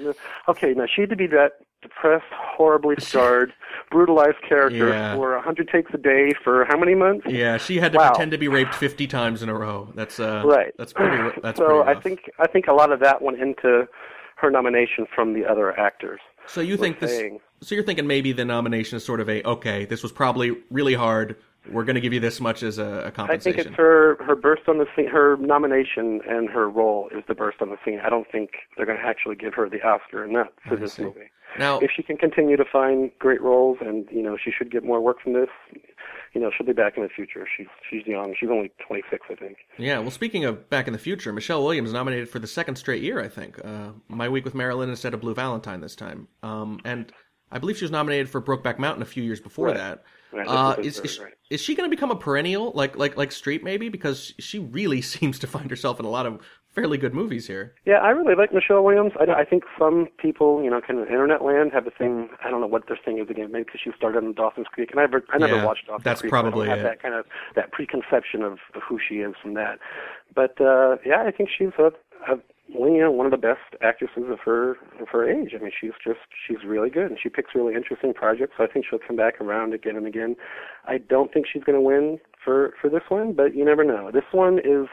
okay, 0.48 0.72
now 0.74 0.84
she 0.92 1.02
had 1.02 1.10
to 1.10 1.16
be 1.16 1.26
that 1.28 1.52
depressed, 1.82 2.24
horribly 2.32 2.94
scarred, 3.00 3.52
brutalized 3.90 4.36
character 4.48 4.88
Yeah. 4.90 5.14
for 5.14 5.34
100 5.34 5.68
takes 5.68 5.92
a 5.94 5.98
day 5.98 6.32
for 6.44 6.64
how 6.64 6.78
many 6.78 6.94
months? 6.94 7.26
Yeah, 7.28 7.56
she 7.58 7.78
had 7.78 7.92
to 7.92 7.98
Wow. 7.98 8.10
pretend 8.10 8.30
to 8.32 8.38
be 8.38 8.48
raped 8.48 8.74
fifty 8.74 9.06
times 9.06 9.42
in 9.42 9.48
a 9.48 9.54
row. 9.54 9.88
That's 9.94 10.18
uh, 10.20 10.42
Right. 10.44 10.72
That's 10.78 10.92
pretty. 10.92 11.38
That's 11.42 11.58
so 11.58 11.82
pretty 11.82 11.98
I 11.98 12.00
think 12.00 12.30
I 12.38 12.46
think 12.46 12.66
a 12.68 12.72
lot 12.72 12.92
of 12.92 13.00
that 13.00 13.20
went 13.20 13.40
into 13.40 13.86
her 14.36 14.50
nomination 14.50 15.06
from 15.14 15.34
the 15.34 15.44
other 15.44 15.78
actors. 15.78 16.20
So 16.46 16.60
you 16.60 16.76
think 16.76 16.98
this? 17.00 17.10
saying. 17.10 17.40
So 17.62 17.74
you're 17.74 17.84
thinking 17.84 18.06
maybe 18.06 18.32
the 18.32 18.44
nomination 18.44 18.96
is 18.96 19.04
sort 19.04 19.20
of 19.20 19.28
a 19.28 19.42
okay. 19.44 19.84
This 19.84 20.02
was 20.02 20.12
probably 20.12 20.56
really 20.70 20.94
hard. 20.94 21.36
We're 21.70 21.84
going 21.84 21.94
to 21.94 22.00
give 22.00 22.12
you 22.12 22.20
this 22.20 22.40
much 22.40 22.62
as 22.62 22.78
a 22.78 23.12
compensation. 23.14 23.52
I 23.52 23.62
think 23.62 23.66
it's 23.68 23.76
her 23.76 24.16
her 24.24 24.34
burst 24.34 24.62
on 24.68 24.78
the 24.78 24.86
scene. 24.96 25.06
Her 25.08 25.36
nomination 25.36 26.20
and 26.28 26.48
her 26.50 26.68
role 26.68 27.08
is 27.16 27.22
the 27.28 27.34
burst 27.34 27.62
on 27.62 27.70
the 27.70 27.76
scene. 27.84 28.00
I 28.04 28.08
don't 28.10 28.26
think 28.30 28.50
they're 28.76 28.86
going 28.86 28.98
to 28.98 29.04
actually 29.06 29.36
give 29.36 29.54
her 29.54 29.68
the 29.68 29.80
Oscar 29.82 30.24
and 30.24 30.34
that 30.36 30.52
for 30.68 30.74
I 30.76 30.80
this 30.80 30.94
see. 30.94 31.04
movie. 31.04 31.30
now, 31.58 31.78
If 31.80 31.90
she 31.94 32.02
can 32.02 32.16
continue 32.16 32.56
to 32.56 32.64
find 32.64 33.10
great 33.18 33.40
roles, 33.42 33.78
and 33.80 34.08
you 34.10 34.22
know, 34.22 34.36
she 34.42 34.50
should 34.50 34.70
get 34.72 34.82
more 34.84 35.00
work 35.00 35.20
from 35.22 35.34
this. 35.34 35.48
you 36.34 36.40
know, 36.40 36.50
she'll 36.56 36.66
be 36.66 36.72
back 36.72 36.96
in 36.96 37.02
the 37.04 37.08
future. 37.08 37.46
She's 37.56 37.66
she's 37.88 38.06
young. 38.06 38.34
She's 38.40 38.48
only 38.50 38.72
26, 38.86 39.26
I 39.30 39.34
think. 39.36 39.58
Yeah, 39.78 39.98
well, 40.00 40.10
speaking 40.10 40.44
of 40.44 40.68
Back 40.70 40.86
in 40.86 40.92
the 40.94 40.98
Future, 40.98 41.32
Michelle 41.32 41.62
Williams 41.62 41.92
nominated 41.92 42.28
for 42.28 42.38
the 42.38 42.46
second 42.46 42.76
straight 42.76 43.02
year, 43.02 43.20
I 43.20 43.28
think. 43.28 43.64
Uh, 43.64 43.90
My 44.08 44.28
Week 44.28 44.44
with 44.44 44.54
Marilyn 44.54 44.88
instead 44.90 45.14
of 45.14 45.20
Blue 45.20 45.34
Valentine 45.34 45.80
this 45.80 45.94
time. 45.94 46.26
Um, 46.42 46.80
and 46.84 47.12
I 47.52 47.58
believe 47.58 47.76
she 47.76 47.84
was 47.84 47.90
nominated 47.92 48.30
for 48.30 48.40
Brokeback 48.40 48.78
Mountain 48.78 49.02
a 49.02 49.06
few 49.06 49.22
years 49.22 49.40
before 49.40 49.66
Right. 49.66 49.76
that. 49.76 50.02
Right, 50.32 50.46
Uh, 50.48 50.76
is, 50.78 50.98
is 50.98 51.12
is, 51.12 51.20
right. 51.20 51.32
is 51.50 51.60
she 51.60 51.74
going 51.74 51.88
to 51.90 51.94
become 51.94 52.10
a 52.10 52.16
perennial 52.16 52.72
like 52.74 52.96
like 52.96 53.16
like 53.16 53.30
Streep 53.30 53.62
maybe 53.62 53.88
because 53.88 54.32
she 54.38 54.58
really 54.58 55.02
seems 55.14 55.38
to 55.40 55.46
find 55.46 55.68
herself 55.70 56.00
in 56.00 56.06
a 56.06 56.10
lot 56.10 56.26
of 56.26 56.40
fairly 56.74 56.96
good 56.96 57.12
movies 57.12 57.46
here. 57.46 57.74
Yeah, 57.84 57.98
I 57.98 58.08
really 58.10 58.34
like 58.34 58.50
Michelle 58.54 58.82
Williams. 58.82 59.12
I, 59.20 59.30
I 59.30 59.44
think 59.44 59.62
some 59.78 60.08
people, 60.16 60.62
you 60.64 60.70
know, 60.70 60.80
kind 60.80 60.98
of 60.98 61.06
internet 61.08 61.42
land 61.44 61.70
have 61.74 61.84
the 61.84 61.90
thing. 61.90 62.30
I 62.42 62.50
don't 62.50 62.62
know 62.62 62.66
what 62.66 62.86
their 62.88 62.98
thing 63.04 63.18
is 63.18 63.28
again. 63.28 63.52
Maybe 63.52 63.64
because 63.64 63.80
she 63.84 63.90
started 63.94 64.24
in 64.24 64.32
Dawson's 64.32 64.68
Creek, 64.68 64.90
and 64.90 64.98
I 64.98 65.02
never, 65.02 65.22
I 65.30 65.36
never 65.36 65.56
Yeah, 65.56 65.66
watched 65.66 65.86
Dawson's 65.86 66.04
that's 66.04 66.20
Creek. 66.22 66.30
so 66.30 66.40
probably 66.40 66.68
I 66.70 66.76
don't 66.76 66.78
have 66.78 66.86
it. 66.86 66.88
that 66.96 67.02
kind 67.02 67.14
of 67.14 67.26
that 67.56 67.72
preconception 67.72 68.42
of, 68.42 68.52
of 68.74 68.80
who 68.88 68.98
she 69.06 69.16
is 69.16 69.34
from 69.42 69.52
that. 69.54 69.80
But 70.34 70.58
uh 70.62 70.96
yeah, 71.04 71.22
I 71.26 71.30
think 71.30 71.50
she's 71.56 71.68
a, 71.78 71.92
a 72.32 72.36
well, 72.36 72.40
you 72.68 73.00
know, 73.00 73.10
one 73.10 73.26
of 73.26 73.32
the 73.32 73.38
best 73.38 73.76
actresses 73.82 74.24
of 74.30 74.38
her 74.44 74.72
of 75.00 75.08
her 75.10 75.28
age. 75.28 75.52
I 75.54 75.62
mean, 75.62 75.72
she's 75.78 75.92
just 76.04 76.20
she's 76.46 76.64
really 76.66 76.90
good, 76.90 77.06
and 77.06 77.18
she 77.22 77.28
picks 77.28 77.54
really 77.54 77.74
interesting 77.74 78.14
projects. 78.14 78.54
So 78.56 78.64
I 78.64 78.66
think 78.66 78.86
she'll 78.88 78.98
come 78.98 79.16
back 79.16 79.40
around 79.40 79.74
again 79.74 79.96
and 79.96 80.06
again. 80.06 80.36
I 80.86 80.98
don't 80.98 81.32
think 81.32 81.46
she's 81.52 81.64
going 81.64 81.76
to 81.76 81.82
win 81.82 82.18
for 82.44 82.74
for 82.80 82.88
this 82.88 83.02
one, 83.08 83.32
but 83.34 83.54
you 83.54 83.64
never 83.64 83.84
know. 83.84 84.10
This 84.12 84.24
one 84.32 84.58
is 84.58 84.88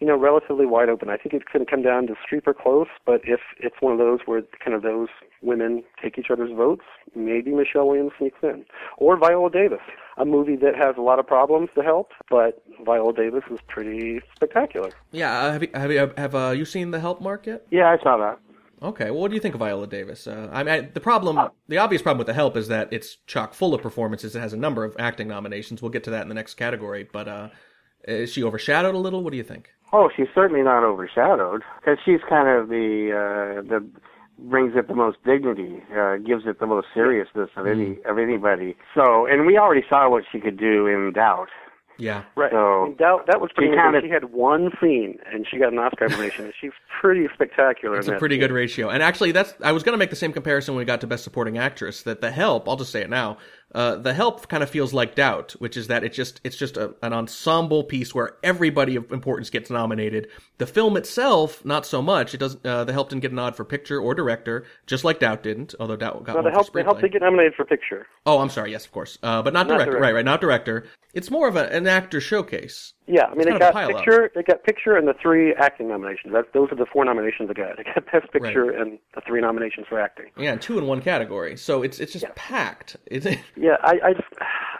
you 0.00 0.06
know, 0.06 0.16
relatively 0.16 0.66
wide 0.66 0.88
open. 0.88 1.08
I 1.08 1.16
think 1.16 1.34
it's 1.34 1.44
going 1.52 1.64
to 1.64 1.70
come 1.70 1.82
down 1.82 2.06
to 2.06 2.14
Streep 2.14 2.46
or 2.46 2.54
Close, 2.54 2.86
but 3.04 3.20
if 3.24 3.40
it's 3.58 3.74
one 3.80 3.92
of 3.92 3.98
those 3.98 4.20
where 4.26 4.42
kind 4.64 4.74
of 4.74 4.82
those 4.82 5.08
women 5.42 5.82
take 6.02 6.18
each 6.18 6.30
other's 6.30 6.50
votes, 6.56 6.82
maybe 7.14 7.52
Michelle 7.52 7.88
Williams 7.88 8.12
sneaks 8.18 8.38
in. 8.42 8.64
Or 8.96 9.16
Viola 9.16 9.50
Davis, 9.50 9.80
a 10.16 10.24
movie 10.24 10.56
that 10.56 10.74
has 10.76 10.96
a 10.96 11.00
lot 11.00 11.18
of 11.18 11.26
problems 11.26 11.70
to 11.76 11.82
help, 11.82 12.12
but 12.30 12.62
Viola 12.84 13.12
Davis 13.12 13.44
is 13.50 13.60
pretty 13.68 14.20
spectacular. 14.34 14.90
Yeah, 15.12 15.38
uh, 15.38 15.52
have 15.52 15.62
you, 15.62 15.68
have 15.74 15.92
you, 15.92 16.12
have 16.16 16.34
uh, 16.34 16.50
you 16.50 16.64
seen 16.64 16.90
The 16.90 17.00
Help 17.00 17.20
Mark 17.20 17.46
yet? 17.46 17.66
Yeah, 17.70 17.90
I 17.90 18.02
saw 18.02 18.16
that. 18.18 18.38
Okay, 18.80 19.10
well, 19.10 19.22
what 19.22 19.28
do 19.28 19.34
you 19.34 19.40
think 19.40 19.54
of 19.54 19.58
Viola 19.58 19.88
Davis? 19.88 20.26
Uh, 20.28 20.48
I 20.52 20.62
mean, 20.62 20.72
I, 20.72 20.80
the 20.82 21.00
problem, 21.00 21.50
the 21.66 21.78
obvious 21.78 22.00
problem 22.00 22.18
with 22.18 22.28
The 22.28 22.34
Help 22.34 22.56
is 22.56 22.68
that 22.68 22.92
it's 22.92 23.16
chock 23.26 23.52
full 23.52 23.74
of 23.74 23.82
performances. 23.82 24.36
It 24.36 24.40
has 24.40 24.52
a 24.52 24.56
number 24.56 24.84
of 24.84 24.94
acting 24.98 25.26
nominations. 25.26 25.82
We'll 25.82 25.90
get 25.90 26.04
to 26.04 26.10
that 26.10 26.22
in 26.22 26.28
the 26.28 26.34
next 26.34 26.54
category. 26.54 27.08
But 27.12 27.26
uh, 27.26 27.48
is 28.06 28.32
she 28.32 28.44
overshadowed 28.44 28.94
a 28.94 28.98
little? 28.98 29.24
What 29.24 29.32
do 29.32 29.36
you 29.36 29.42
think? 29.42 29.70
Oh, 29.92 30.10
she's 30.14 30.28
certainly 30.34 30.62
not 30.62 30.84
overshadowed 30.84 31.62
because 31.80 31.98
she's 32.04 32.20
kind 32.28 32.48
of 32.48 32.68
the 32.68 33.10
uh, 33.10 33.62
the 33.62 33.88
brings 34.38 34.74
it 34.76 34.88
the 34.88 34.94
most 34.94 35.18
dignity, 35.24 35.82
uh, 35.96 36.16
gives 36.16 36.44
it 36.46 36.60
the 36.60 36.66
most 36.66 36.86
seriousness 36.94 37.50
of 37.56 37.66
any 37.66 37.98
of 38.04 38.18
anybody. 38.18 38.76
So, 38.94 39.26
and 39.26 39.46
we 39.46 39.58
already 39.58 39.84
saw 39.88 40.08
what 40.08 40.24
she 40.30 40.40
could 40.40 40.56
do 40.58 40.86
in 40.86 41.12
Doubt. 41.12 41.48
Yeah. 42.00 42.22
Right. 42.36 42.52
So, 42.52 42.84
I 42.84 42.84
mean, 42.86 42.96
that, 43.00 43.16
that 43.26 43.40
was 43.40 43.50
pretty 43.52 43.72
she 43.72 43.76
amazing. 43.76 43.92
kinda- 44.02 44.06
She 44.06 44.12
had 44.12 44.32
one 44.32 44.70
scene, 44.80 45.18
and 45.32 45.44
she 45.50 45.58
got 45.58 45.72
an 45.72 45.80
Oscar 45.80 46.08
nomination, 46.08 46.44
and 46.44 46.54
she's 46.60 46.70
pretty 47.00 47.26
spectacular 47.34 47.96
It's 47.98 48.06
in 48.06 48.12
a 48.12 48.14
that 48.14 48.20
pretty 48.20 48.36
scene. 48.36 48.40
good 48.42 48.52
ratio. 48.52 48.88
And 48.88 49.02
actually, 49.02 49.32
that's 49.32 49.52
I 49.64 49.72
was 49.72 49.82
going 49.82 49.94
to 49.94 49.98
make 49.98 50.10
the 50.10 50.14
same 50.16 50.32
comparison 50.32 50.74
when 50.74 50.82
we 50.82 50.84
got 50.84 51.00
to 51.00 51.08
Best 51.08 51.24
Supporting 51.24 51.58
Actress. 51.58 52.02
That 52.04 52.20
The 52.20 52.30
Help, 52.30 52.68
I'll 52.68 52.76
just 52.76 52.92
say 52.92 53.02
it 53.02 53.10
now. 53.10 53.38
Uh, 53.74 53.96
the 53.96 54.14
Help 54.14 54.48
kind 54.48 54.62
of 54.62 54.70
feels 54.70 54.94
like 54.94 55.14
Doubt, 55.14 55.52
which 55.58 55.76
is 55.76 55.88
that 55.88 56.02
it 56.02 56.12
just 56.12 56.40
it's 56.42 56.56
just 56.56 56.76
a, 56.76 56.94
an 57.02 57.12
ensemble 57.12 57.84
piece 57.84 58.14
where 58.14 58.36
everybody 58.42 58.96
of 58.96 59.12
importance 59.12 59.50
gets 59.50 59.68
nominated. 59.70 60.28
The 60.56 60.66
film 60.66 60.96
itself, 60.96 61.64
not 61.64 61.84
so 61.84 62.00
much. 62.00 62.34
It 62.34 62.38
doesn't. 62.38 62.64
Uh, 62.64 62.84
the 62.84 62.92
Help 62.92 63.10
didn't 63.10 63.22
get 63.22 63.32
a 63.32 63.34
nod 63.34 63.56
for 63.56 63.64
picture 63.64 64.00
or 64.00 64.14
director, 64.14 64.64
just 64.86 65.04
like 65.04 65.20
Doubt 65.20 65.42
didn't. 65.42 65.74
Although 65.78 65.96
Doubt 65.96 66.24
got 66.24 66.36
No, 66.36 66.42
the 66.42 66.50
help, 66.50 66.72
the 66.72 66.82
help 66.82 67.00
did 67.00 67.12
get 67.12 67.22
nominated 67.22 67.54
for 67.54 67.64
picture. 67.64 68.06
Oh, 68.24 68.40
I'm 68.40 68.50
sorry. 68.50 68.70
Yes, 68.72 68.86
of 68.86 68.92
course. 68.92 69.18
Uh, 69.22 69.42
but 69.42 69.52
not, 69.52 69.66
Not 69.66 69.74
director. 69.74 69.92
director. 69.92 70.02
Right, 70.02 70.14
right. 70.14 70.24
Not 70.24 70.40
director. 70.40 70.86
It's 71.14 71.30
more 71.30 71.48
of 71.48 71.56
a, 71.56 71.68
an 71.68 71.86
actor 71.86 72.20
showcase. 72.20 72.92
Yeah, 73.06 73.24
I 73.24 73.30
mean, 73.30 73.48
It's 73.48 73.58
they 73.58 73.58
kind 73.58 73.62
of 73.62 73.90
a 73.90 73.92
got 73.92 74.04
picture, 74.04 74.30
they 74.34 74.42
got 74.42 74.64
picture, 74.64 74.96
and 74.96 75.08
the 75.08 75.14
three 75.20 75.54
acting 75.54 75.88
nominations. 75.88 76.32
That 76.34 76.52
those 76.52 76.70
are 76.70 76.76
the 76.76 76.84
four 76.92 77.04
nominations 77.06 77.48
they 77.48 77.54
got. 77.54 77.76
They 77.78 77.84
got 77.84 78.04
best 78.12 78.30
picture 78.32 78.70
and 78.70 78.98
the 79.14 79.22
three 79.26 79.40
nominations 79.40 79.86
for 79.88 79.98
acting. 79.98 80.26
Yeah, 80.36 80.52
and 80.52 80.60
two 80.60 80.78
in 80.78 80.86
one 80.86 81.00
category. 81.00 81.56
So 81.56 81.82
it's 81.82 82.00
it's 82.00 82.12
just 82.12 82.26
packed. 82.34 82.96
It's, 83.06 83.26
Yeah, 83.58 83.76
I, 83.82 83.98
I 84.04 84.12
just, 84.12 84.28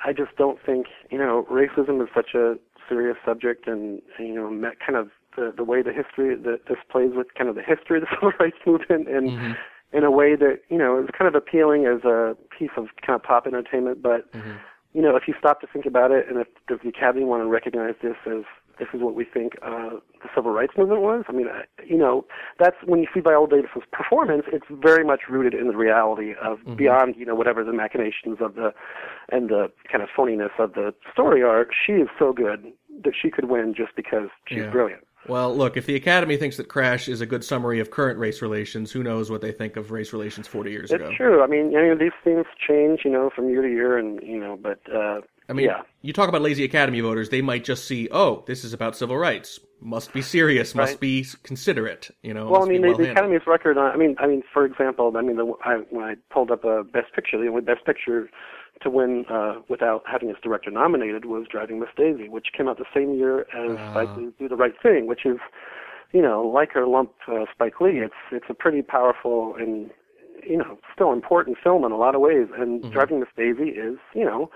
I 0.05 0.12
just 0.12 0.37
don't 0.37 0.59
think 0.64 0.87
you 1.11 1.19
know 1.19 1.47
racism 1.51 2.03
is 2.03 2.09
such 2.14 2.35
a 2.35 2.57
serious 2.88 3.17
subject, 3.25 3.67
and 3.67 4.01
you 4.19 4.35
know, 4.35 4.49
kind 4.85 4.97
of 4.97 5.11
the 5.37 5.53
the 5.57 5.64
way 5.64 5.83
the 5.83 5.93
history 5.93 6.35
that 6.35 6.61
this 6.69 6.79
plays 6.91 7.11
with 7.14 7.35
kind 7.35 7.49
of 7.49 7.57
the 7.57 7.62
history 7.62 7.99
of 7.99 8.05
the 8.05 8.09
civil 8.14 8.33
rights 8.41 8.59
movement, 8.67 9.09
and 9.09 9.31
Mm-hmm. 9.31 9.97
in 9.97 10.05
a 10.05 10.11
way 10.11 10.37
that 10.37 10.61
you 10.69 10.79
know 10.79 11.03
is 11.03 11.09
kind 11.17 11.29
of 11.29 11.35
appealing 11.35 11.87
as 11.87 12.05
a 12.05 12.37
piece 12.57 12.71
of 12.77 12.87
kind 13.05 13.17
of 13.17 13.23
pop 13.23 13.47
entertainment, 13.47 14.03
but. 14.03 14.31
Mm-hmm. 14.33 14.57
You 14.95 15.03
know, 15.03 15.14
if 15.17 15.29
you 15.29 15.35
stop 15.38 15.61
to 15.61 15.67
think 15.67 15.85
about 15.85 16.12
it, 16.12 16.27
and 16.29 16.38
if, 16.38 16.49
if 16.71 16.81
the 16.81 16.88
Academy 16.88 17.23
want 17.23 17.43
to 17.43 17.47
recognize 17.47 17.95
this 18.03 18.17
as 18.27 18.43
this 18.79 18.88
is 18.95 19.01
what 19.03 19.14
we 19.14 19.25
think 19.25 19.55
uh, 19.62 19.91
the 20.23 20.29
civil 20.35 20.53
rights 20.53 20.73
movement 20.77 21.01
was, 21.01 21.25
I 21.29 21.33
mean, 21.33 21.49
I, 21.49 21.62
you 21.85 21.97
know, 21.99 22.25
that's 22.59 22.77
when 22.85 23.01
you 23.01 23.07
see 23.12 23.21
Viola 23.21 23.49
Davis's 23.49 23.83
performance, 23.93 24.45
it's 24.53 24.67
very 24.71 25.05
much 25.05 25.23
rooted 25.29 25.55
in 25.55 25.69
the 25.69 25.77
reality 25.77 26.33
of 26.43 26.59
Mm-hmm. 26.59 26.75
beyond, 26.77 27.14
you 27.17 27.25
know, 27.27 27.35
whatever 27.35 27.64
the 27.64 27.73
machinations 27.73 28.38
of 28.41 28.55
the 28.55 28.73
and 29.31 29.49
the 29.49 29.71
kind 29.91 30.03
of 30.03 30.09
phoniness 30.17 30.51
of 30.59 30.75
the 30.75 30.95
story 31.12 31.43
are. 31.43 31.67
She 31.87 31.93
is 31.93 32.09
so 32.19 32.33
good 32.33 32.73
that 33.05 33.12
she 33.21 33.31
could 33.31 33.47
win 33.47 33.75
just 33.77 33.95
because 33.97 34.29
she's 34.49 34.59
Yeah. 34.59 34.71
brilliant. 34.71 35.05
Well, 35.29 35.55
look, 35.55 35.77
if 35.77 35.85
the 35.87 35.95
Academy 35.97 36.37
thinks 36.37 36.57
that 36.57 36.69
Crash 36.69 37.09
is 37.09 37.21
a 37.21 37.27
good 37.27 37.45
summary 37.45 37.81
of 37.81 37.91
current 37.91 38.19
race 38.19 38.41
relations, 38.41 38.93
who 38.93 39.03
knows 39.03 39.31
what 39.31 39.41
they 39.41 39.53
think 39.53 39.77
of 39.77 39.91
race 39.91 40.12
relations 40.12 40.47
40 40.47 40.71
years 40.71 40.91
It's 40.91 41.03
ago. 41.03 41.12
true. 41.17 41.43
I 41.43 41.47
mean, 41.47 41.71
you 41.73 41.79
know, 41.81 41.97
these 41.97 42.12
things 42.25 42.47
change, 42.67 43.01
you 43.05 43.11
know, 43.11 43.29
from 43.35 43.51
year 43.51 43.62
to 43.62 43.69
year, 43.69 43.99
and 43.99 44.21
you 44.23 44.38
know, 44.41 44.57
but 44.61 44.81
uh, 44.95 45.21
I 45.49 45.53
mean, 45.55 45.67
yeah. 45.67 45.83
you 46.03 46.13
talk 46.13 46.29
about 46.29 46.43
lazy 46.43 46.65
Academy 46.65 47.01
voters, 47.01 47.31
they 47.31 47.41
might 47.43 47.65
just 47.65 47.87
see, 47.87 48.09
oh, 48.13 48.45
this 48.47 48.65
is 48.65 48.73
about 48.73 48.97
civil 48.97 49.17
rights. 49.17 49.59
Must 49.81 50.13
be 50.13 50.23
serious, 50.23 50.75
must 50.75 50.93
Right. 50.95 51.01
be 51.01 51.27
considerate, 51.45 52.11
you 52.23 52.35
know. 52.35 52.49
Well, 52.51 52.65
I 52.65 52.69
mean, 52.69 52.83
the, 52.83 52.95
the. 52.95 53.11
Academy's 53.11 53.47
record. 53.47 53.79
On, 53.79 53.91
I 53.93 53.97
mean, 53.97 54.17
I 54.19 54.27
mean, 54.27 54.43
for 54.53 54.65
example, 54.65 55.13
I 55.17 55.23
mean, 55.23 55.37
the, 55.37 55.53
I, 55.65 55.77
when 55.91 56.05
I 56.05 56.17
pulled 56.33 56.51
up 56.51 56.65
a 56.65 56.83
Best 56.83 57.13
Picture, 57.15 57.39
the 57.41 57.47
only 57.49 57.61
Best 57.63 57.85
Picture 57.87 58.29
to 58.83 58.91
win 58.91 59.25
uh, 59.31 59.55
without 59.69 60.03
having 60.11 60.31
its 60.31 60.41
director 60.41 60.71
nominated 60.71 61.25
was 61.25 61.47
Driving 61.51 61.79
Miss 61.81 61.89
Daisy, 61.97 62.29
which 62.29 62.49
came 62.57 62.69
out 62.69 62.79
the 62.79 62.85
same 62.95 63.15
year 63.15 63.43
as 63.55 63.77
Ah. 63.79 63.93
Spike 63.93 64.17
Lee's 64.17 64.33
Do 64.39 64.49
the 64.49 64.57
Right 64.57 64.75
Thing, 64.83 65.07
which 65.07 65.25
is, 65.25 65.39
you 66.13 66.23
know, 66.23 66.43
like 66.43 66.73
her 66.73 66.87
lump 66.87 67.13
uh, 67.29 67.45
Spike 67.53 67.81
Lee. 67.81 67.99
It's 68.01 68.15
it's 68.33 68.47
a 68.51 68.55
pretty 68.55 68.83
powerful 68.83 69.55
and 69.59 69.91
you 70.49 70.57
know 70.57 70.79
still 70.95 71.13
important 71.13 71.57
film 71.63 71.85
in 71.85 71.93
a 71.93 71.97
lot 71.97 72.15
of 72.17 72.21
ways. 72.21 72.49
And 72.57 72.81
Mm-hmm. 72.83 72.91
Driving 72.91 73.21
Miss 73.21 73.29
Daisy 73.37 73.71
is, 73.71 73.97
you 74.15 74.25
know, 74.25 74.51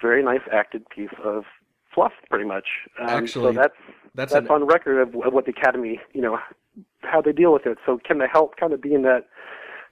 very 0.00 0.22
nice 0.22 0.40
acted 0.52 0.88
piece 0.90 1.10
of 1.24 1.44
fluff, 1.94 2.12
pretty 2.30 2.44
much. 2.44 2.66
Um, 3.00 3.08
Actually, 3.08 3.54
so 3.54 3.60
that's 3.60 3.74
that's 4.14 4.32
that's 4.32 4.46
an- 4.46 4.50
on 4.50 4.66
record 4.66 5.00
of, 5.00 5.08
of 5.26 5.32
what 5.32 5.44
the 5.46 5.50
Academy, 5.52 6.00
you 6.12 6.20
know, 6.20 6.38
how 7.02 7.20
they 7.20 7.32
deal 7.32 7.52
with 7.52 7.66
it. 7.66 7.78
So 7.86 7.98
can 8.04 8.18
they 8.18 8.26
help 8.32 8.56
kind 8.56 8.72
of 8.72 8.80
be 8.82 8.94
in 8.94 9.02
that 9.02 9.26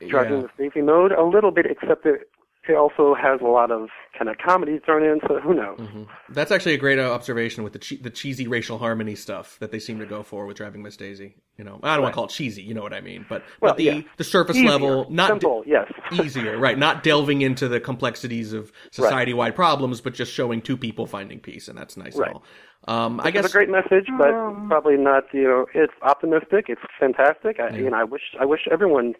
driving 0.08 0.40
Yeah. 0.40 0.42
the 0.42 0.50
safety 0.64 0.82
mode 0.82 1.12
a 1.12 1.22
little 1.24 1.50
bit, 1.50 1.66
except 1.66 2.04
that 2.04 2.20
it 2.68 2.74
also 2.76 3.14
has 3.14 3.40
a 3.40 3.44
lot 3.46 3.70
of 3.70 3.88
kind 4.18 4.28
of 4.30 4.36
comedy 4.38 4.78
thrown 4.84 5.02
in. 5.02 5.20
So 5.28 5.38
who 5.40 5.54
knows? 5.54 5.78
Mm-hmm. 5.78 6.02
That's 6.30 6.50
actually 6.50 6.74
a 6.74 6.78
great 6.78 6.98
uh, 6.98 7.10
observation 7.12 7.64
with 7.64 7.72
the 7.72 7.78
che- 7.78 7.96
the 7.96 8.10
cheesy 8.10 8.46
racial 8.48 8.78
harmony 8.78 9.14
stuff 9.14 9.58
that 9.60 9.70
they 9.72 9.78
seem 9.78 9.98
to 9.98 10.06
go 10.06 10.22
for 10.22 10.46
with 10.46 10.56
Driving 10.56 10.82
Miss 10.82 10.96
Daisy. 10.96 11.34
You 11.58 11.64
know, 11.64 11.80
I 11.82 11.94
don't 11.94 12.02
want 12.02 12.12
to 12.12 12.14
call 12.16 12.24
it 12.26 12.30
cheesy, 12.30 12.62
you 12.62 12.74
know 12.74 12.82
what 12.82 12.92
I 12.92 13.00
mean, 13.00 13.24
but 13.28 13.42
Well, 13.60 13.72
but 13.72 13.76
the 13.78 13.84
yeah. 13.84 14.00
the 14.18 14.24
surface 14.24 14.56
Easier, 14.56 14.68
level, 14.70 15.06
not 15.10 15.28
simple, 15.28 15.62
yes. 15.66 15.90
easier, 16.12 16.58
right? 16.58 16.78
Not 16.78 17.02
delving 17.02 17.40
into 17.42 17.66
the 17.68 17.80
complexities 17.80 18.52
of 18.52 18.72
society 18.90 19.32
wide 19.32 19.54
problems, 19.56 20.00
but 20.02 20.12
just 20.14 20.32
showing 20.32 20.60
two 20.60 20.76
people 20.76 21.06
finding 21.06 21.40
peace, 21.40 21.68
and 21.68 21.76
that's 21.78 21.96
nice 21.96 22.16
Right. 22.16 22.28
and 22.28 22.36
all. 22.36 22.42
Um, 22.88 23.20
I 23.20 23.28
It's 23.28 23.32
guess 23.32 23.46
a 23.46 23.52
great 23.52 23.70
message, 23.70 24.06
but 24.18 24.30
probably 24.68 24.96
not. 24.96 25.24
You 25.32 25.44
know, 25.44 25.66
it's 25.74 25.92
optimistic. 26.02 26.66
It's 26.68 26.80
fantastic. 27.00 27.58
I, 27.58 27.70
you 27.76 27.90
know, 27.90 27.96
I 27.96 28.04
wish 28.04 28.22
I 28.38 28.44
wish 28.44 28.60
everyone. 28.70 29.14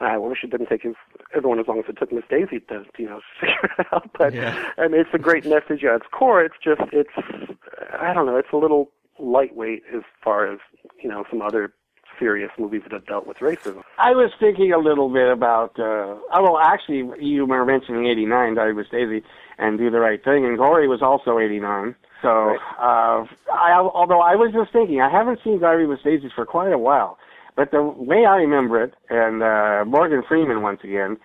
I 0.00 0.16
wish 0.16 0.38
it 0.42 0.50
didn't 0.50 0.68
take 0.68 0.82
his, 0.82 0.94
everyone 1.34 1.60
as 1.60 1.68
long 1.68 1.78
as 1.78 1.84
it 1.88 1.98
took 1.98 2.10
Miss 2.12 2.24
Daisy 2.30 2.60
to 2.68 2.84
you 2.98 3.06
know 3.06 3.20
figure 3.40 3.70
it 3.78 3.86
out. 3.92 4.10
But 4.16 4.34
Yeah. 4.34 4.70
I 4.78 4.88
mean, 4.88 5.00
it's 5.00 5.10
a 5.12 5.18
great 5.18 5.44
message 5.44 5.84
at 5.84 5.96
its 5.96 6.06
core. 6.10 6.42
It's 6.42 6.56
just 6.62 6.80
it's 6.92 7.10
I 7.98 8.12
don't 8.14 8.26
know. 8.26 8.36
It's 8.36 8.52
a 8.52 8.56
little 8.56 8.90
lightweight 9.18 9.82
as 9.94 10.02
far 10.24 10.50
as 10.50 10.58
you 11.02 11.08
know 11.08 11.24
some 11.30 11.42
other 11.42 11.74
serious 12.18 12.50
movies 12.58 12.82
that 12.84 12.92
have 12.92 13.06
dealt 13.06 13.26
with 13.26 13.38
racism. 13.38 13.82
I 13.98 14.12
was 14.12 14.30
thinking 14.38 14.72
a 14.72 14.78
little 14.78 15.08
bit 15.08 15.28
about. 15.30 15.78
Uh, 15.78 16.16
oh, 16.32 16.42
well, 16.42 16.58
actually, 16.58 17.08
you 17.18 17.46
were 17.46 17.64
mentioning 17.64 18.06
'89, 18.06 18.54
Driving 18.54 18.76
Miss 18.76 18.88
Daisy, 18.90 19.22
and 19.58 19.78
Do 19.78 19.90
the 19.90 19.98
Right 19.98 20.22
Thing, 20.22 20.44
and 20.44 20.56
Glory 20.56 20.88
was 20.88 21.02
also 21.02 21.38
'89. 21.38 21.94
So, 22.22 22.58
uh, 22.78 23.24
I, 23.50 23.72
although 23.72 24.20
I 24.20 24.34
was 24.36 24.52
just 24.52 24.72
thinking, 24.72 25.00
I 25.00 25.10
haven't 25.10 25.40
seen 25.42 25.58
Driving 25.58 25.88
Miss 25.88 26.02
Daisy 26.04 26.30
for 26.34 26.44
quite 26.44 26.72
a 26.72 26.78
while, 26.78 27.18
but 27.60 27.72
the 27.72 27.82
way 27.82 28.24
I 28.24 28.36
remember 28.36 28.82
it, 28.82 28.94
and 29.10 29.42
uh, 29.42 29.84
Morgan 29.84 30.22
Freeman 30.26 30.62
once 30.62 30.80
again, 30.82 31.18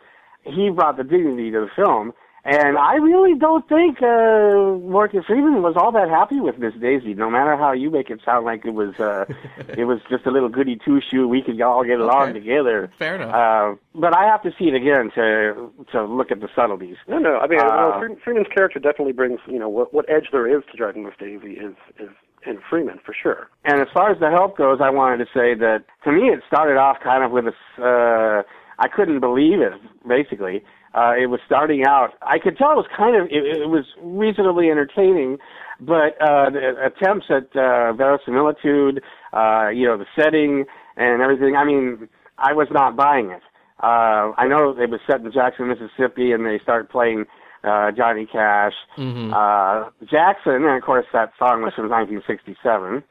he 0.43 0.69
brought 0.69 0.97
the 0.97 1.05
dignity 1.05 1.49
to 1.51 1.61
the 1.61 1.69
film, 1.81 2.11
And 2.47 2.77
I 2.77 2.93
really 2.97 3.33
don't 3.39 3.67
think 3.67 4.03
uh, 4.03 4.77
Morgan 4.85 5.23
Freeman 5.25 5.63
was 5.63 5.73
all 5.75 5.91
that 5.93 6.09
happy 6.09 6.39
with 6.39 6.59
Miss 6.59 6.75
Daisy. 6.79 7.15
No 7.15 7.27
matter 7.27 7.57
how 7.57 7.71
you 7.71 7.89
make 7.89 8.11
it 8.11 8.19
sound 8.23 8.45
like 8.45 8.63
it 8.65 8.75
was, 8.75 8.93
uh, 8.99 9.25
it 9.75 9.85
was 9.85 9.99
just 10.11 10.27
a 10.27 10.31
little 10.31 10.49
goody 10.49 10.77
two 10.85 11.01
shoe. 11.09 11.27
We 11.27 11.41
could 11.41 11.59
all 11.59 11.83
get 11.83 11.99
along 11.99 12.29
Okay. 12.29 12.39
together. 12.41 12.91
Fair 12.99 13.15
enough. 13.15 13.33
Uh, 13.33 13.75
but 13.99 14.15
I 14.15 14.25
have 14.25 14.43
to 14.43 14.51
see 14.59 14.65
it 14.65 14.75
again 14.75 15.09
to 15.15 15.71
to 15.91 16.03
look 16.05 16.29
at 16.31 16.39
the 16.39 16.47
subtleties. 16.55 16.97
No, 17.07 17.17
no. 17.17 17.37
I 17.39 17.47
mean, 17.47 17.59
Uh, 17.59 17.99
no, 17.99 18.15
Freeman's 18.23 18.47
character 18.53 18.77
definitely 18.79 19.13
brings, 19.13 19.39
you 19.47 19.57
know, 19.57 19.67
what 19.69 19.91
what 19.91 20.05
edge 20.07 20.27
there 20.31 20.45
is 20.47 20.63
to 20.71 20.77
driving 20.77 21.03
Miss 21.03 21.15
Daisy 21.19 21.53
is 21.53 21.73
is 21.99 22.09
in 22.45 22.59
Freeman 22.69 22.99
for 23.03 23.13
sure. 23.19 23.49
And 23.63 23.81
as 23.81 23.87
far 23.91 24.11
as 24.11 24.19
the 24.19 24.29
help 24.29 24.55
goes, 24.55 24.81
I 24.83 24.91
wanted 24.91 25.17
to 25.17 25.25
say 25.33 25.55
that 25.55 25.85
to 26.03 26.11
me 26.11 26.29
it 26.29 26.41
started 26.45 26.77
off 26.77 26.97
kind 27.03 27.23
of 27.23 27.31
with 27.31 27.45
a. 27.45 27.55
s- 27.57 27.81
Uh, 27.83 28.43
I 28.77 28.89
couldn't 28.89 29.21
believe 29.21 29.61
it. 29.61 29.71
Basically, 30.05 30.61
uh, 30.95 31.13
it 31.19 31.27
was 31.27 31.41
starting 31.45 31.83
out. 31.85 32.11
I 32.21 32.39
could 32.39 32.57
tell 32.57 32.71
it 32.71 32.75
was 32.75 32.87
kind 32.95 33.15
of. 33.15 33.27
It, 33.27 33.43
it 33.61 33.69
was 33.69 33.83
reasonably 34.01 34.69
entertaining, 34.69 35.37
but 35.79 36.15
uh, 36.21 36.49
the 36.49 36.73
attempts 36.85 37.25
at 37.29 37.55
uh, 37.55 37.91
verisimilitude, 37.93 39.03
uh, 39.33 39.67
you 39.69 39.85
know, 39.85 39.97
the 39.97 40.05
setting 40.15 40.63
and 40.95 41.21
everything. 41.21 41.55
I 41.55 41.65
mean, 41.65 42.07
I 42.37 42.53
was 42.53 42.67
not 42.71 42.95
buying 42.95 43.29
it. 43.31 43.41
Uh, 43.83 44.31
I 44.37 44.47
know 44.47 44.69
it 44.71 44.89
was 44.89 45.01
set 45.05 45.19
in 45.19 45.31
Jackson, 45.33 45.67
Mississippi, 45.67 46.31
and 46.31 46.45
they 46.45 46.59
started 46.63 46.89
playing 46.89 47.25
uh, 47.65 47.91
Johnny 47.91 48.25
Cash. 48.25 48.73
Mm-hmm. 48.97 49.33
Uh, 49.33 49.89
Jackson, 50.09 50.63
and 50.63 50.77
of 50.77 50.83
course 50.83 51.05
that 51.11 51.33
song 51.37 51.61
was 51.61 51.73
from 51.73 51.89
1967, 51.89 53.03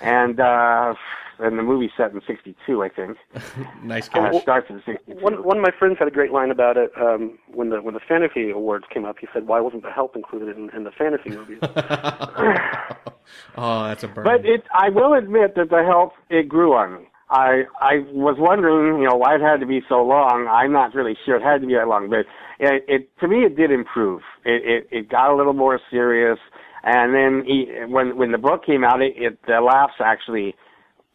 and 0.00 0.40
uh, 0.40 0.94
and 1.38 1.58
the 1.58 1.62
movie 1.62 1.90
set 1.96 2.12
in 2.12 2.20
'62, 2.26 2.82
I 2.82 2.88
think. 2.88 3.16
nice 3.82 4.08
Uh, 4.08 4.12
catch. 4.12 4.34
it 4.34 4.42
starts 4.42 4.70
in 4.70 4.82
'62. 4.84 5.22
One 5.22 5.42
one 5.44 5.58
of 5.58 5.62
my 5.62 5.72
friends 5.78 5.96
had 5.98 6.08
a 6.08 6.10
great 6.10 6.32
line 6.32 6.50
about 6.50 6.76
it 6.76 6.90
um, 7.00 7.38
when 7.52 7.70
the 7.70 7.80
when 7.82 7.94
the 7.94 8.00
fantasy 8.00 8.50
awards 8.50 8.84
came 8.92 9.04
up. 9.04 9.16
He 9.20 9.26
said, 9.32 9.46
"Why 9.46 9.60
wasn't 9.60 9.82
the 9.82 9.90
help 9.90 10.16
included 10.16 10.56
in, 10.56 10.70
in 10.70 10.84
the 10.84 10.90
fantasy 10.90 11.30
movies?" 11.30 11.58
oh, 13.56 13.84
that's 13.84 14.02
a 14.04 14.08
burn. 14.08 14.24
But 14.24 14.44
it, 14.44 14.64
I 14.74 14.88
will 14.88 15.14
admit 15.14 15.54
that 15.56 15.70
the 15.70 15.84
help 15.84 16.12
it 16.30 16.48
grew 16.48 16.74
on 16.74 16.94
me. 16.94 17.08
I 17.30 17.64
I 17.80 18.04
was 18.12 18.36
wondering, 18.38 19.00
you 19.00 19.08
know, 19.08 19.16
why 19.16 19.34
it 19.34 19.40
had 19.40 19.60
to 19.60 19.66
be 19.66 19.82
so 19.88 20.02
long. 20.02 20.46
I'm 20.48 20.72
not 20.72 20.94
really 20.94 21.16
sure 21.24 21.36
it 21.36 21.42
had 21.42 21.60
to 21.60 21.66
be 21.66 21.74
that 21.74 21.88
long, 21.88 22.08
but 22.08 22.20
it, 22.60 22.84
it 22.88 23.10
to 23.20 23.28
me 23.28 23.44
it 23.44 23.56
did 23.56 23.70
improve. 23.70 24.22
It 24.44 24.62
it, 24.64 24.88
it 24.96 25.08
got 25.08 25.32
a 25.32 25.36
little 25.36 25.52
more 25.52 25.80
serious, 25.90 26.38
and 26.84 27.14
then 27.14 27.42
he, 27.44 27.66
when 27.88 28.16
when 28.16 28.30
the 28.30 28.38
book 28.38 28.64
came 28.64 28.84
out, 28.84 29.02
it, 29.02 29.14
it 29.16 29.38
the 29.46 29.60
laughs 29.60 29.94
actually 29.98 30.54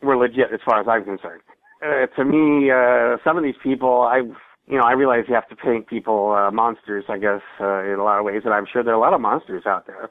were 0.01 0.17
legit 0.17 0.51
as 0.53 0.59
far 0.65 0.81
as 0.81 0.87
I'm 0.87 1.03
concerned. 1.03 1.41
Uh, 1.83 2.05
to 2.15 2.25
me, 2.25 2.69
uh, 2.69 3.17
some 3.23 3.37
of 3.37 3.43
these 3.43 3.55
people, 3.63 4.01
I 4.01 4.21
you 4.67 4.77
know, 4.77 4.83
I 4.83 4.93
realize 4.93 5.25
you 5.27 5.33
have 5.35 5.49
to 5.49 5.55
paint 5.55 5.87
people 5.87 6.31
uh, 6.31 6.49
monsters, 6.51 7.03
I 7.09 7.17
guess, 7.17 7.41
uh, 7.59 7.83
in 7.83 7.99
a 7.99 8.03
lot 8.03 8.19
of 8.19 8.25
ways, 8.25 8.43
and 8.45 8.53
I'm 8.53 8.65
sure 8.71 8.83
there 8.83 8.93
are 8.93 8.97
a 8.97 9.01
lot 9.01 9.13
of 9.13 9.19
monsters 9.19 9.65
out 9.65 9.85
there. 9.85 10.09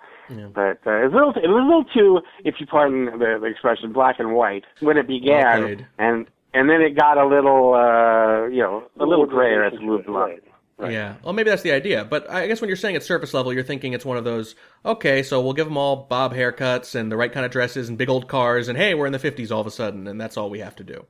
But 0.48 0.86
uh, 0.86 1.06
it's 1.06 1.14
a 1.14 1.16
little, 1.16 1.30
it 1.30 1.48
was 1.48 1.62
a 1.62 1.66
little 1.66 1.84
too, 1.84 2.20
if 2.44 2.56
you 2.58 2.66
pardon 2.66 3.06
the, 3.06 3.38
the 3.40 3.46
expression, 3.46 3.92
black 3.92 4.16
and 4.18 4.34
white 4.34 4.64
when 4.80 4.96
it 4.96 5.08
began, 5.08 5.62
Okayed. 5.62 5.86
and 5.98 6.26
and 6.52 6.68
then 6.68 6.82
it 6.82 6.96
got 6.96 7.16
a 7.16 7.26
little, 7.26 7.74
uh, 7.74 8.48
you 8.48 8.60
know, 8.60 8.84
a 8.98 9.06
little 9.06 9.24
grayer 9.26 9.64
as 9.64 9.72
it 9.72 9.82
moved 9.82 10.08
along. 10.08 10.30
Right. 10.30 10.42
Yeah. 10.88 11.16
Well, 11.22 11.32
maybe 11.32 11.50
that's 11.50 11.62
the 11.62 11.72
idea. 11.72 12.04
But 12.04 12.30
I 12.30 12.46
guess 12.46 12.60
when 12.60 12.68
you're 12.68 12.76
saying 12.76 12.96
at 12.96 13.02
surface 13.02 13.34
level, 13.34 13.52
you're 13.52 13.62
thinking 13.62 13.92
it's 13.92 14.04
one 14.04 14.16
of 14.16 14.24
those, 14.24 14.54
okay, 14.84 15.22
so 15.22 15.40
we'll 15.40 15.52
give 15.52 15.66
them 15.66 15.76
all 15.76 15.96
bob 16.08 16.32
haircuts 16.32 16.94
and 16.94 17.10
the 17.10 17.16
right 17.16 17.32
kind 17.32 17.44
of 17.44 17.52
dresses 17.52 17.88
and 17.88 17.98
big 17.98 18.08
old 18.08 18.28
cars, 18.28 18.68
and 18.68 18.78
hey, 18.78 18.94
we're 18.94 19.06
in 19.06 19.12
the 19.12 19.18
50s 19.18 19.50
all 19.50 19.60
of 19.60 19.66
a 19.66 19.70
sudden, 19.70 20.06
and 20.06 20.20
that's 20.20 20.36
all 20.36 20.48
we 20.48 20.60
have 20.60 20.76
to 20.76 20.84
do. 20.84 21.04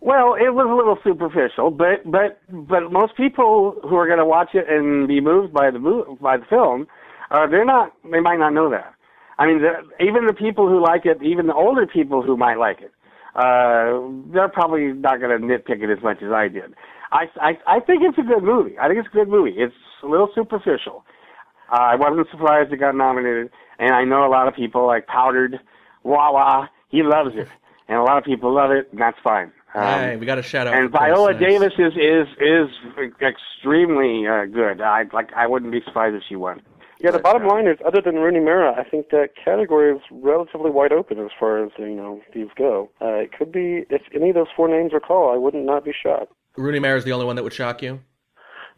Well, 0.00 0.34
it 0.34 0.52
was 0.52 0.66
a 0.68 0.74
little 0.74 0.98
superficial, 1.04 1.70
but 1.70 2.02
but 2.04 2.40
but 2.48 2.90
most 2.90 3.16
people 3.16 3.78
who 3.82 3.94
are 3.94 4.06
going 4.06 4.18
to 4.18 4.26
watch 4.26 4.48
it 4.52 4.68
and 4.68 5.06
be 5.06 5.20
moved 5.20 5.52
by 5.52 5.70
the 5.70 5.78
mo- 5.78 6.18
by 6.20 6.38
the 6.38 6.44
film, 6.46 6.88
uh, 7.30 7.46
they're 7.46 7.64
not. 7.64 7.92
They 8.10 8.18
might 8.18 8.40
not 8.40 8.52
know 8.52 8.68
that. 8.68 8.94
I 9.38 9.46
mean, 9.46 9.62
the, 9.62 10.04
even 10.04 10.26
the 10.26 10.34
people 10.34 10.68
who 10.68 10.82
like 10.82 11.06
it, 11.06 11.22
even 11.22 11.46
the 11.46 11.54
older 11.54 11.86
people 11.86 12.20
who 12.20 12.36
might 12.36 12.58
like 12.58 12.80
it, 12.80 12.92
uh, 13.36 14.02
they're 14.32 14.50
probably 14.52 14.92
not 14.92 15.20
going 15.20 15.40
to 15.40 15.46
nitpick 15.46 15.82
it 15.82 15.90
as 15.96 16.02
much 16.02 16.20
as 16.20 16.32
I 16.32 16.48
did. 16.48 16.74
I, 17.12 17.26
I 17.40 17.58
I 17.66 17.80
think 17.80 18.02
it's 18.02 18.18
a 18.18 18.22
good 18.22 18.42
movie. 18.42 18.78
I 18.78 18.88
think 18.88 18.98
it's 18.98 19.08
a 19.08 19.16
good 19.16 19.28
movie. 19.28 19.54
It's 19.56 19.74
a 20.02 20.06
little 20.06 20.30
superficial. 20.34 21.04
Uh, 21.70 21.76
I 21.76 21.94
wasn't 21.96 22.26
surprised 22.30 22.72
it 22.72 22.78
got 22.78 22.94
nominated, 22.96 23.50
and 23.78 23.94
I 23.94 24.04
know 24.04 24.26
a 24.26 24.30
lot 24.30 24.48
of 24.48 24.54
people 24.54 24.86
like 24.86 25.06
Powdered 25.06 25.60
Wawa. 26.02 26.70
He 26.88 27.02
loves 27.02 27.30
it, 27.34 27.48
and 27.88 27.98
a 27.98 28.02
lot 28.02 28.18
of 28.18 28.24
people 28.24 28.52
love 28.54 28.70
it, 28.70 28.88
and 28.92 29.00
that's 29.00 29.18
fine. 29.22 29.52
Um, 29.74 29.84
hey, 29.84 30.16
we 30.16 30.26
got 30.26 30.38
a 30.38 30.42
shout 30.42 30.66
out. 30.66 30.74
and. 30.74 30.90
Viola 30.90 31.32
Nice. 31.32 31.40
Davis 31.40 31.72
is 31.78 31.92
is 31.96 32.28
is 32.40 32.68
extremely 33.22 34.26
uh, 34.26 34.46
good. 34.46 34.80
I 34.80 35.04
like. 35.12 35.32
I 35.34 35.46
wouldn't 35.46 35.72
be 35.72 35.80
surprised 35.84 36.16
if 36.16 36.22
she 36.28 36.36
won. 36.36 36.62
Yeah, 37.00 37.10
the 37.10 37.18
bottom 37.18 37.42
uh, 37.44 37.48
line 37.54 37.66
is, 37.66 37.78
other 37.84 38.00
than 38.00 38.14
Rooney 38.14 38.38
Mara, 38.38 38.74
I 38.78 38.88
think 38.88 39.10
that 39.10 39.30
category 39.42 39.92
is 39.92 40.00
relatively 40.12 40.70
wide 40.70 40.92
open 40.92 41.18
as 41.18 41.30
far 41.38 41.64
as 41.64 41.72
you 41.78 41.96
know 41.96 42.20
these 42.32 42.46
go. 42.56 42.90
Uh, 43.00 43.14
it 43.14 43.32
could 43.36 43.50
be 43.50 43.84
if 43.90 44.02
any 44.14 44.28
of 44.28 44.36
those 44.36 44.46
four 44.54 44.68
names 44.68 44.92
are 44.94 45.00
called, 45.00 45.34
I 45.34 45.38
would 45.38 45.54
not 45.54 45.84
be 45.84 45.92
shocked. 46.00 46.32
Rooney 46.56 46.78
Mara 46.78 46.96
is 46.98 47.04
the 47.04 47.12
only 47.12 47.26
one 47.26 47.36
that 47.36 47.42
would 47.42 47.52
shock 47.52 47.82
you. 47.82 48.00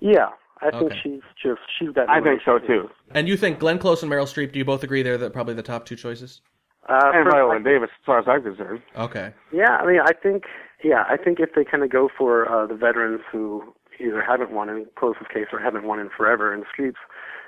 Yeah, 0.00 0.28
I 0.60 0.70
think 0.70 0.82
Okay. 0.92 1.00
she's 1.02 1.22
just 1.42 1.60
she's 1.78 1.90
got. 1.90 2.08
I 2.08 2.20
think 2.20 2.40
so 2.44 2.58
too. 2.58 2.90
And 3.12 3.28
you 3.28 3.36
think 3.36 3.58
Glenn 3.58 3.78
Close 3.78 4.02
and 4.02 4.10
Meryl 4.10 4.26
Streep? 4.26 4.52
Do 4.52 4.58
you 4.58 4.64
both 4.64 4.82
agree 4.84 5.02
they're 5.02 5.18
the, 5.18 5.30
probably 5.30 5.54
the 5.54 5.62
top 5.62 5.86
two 5.86 5.96
choices? 5.96 6.40
Uh, 6.88 7.00
And 7.14 7.24
for- 7.24 7.30
Viola 7.30 7.60
Davis, 7.60 7.90
as 7.92 8.04
far 8.04 8.18
as 8.18 8.26
I'm 8.28 8.42
concerned. 8.42 8.82
Okay. 8.96 9.32
Yeah, 9.52 9.76
I 9.76 9.86
mean, 9.86 10.00
I 10.00 10.12
think, 10.12 10.44
yeah, 10.82 11.04
I 11.08 11.16
think 11.16 11.40
if 11.40 11.54
they 11.54 11.64
kind 11.64 11.82
of 11.82 11.90
go 11.90 12.10
for 12.16 12.46
uh, 12.50 12.66
the 12.66 12.74
veterans 12.74 13.22
who 13.32 13.74
either 13.98 14.20
haven't 14.20 14.50
won 14.50 14.68
in 14.68 14.84
Close's 14.96 15.26
case 15.32 15.46
or 15.52 15.58
haven't 15.60 15.84
won 15.84 15.98
in 15.98 16.10
forever 16.14 16.52
in 16.52 16.62
Streep's, 16.64 16.98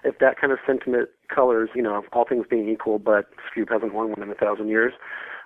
if 0.04 0.18
that 0.20 0.40
kind 0.40 0.52
of 0.54 0.58
sentiment 0.66 1.10
colors, 1.34 1.68
you 1.74 1.82
know, 1.82 2.02
all 2.14 2.24
things 2.26 2.46
being 2.48 2.68
equal, 2.70 2.98
but 2.98 3.26
Streep 3.50 3.70
hasn't 3.70 3.92
won 3.92 4.08
one 4.10 4.22
in 4.22 4.30
a 4.30 4.34
thousand 4.34 4.68
years, 4.68 4.94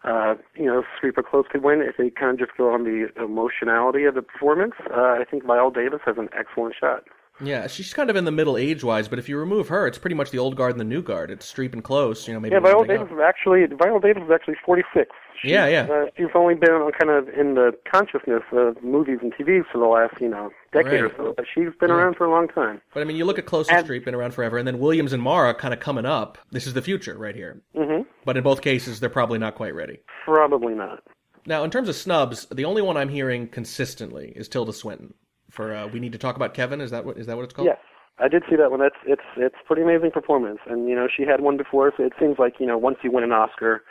uh, 0.04 0.34
you 0.54 0.66
know, 0.66 0.82
Streep 0.98 1.18
or 1.18 1.22
Close 1.22 1.44
could 1.50 1.62
win. 1.62 1.82
If 1.82 1.96
they 1.96 2.10
kind 2.10 2.32
of 2.32 2.38
just 2.46 2.56
go 2.56 2.72
on 2.72 2.84
the 2.84 3.08
emotionality 3.22 4.04
of 4.04 4.14
the 4.14 4.22
performance, 4.22 4.74
uh, 4.94 5.00
I 5.20 5.24
think 5.30 5.44
Viola 5.44 5.72
Davis 5.72 6.00
has 6.06 6.16
an 6.18 6.28
excellent 6.38 6.74
shot. 6.78 7.04
Yeah, 7.42 7.66
she's 7.68 7.92
kind 7.94 8.10
of 8.10 8.16
in 8.16 8.24
the 8.24 8.30
middle 8.30 8.58
age 8.58 8.84
wise, 8.84 9.08
but 9.08 9.18
if 9.18 9.28
you 9.28 9.38
remove 9.38 9.68
her, 9.68 9.86
it's 9.86 9.98
pretty 9.98 10.14
much 10.16 10.30
the 10.30 10.38
old 10.38 10.56
guard 10.56 10.72
and 10.72 10.80
the 10.80 10.84
new 10.84 11.02
guard. 11.02 11.30
It's 11.30 11.50
Streep 11.50 11.72
and 11.72 11.82
Close. 11.82 12.28
You 12.28 12.34
know, 12.34 12.40
maybe 12.40 12.54
yeah, 12.54 12.60
Viola 12.60 12.86
Davis 12.86 13.06
up. 13.06 13.12
is 13.12 13.18
actually 13.24 13.66
Viola 13.66 14.00
Davis 14.00 14.22
is 14.24 14.30
actually 14.30 14.56
46. 14.64 15.08
She's, 15.40 15.52
Yeah, 15.52 15.66
yeah. 15.66 15.86
Uh, 15.90 16.06
she's 16.16 16.26
only 16.34 16.54
been 16.54 16.90
kind 16.98 17.10
of 17.10 17.28
in 17.28 17.54
the 17.54 17.72
consciousness 17.90 18.42
of 18.52 18.82
movies 18.82 19.18
and 19.22 19.32
TV 19.34 19.62
for 19.70 19.78
the 19.78 19.86
last, 19.86 20.20
you 20.20 20.28
know, 20.28 20.50
decade 20.72 20.92
Right. 20.92 21.02
or 21.04 21.12
so. 21.16 21.34
But 21.36 21.46
she's 21.52 21.68
been 21.80 21.88
Yeah. 21.90 21.96
around 21.96 22.16
for 22.16 22.26
a 22.26 22.30
long 22.30 22.48
time. 22.48 22.80
But 22.92 23.00
I 23.00 23.04
mean, 23.04 23.16
you 23.16 23.24
look 23.24 23.38
at 23.38 23.46
Close 23.46 23.68
and 23.70 23.86
Streep, 23.86 24.04
been 24.04 24.14
around 24.14 24.34
forever, 24.34 24.58
and 24.58 24.66
then 24.68 24.78
Williams 24.78 25.12
and 25.12 25.22
Mara 25.22 25.54
kind 25.54 25.72
of 25.72 25.80
coming 25.80 26.04
up. 26.04 26.38
This 26.52 26.66
is 26.66 26.74
the 26.74 26.82
future 26.82 27.16
right 27.16 27.34
here. 27.34 27.62
hmm 27.74 28.02
But 28.24 28.36
in 28.36 28.42
both 28.42 28.60
cases, 28.60 29.00
they're 29.00 29.08
probably 29.08 29.38
not 29.38 29.54
quite 29.54 29.74
ready. 29.74 30.00
Probably 30.24 30.74
not. 30.74 31.02
Now, 31.46 31.64
in 31.64 31.70
terms 31.70 31.88
of 31.88 31.94
snubs, 31.94 32.46
the 32.50 32.66
only 32.66 32.82
one 32.82 32.96
I'm 32.98 33.08
hearing 33.08 33.48
consistently 33.48 34.32
is 34.36 34.48
Tilda 34.48 34.72
Swinton. 34.74 35.14
For 35.50 35.74
uh, 35.74 35.86
we 35.88 35.98
need 36.00 36.12
to 36.12 36.18
talk 36.18 36.36
about 36.36 36.54
Kevin. 36.54 36.80
Is 36.80 36.90
that 36.90 37.04
what 37.04 37.16
is 37.16 37.26
that 37.26 37.36
what 37.36 37.42
it's 37.44 37.52
called? 37.54 37.66
Yes, 37.66 37.78
I 38.18 38.28
did 38.28 38.44
see 38.48 38.54
that 38.56 38.70
one. 38.70 38.78
That's 38.78 38.94
it's 39.06 39.22
it's 39.36 39.56
pretty 39.66 39.82
amazing 39.82 40.10
performance, 40.12 40.60
and 40.68 40.88
you 40.88 40.94
know 40.94 41.08
she 41.08 41.24
had 41.24 41.40
one 41.40 41.56
before, 41.56 41.92
so 41.96 42.04
it 42.04 42.12
seems 42.20 42.38
like 42.38 42.60
you 42.60 42.66
know 42.66 42.78
once 42.78 42.98
you 43.02 43.10
win 43.10 43.24
an 43.24 43.32
Oscar 43.32 43.82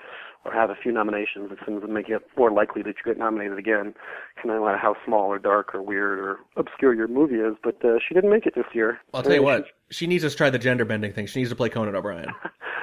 or 0.46 0.54
have 0.54 0.70
a 0.70 0.76
few 0.76 0.92
nominations, 0.92 1.52
it 1.52 1.60
seems 1.66 1.82
to 1.82 1.88
make 1.88 2.08
it 2.10 2.22
more 2.38 2.52
likely 2.52 2.82
that 2.84 2.96
you 2.98 3.04
get 3.14 3.18
nominated 3.18 3.58
again. 3.58 3.94
Kind 4.38 4.52
of 4.56 4.62
matter 4.64 4.78
how 4.78 4.96
small 5.06 5.28
or 5.28 5.38
dark 5.40 5.76
or 5.76 5.82
weird 5.82 6.18
or 6.20 6.38
obscure 6.56 6.94
your 6.94 7.08
movie 7.10 7.36
is, 7.36 7.56
but 7.64 7.84
uh, 7.84 7.98
she 8.08 8.14
didn't 8.16 8.30
make 8.30 8.46
it 8.46 8.56
this 8.56 8.66
year. 8.74 9.00
I'll 9.14 9.22
tell 9.24 9.34
you 9.34 9.42
Uh, 9.42 9.44
what. 9.44 9.66
She 9.92 10.06
needs 10.08 10.24
to 10.24 10.30
try 10.30 10.50
the 10.52 10.60
gender 10.60 10.86
bending 10.86 11.14
thing. 11.14 11.26
She 11.26 11.40
needs 11.40 11.50
to 11.50 11.56
play 11.56 11.70
Conan 11.70 11.96
O'Brien. 11.96 12.30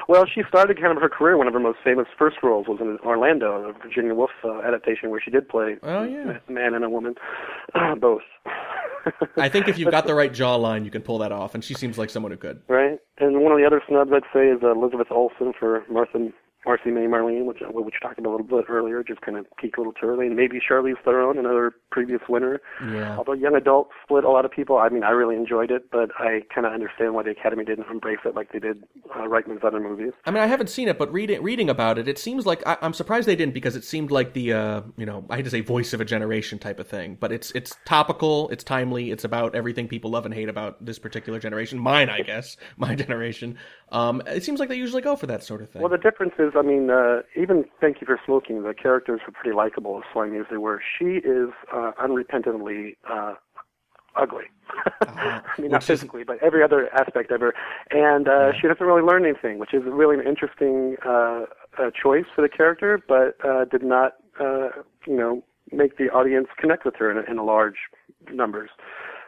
Well, 0.08 0.24
she 0.32 0.42
started 0.48 0.80
kind 0.80 0.96
of 0.96 1.02
her 1.02 1.08
career. 1.08 1.36
One 1.36 1.48
of 1.48 1.52
her 1.54 1.58
most 1.58 1.78
famous 1.82 2.06
first 2.16 2.36
roles 2.40 2.68
was 2.68 2.78
in 2.80 2.96
Orlando, 3.04 3.70
a 3.70 3.72
Virginia 3.72 4.14
Woolf 4.14 4.30
uh, 4.44 4.60
adaptation 4.60 5.10
where 5.10 5.20
she 5.20 5.32
did 5.32 5.48
play 5.48 5.78
Oh 5.82 6.04
yeah. 6.04 6.38
a 6.48 6.52
man 6.52 6.74
and 6.74 6.84
a 6.84 6.88
woman, 6.88 7.16
both. 8.00 8.22
I 9.36 9.48
think 9.48 9.66
if 9.66 9.78
you've 9.78 9.90
got 9.90 10.06
the 10.06 10.14
right 10.14 10.32
jawline, 10.32 10.84
you 10.84 10.92
can 10.92 11.02
pull 11.02 11.18
that 11.18 11.32
off, 11.32 11.54
and 11.56 11.64
she 11.64 11.74
seems 11.74 11.98
like 11.98 12.10
someone 12.10 12.30
who 12.30 12.38
could. 12.38 12.60
right. 12.68 12.98
And 13.18 13.40
one 13.40 13.50
of 13.50 13.58
the 13.58 13.64
other 13.66 13.82
snubs 13.88 14.12
I'd 14.14 14.22
say 14.32 14.46
is 14.46 14.60
uh, 14.62 14.72
Elizabeth 14.72 15.08
Olsen 15.10 15.52
for 15.58 15.82
Martha 15.90 16.18
Marcy 16.66 16.90
May 16.90 17.06
Marlene, 17.06 17.44
which 17.44 17.62
uh, 17.62 17.66
which 17.70 17.94
we 17.94 17.98
talked 18.02 18.18
about 18.18 18.30
a 18.30 18.32
little 18.32 18.46
bit 18.46 18.64
earlier, 18.68 19.02
just 19.04 19.20
kind 19.20 19.38
of 19.38 19.46
peaked 19.56 19.78
a 19.78 19.80
little 19.80 19.92
too 19.92 20.06
early. 20.06 20.26
And 20.26 20.34
maybe 20.34 20.58
Charlize 20.58 20.96
Theron, 21.04 21.38
another 21.38 21.72
previous 21.92 22.20
winner. 22.28 22.60
Yeah. 22.90 23.16
Although 23.16 23.34
young 23.34 23.54
adult 23.54 23.90
split 24.02 24.24
a 24.24 24.30
lot 24.30 24.44
of 24.44 24.50
people. 24.50 24.78
I 24.78 24.88
mean, 24.88 25.04
I 25.04 25.10
really 25.10 25.36
enjoyed 25.36 25.70
it, 25.70 25.90
but 25.92 26.10
I 26.18 26.42
kind 26.52 26.66
of 26.66 26.72
understand 26.72 27.14
why 27.14 27.22
the 27.22 27.30
Academy 27.30 27.64
didn't 27.64 27.86
embrace 27.88 28.18
it 28.24 28.34
like 28.34 28.52
they 28.52 28.58
did 28.58 28.84
uh, 29.14 29.20
Reitman's 29.20 29.62
other 29.64 29.80
movies. 29.80 30.12
I 30.24 30.32
mean, 30.32 30.42
I 30.42 30.46
haven't 30.46 30.68
seen 30.68 30.88
it, 30.88 30.98
but 30.98 31.12
reading 31.12 31.42
reading 31.42 31.70
about 31.70 31.98
it, 31.98 32.08
it 32.08 32.18
seems 32.18 32.46
like 32.46 32.66
I, 32.66 32.76
I'm 32.82 32.92
surprised 32.92 33.28
they 33.28 33.36
didn't 33.36 33.54
because 33.54 33.76
it 33.76 33.84
seemed 33.84 34.10
like 34.10 34.32
the 34.32 34.52
uh, 34.52 34.82
you 34.96 35.06
know 35.06 35.24
I 35.30 35.36
hate 35.36 35.44
to 35.44 35.50
say 35.50 35.60
voice 35.60 35.92
of 35.92 36.00
a 36.00 36.04
generation 36.04 36.58
type 36.58 36.80
of 36.80 36.88
thing, 36.88 37.16
but 37.20 37.30
it's 37.30 37.52
it's 37.52 37.76
topical, 37.84 38.48
it's 38.48 38.64
timely, 38.64 39.12
it's 39.12 39.24
about 39.24 39.54
everything 39.54 39.86
people 39.86 40.10
love 40.10 40.24
and 40.24 40.34
hate 40.34 40.48
about 40.48 40.84
this 40.84 40.98
particular 40.98 41.38
generation, 41.38 41.78
mine 41.78 42.10
I 42.10 42.22
guess, 42.22 42.56
my 42.76 42.96
generation. 42.96 43.56
Um, 43.90 44.20
it 44.26 44.42
seems 44.42 44.58
like 44.58 44.68
they 44.68 44.76
usually 44.76 45.02
go 45.02 45.14
for 45.14 45.26
that 45.26 45.44
sort 45.44 45.62
of 45.62 45.70
thing. 45.70 45.80
Well, 45.80 45.90
the 45.90 45.98
difference 45.98 46.34
is, 46.38 46.52
I 46.56 46.62
mean, 46.62 46.90
uh, 46.90 47.22
even 47.36 47.64
Thank 47.80 48.00
You 48.00 48.06
for 48.06 48.18
Smoking, 48.24 48.62
the 48.62 48.74
characters 48.74 49.20
were 49.26 49.32
pretty 49.32 49.54
likable, 49.54 49.96
as 49.98 50.04
slimy 50.12 50.38
as 50.38 50.46
they 50.50 50.56
were. 50.56 50.80
She 50.98 51.20
is 51.24 51.50
uh, 51.72 51.92
unrepentantly 52.00 52.96
uh, 53.08 53.34
ugly. 54.16 54.44
I 55.02 55.42
mean, 55.58 55.70
not 55.70 55.84
physically, 55.84 56.24
but 56.24 56.42
every 56.42 56.62
other 56.62 56.92
aspect 56.94 57.30
of 57.30 57.40
her. 57.40 57.54
And 57.90 58.28
uh, 58.28 58.52
she 58.60 58.66
doesn't 58.66 58.84
really 58.84 59.02
learn 59.02 59.24
anything, 59.24 59.58
which 59.58 59.72
is 59.72 59.82
really 59.86 60.16
an 60.18 60.26
interesting 60.26 60.96
uh, 61.06 61.44
uh, 61.78 61.90
choice 61.90 62.24
for 62.34 62.42
the 62.42 62.48
character, 62.48 63.00
but 63.06 63.36
uh, 63.46 63.66
did 63.66 63.82
not, 63.82 64.14
uh, 64.40 64.68
you 65.06 65.16
know, 65.16 65.44
make 65.72 65.98
the 65.98 66.04
audience 66.10 66.48
connect 66.58 66.84
with 66.84 66.94
her 66.96 67.10
in, 67.10 67.30
in 67.30 67.38
a 67.38 67.44
large 67.44 67.76
numbers. 68.32 68.70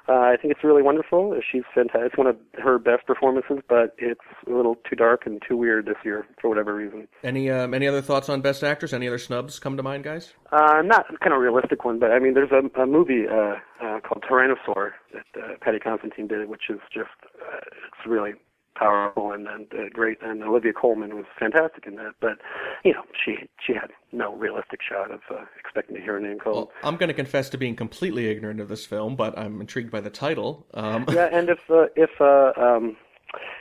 Uh, 0.08 0.12
I 0.14 0.36
think 0.40 0.52
it's 0.52 0.64
really 0.64 0.82
wonderful. 0.82 1.38
She's 1.52 1.64
fantastic. 1.74 2.06
It's 2.06 2.16
one 2.16 2.26
of 2.26 2.36
her 2.54 2.78
best 2.78 3.06
performances, 3.06 3.58
but 3.68 3.94
it's 3.98 4.20
a 4.46 4.50
little 4.50 4.76
too 4.88 4.96
dark 4.96 5.26
and 5.26 5.42
too 5.46 5.56
weird 5.56 5.84
this 5.86 5.96
year 6.04 6.26
for 6.40 6.48
whatever 6.48 6.74
reason. 6.74 7.06
Any 7.22 7.50
um, 7.50 7.74
any 7.74 7.86
other 7.86 8.00
thoughts 8.00 8.28
on 8.30 8.40
Best 8.40 8.64
Actress? 8.64 8.94
Any 8.94 9.06
other 9.06 9.18
snubs 9.18 9.58
come 9.58 9.76
to 9.76 9.82
mind, 9.82 10.04
guys? 10.04 10.32
Uh, 10.50 10.80
not 10.82 11.06
kind 11.20 11.34
of 11.34 11.40
realistic 11.40 11.84
one, 11.84 11.98
but 11.98 12.10
I 12.10 12.20
mean, 12.20 12.32
there's 12.32 12.50
a, 12.52 12.80
a 12.80 12.86
movie 12.86 13.26
uh, 13.28 13.56
uh, 13.84 14.00
called 14.00 14.24
Tyrannosaur 14.28 14.92
that 15.12 15.42
uh, 15.42 15.54
Paddy 15.60 15.78
Considine 15.78 16.26
did, 16.26 16.48
which 16.48 16.70
is 16.70 16.80
just 16.92 17.10
uh, 17.24 17.58
it's 17.58 18.06
really 18.06 18.32
powerful 18.78 19.32
and, 19.32 19.46
and 19.46 19.66
uh, 19.72 19.88
great. 19.92 20.18
And 20.22 20.42
Olivia 20.42 20.72
Colman 20.72 21.16
was 21.16 21.24
fantastic 21.38 21.86
in 21.86 21.96
that. 21.96 22.14
But 22.20 22.38
you 22.84 22.92
know, 22.92 23.02
she 23.24 23.48
she 23.64 23.74
had 23.74 23.90
no 24.12 24.34
realistic 24.34 24.80
shot 24.88 25.10
of 25.10 25.20
uh, 25.30 25.44
expecting 25.58 25.96
to 25.96 26.02
hear 26.02 26.14
her 26.14 26.20
name 26.20 26.38
called. 26.38 26.56
Well, 26.56 26.72
I'm 26.82 26.96
going 26.96 27.08
to 27.08 27.14
confess 27.14 27.48
to 27.50 27.58
being 27.58 27.76
completely 27.76 28.28
ignorant 28.28 28.60
of 28.60 28.68
this 28.68 28.86
film, 28.86 29.16
but 29.16 29.38
I'm 29.38 29.60
intrigued 29.60 29.90
by 29.90 30.00
the 30.00 30.10
title. 30.10 30.66
Um, 30.74 31.04
yeah, 31.08 31.28
and 31.32 31.48
if 31.48 31.60
uh, 31.70 31.86
if 31.96 32.10
uh, 32.20 32.52
um, 32.56 32.96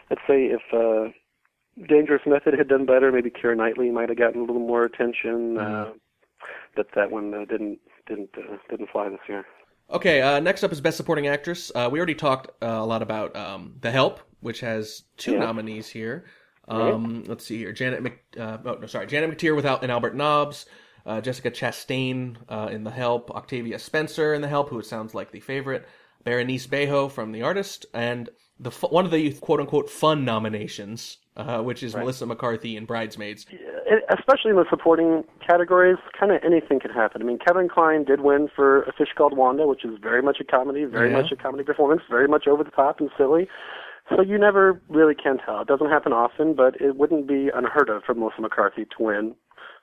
let's 0.09 0.21
say 0.27 0.45
if 0.45 0.61
uh, 0.73 1.11
Dangerous 1.87 2.21
Method 2.25 2.53
had 2.57 2.67
done 2.67 2.85
better, 2.85 3.11
maybe 3.11 3.29
Keira 3.29 3.57
Knightley 3.57 3.91
might 3.91 4.09
have 4.09 4.17
gotten 4.17 4.41
a 4.41 4.45
little 4.45 4.65
more 4.65 4.83
attention. 4.83 5.55
Mm-hmm. 5.55 5.91
Uh, 5.91 5.93
but 6.75 6.87
that 6.95 7.11
one 7.11 7.33
uh, 7.33 7.45
didn't 7.45 7.79
didn't 8.07 8.29
uh, 8.37 8.57
didn't 8.69 8.89
fly 8.89 9.09
this 9.09 9.19
year. 9.27 9.45
Okay, 9.89 10.21
uh, 10.21 10.39
next 10.41 10.63
up 10.63 10.71
is 10.73 10.81
Best 10.81 10.97
Supporting 10.97 11.27
Actress. 11.27 11.71
Uh, 11.73 11.87
we 11.91 11.97
already 11.99 12.15
talked 12.15 12.47
uh, 12.61 12.67
a 12.67 12.85
lot 12.85 13.01
about 13.01 13.35
um, 13.37 13.75
The 13.79 13.89
Help, 13.91 14.19
which 14.41 14.59
has 14.59 15.03
two 15.15 15.33
Yeah. 15.33 15.39
nominees 15.39 15.87
here. 15.87 16.25
Um, 16.67 17.23
Let's 17.25 17.45
see 17.45 17.57
here: 17.57 17.71
Janet 17.71 18.03
Mc, 18.03 18.19
uh, 18.37 18.57
oh 18.65 18.73
no, 18.81 18.87
sorry, 18.87 19.07
Janet 19.07 19.31
McTeer 19.37 19.55
without 19.55 19.83
and 19.83 19.91
Albert 19.91 20.15
Nobbs, 20.15 20.65
uh, 21.05 21.21
Jessica 21.21 21.49
Chastain 21.51 22.35
uh, 22.49 22.67
in 22.69 22.83
The 22.83 22.91
Help, 22.91 23.31
Octavia 23.31 23.79
Spencer 23.79 24.33
in 24.33 24.41
The 24.41 24.49
Help, 24.49 24.69
who 24.69 24.79
it 24.79 24.85
sounds 24.85 25.15
like 25.15 25.31
the 25.31 25.39
favorite, 25.39 25.87
Berenice 26.25 26.67
Bejo 26.67 27.09
from 27.09 27.31
The 27.31 27.43
Artist, 27.43 27.85
and 27.93 28.29
the 28.59 28.71
one 28.71 29.05
of 29.05 29.11
the 29.11 29.33
quote 29.33 29.59
unquote 29.59 29.89
fun 29.89 30.25
nominations, 30.25 31.17
uh, 31.35 31.61
which 31.61 31.83
is 31.83 31.95
Melissa 31.95 32.25
McCarthy 32.25 32.75
in 32.77 32.85
Bridesmaids. 32.85 33.45
especially 34.09 34.51
in 34.51 34.57
the 34.57 34.65
supporting 34.69 35.23
categories, 35.45 35.97
kind 36.19 36.31
of 36.31 36.41
anything 36.43 36.79
can 36.79 36.91
happen. 36.91 37.21
I 37.21 37.25
mean, 37.25 37.39
Kevin 37.45 37.69
Kline 37.69 38.03
did 38.03 38.21
win 38.21 38.49
for 38.53 38.83
A 38.83 38.91
Fish 38.93 39.09
Called 39.17 39.35
Wanda, 39.37 39.65
which 39.67 39.85
is 39.85 39.97
very 40.01 40.21
much 40.21 40.37
a 40.41 40.43
comedy, 40.43 40.83
very 40.85 41.09
Yeah. 41.09 41.21
much 41.21 41.31
a 41.31 41.35
comedy 41.35 41.63
performance, 41.63 42.01
very 42.09 42.27
much 42.27 42.47
over 42.47 42.63
the 42.63 42.71
top 42.71 42.99
and 42.99 43.09
silly. 43.17 43.47
So 44.09 44.21
you 44.21 44.37
never 44.37 44.81
really 44.89 45.15
can 45.15 45.37
tell. 45.37 45.61
It 45.61 45.67
doesn't 45.67 45.89
happen 45.89 46.13
often, 46.13 46.53
but 46.53 46.79
it 46.81 46.95
wouldn't 46.95 47.27
be 47.27 47.49
unheard 47.53 47.89
of 47.89 48.03
for 48.05 48.13
Melissa 48.13 48.41
McCarthy 48.41 48.85
to 48.85 49.03
win 49.03 49.35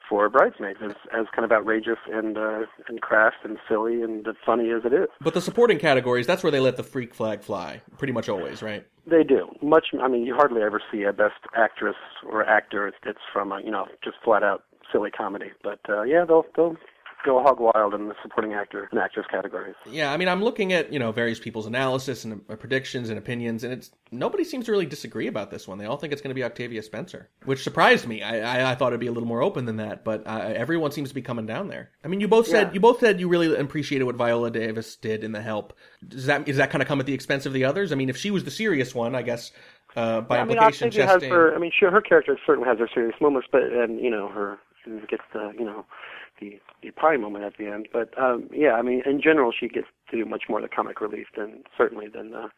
for 0.08 0.28
Bridesmaids, 0.28 0.78
as, 0.82 0.92
as 1.12 1.26
kind 1.34 1.44
of 1.44 1.52
outrageous 1.52 1.98
and 2.10 2.36
uh, 2.36 2.60
and 2.88 3.00
crass 3.00 3.34
and 3.42 3.58
silly 3.68 4.02
and 4.02 4.26
funny 4.44 4.70
as 4.70 4.82
it 4.84 4.92
is. 4.92 5.08
But 5.20 5.34
the 5.34 5.40
supporting 5.40 5.78
categories, 5.78 6.26
that's 6.26 6.42
where 6.42 6.52
they 6.52 6.60
let 6.60 6.76
the 6.76 6.82
freak 6.82 7.14
flag 7.14 7.42
fly, 7.42 7.80
pretty 7.98 8.12
much 8.12 8.28
always, 8.28 8.62
right? 8.62 8.86
They 9.06 9.22
do 9.22 9.48
much. 9.62 9.88
I 10.00 10.08
mean, 10.08 10.24
you 10.24 10.34
hardly 10.34 10.62
ever 10.62 10.80
see 10.90 11.02
a 11.02 11.12
best 11.12 11.34
actress 11.56 11.96
or 12.26 12.44
actor 12.44 12.92
that's 13.04 13.18
from 13.32 13.52
a 13.52 13.60
you 13.60 13.70
know 13.70 13.86
just 14.02 14.16
flat 14.24 14.42
out 14.42 14.64
silly 14.92 15.10
comedy. 15.10 15.50
But 15.62 15.80
uh, 15.88 16.02
yeah, 16.02 16.24
they'll 16.24 16.46
they'll 16.56 16.76
go 17.24 17.42
hog 17.42 17.58
wild 17.58 17.94
in 17.94 18.08
the 18.08 18.14
supporting 18.22 18.52
actor 18.52 18.88
and 18.90 19.00
actress 19.00 19.26
categories. 19.30 19.74
Yeah, 19.86 20.12
I 20.12 20.16
mean, 20.16 20.28
I'm 20.28 20.42
looking 20.42 20.72
at 20.72 20.92
you 20.92 20.98
know 20.98 21.10
various 21.12 21.38
people's 21.40 21.66
analysis 21.66 22.24
and 22.24 22.40
uh, 22.48 22.56
predictions 22.56 23.08
and 23.08 23.18
opinions, 23.18 23.64
and 23.64 23.72
it's 23.72 23.90
nobody 24.12 24.44
seems 24.44 24.66
to 24.66 24.72
really 24.72 24.86
disagree 24.86 25.26
about 25.26 25.50
this 25.50 25.66
one. 25.66 25.78
They 25.78 25.86
all 25.86 25.96
think 25.96 26.12
it's 26.12 26.22
going 26.22 26.30
to 26.30 26.34
be 26.34 26.44
Octavia 26.44 26.82
Spencer, 26.82 27.28
which 27.44 27.62
surprised 27.62 28.06
me. 28.06 28.22
I, 28.22 28.38
I, 28.66 28.72
I 28.72 28.74
thought 28.74 28.88
it'd 28.88 29.00
be 29.00 29.06
a 29.06 29.12
little 29.12 29.28
more 29.28 29.42
open 29.42 29.64
than 29.64 29.78
that, 29.78 30.04
but 30.04 30.26
uh, 30.26 30.52
everyone 30.54 30.92
seems 30.92 31.08
to 31.08 31.14
be 31.14 31.22
coming 31.22 31.46
down 31.46 31.68
there. 31.68 31.90
I 32.04 32.08
mean, 32.08 32.20
you 32.20 32.28
both 32.28 32.46
said 32.46 32.68
Yeah. 32.68 32.74
you 32.74 32.80
both 32.80 33.00
said 33.00 33.18
you 33.20 33.28
really 33.28 33.54
appreciated 33.56 34.04
what 34.04 34.16
Viola 34.16 34.50
Davis 34.50 34.96
did 34.96 35.24
in 35.24 35.32
The 35.32 35.42
Help. 35.42 35.72
Does 36.06 36.26
that 36.26 36.48
is 36.48 36.58
that 36.58 36.70
kind 36.70 36.82
of 36.82 36.88
come 36.88 37.00
at 37.00 37.06
the 37.06 37.14
expense 37.14 37.46
of 37.46 37.52
the 37.52 37.64
others? 37.64 37.90
I 37.90 37.94
mean, 37.94 38.10
if 38.10 38.16
she 38.16 38.30
was 38.30 38.44
the 38.44 38.50
serious 38.50 38.94
one, 38.94 39.14
I 39.14 39.22
guess 39.22 39.50
uh, 39.96 40.20
by 40.20 40.38
I 40.38 40.44
mean, 40.44 40.56
implication, 40.58 40.88
Octavia 40.88 41.06
has 41.06 41.22
her. 41.24 41.54
I 41.54 41.58
mean, 41.58 41.70
she, 41.78 41.86
her 41.86 42.00
character 42.00 42.38
certainly 42.46 42.68
has 42.68 42.78
her 42.78 42.88
serious 42.92 43.14
moments, 43.20 43.48
but 43.50 43.62
and 43.62 44.00
you 44.00 44.10
know 44.10 44.28
her 44.28 44.58
gets 45.08 45.22
the 45.32 45.52
you 45.58 45.64
know 45.64 45.84
the 46.40 46.60
pie 46.90 47.16
moment 47.16 47.44
at 47.44 47.56
the 47.58 47.66
end. 47.66 47.88
But 47.92 48.10
um 48.20 48.48
yeah, 48.52 48.72
I 48.72 48.82
mean, 48.82 49.02
in 49.06 49.20
general, 49.20 49.52
she 49.58 49.68
gets 49.68 49.86
to 50.10 50.16
do 50.16 50.24
much 50.24 50.44
more 50.48 50.58
of 50.58 50.62
the 50.68 50.74
comic 50.74 51.00
relief 51.00 51.26
than 51.36 51.62
certainly 51.76 52.08
than 52.08 52.34
uh, 52.34 52.48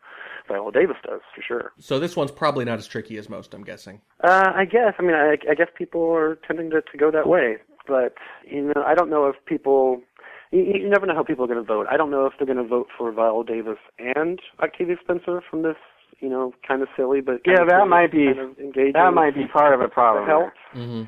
Viola 0.48 0.72
Davis 0.72 0.96
does 1.04 1.20
for 1.34 1.42
sure. 1.42 1.72
So 1.78 1.98
this 1.98 2.16
one's 2.16 2.30
probably 2.32 2.64
not 2.64 2.78
as 2.78 2.86
tricky 2.86 3.16
as 3.18 3.28
most. 3.28 3.54
I'm 3.54 3.64
guessing. 3.64 4.00
Uh, 4.22 4.52
I 4.54 4.64
guess. 4.64 4.94
I 4.98 5.02
mean, 5.02 5.14
I, 5.14 5.36
I 5.50 5.54
guess 5.54 5.68
people 5.76 6.02
are 6.12 6.36
tending 6.46 6.70
to, 6.70 6.82
to 6.82 6.98
go 6.98 7.10
that 7.10 7.26
way, 7.28 7.56
but 7.86 8.14
you 8.48 8.62
know, 8.62 8.82
I 8.84 8.94
don't 8.94 9.10
know 9.10 9.26
if 9.26 9.36
people. 9.46 10.00
You, 10.52 10.62
you 10.62 10.88
never 10.88 11.06
know 11.06 11.14
how 11.14 11.24
people 11.24 11.44
are 11.44 11.48
going 11.48 11.58
to 11.58 11.64
vote. 11.66 11.86
I 11.90 11.96
don't 11.96 12.10
know 12.10 12.24
if 12.26 12.34
they're 12.38 12.46
going 12.46 12.56
to 12.58 12.68
vote 12.68 12.86
for 12.96 13.10
Viola 13.10 13.44
Davis 13.44 13.78
and 13.98 14.40
Octavia 14.62 14.94
Spencer 15.02 15.42
from 15.50 15.62
this, 15.62 15.74
you 16.20 16.28
know, 16.28 16.54
kind 16.66 16.82
of 16.82 16.88
silly 16.96 17.20
but 17.20 17.40
Yeah, 17.44 17.64
that 17.68 17.88
might 17.88 18.12
be- 18.12 18.26
kind 18.26 18.38
of 18.38 18.92
That 18.94 19.10
might 19.12 19.34
be 19.34 19.46
part 19.48 19.74
of 19.74 19.80
a 19.80 19.88
problem. 19.88 20.24
The 20.24 20.30
help. 20.30 20.52
hmm 20.72 21.02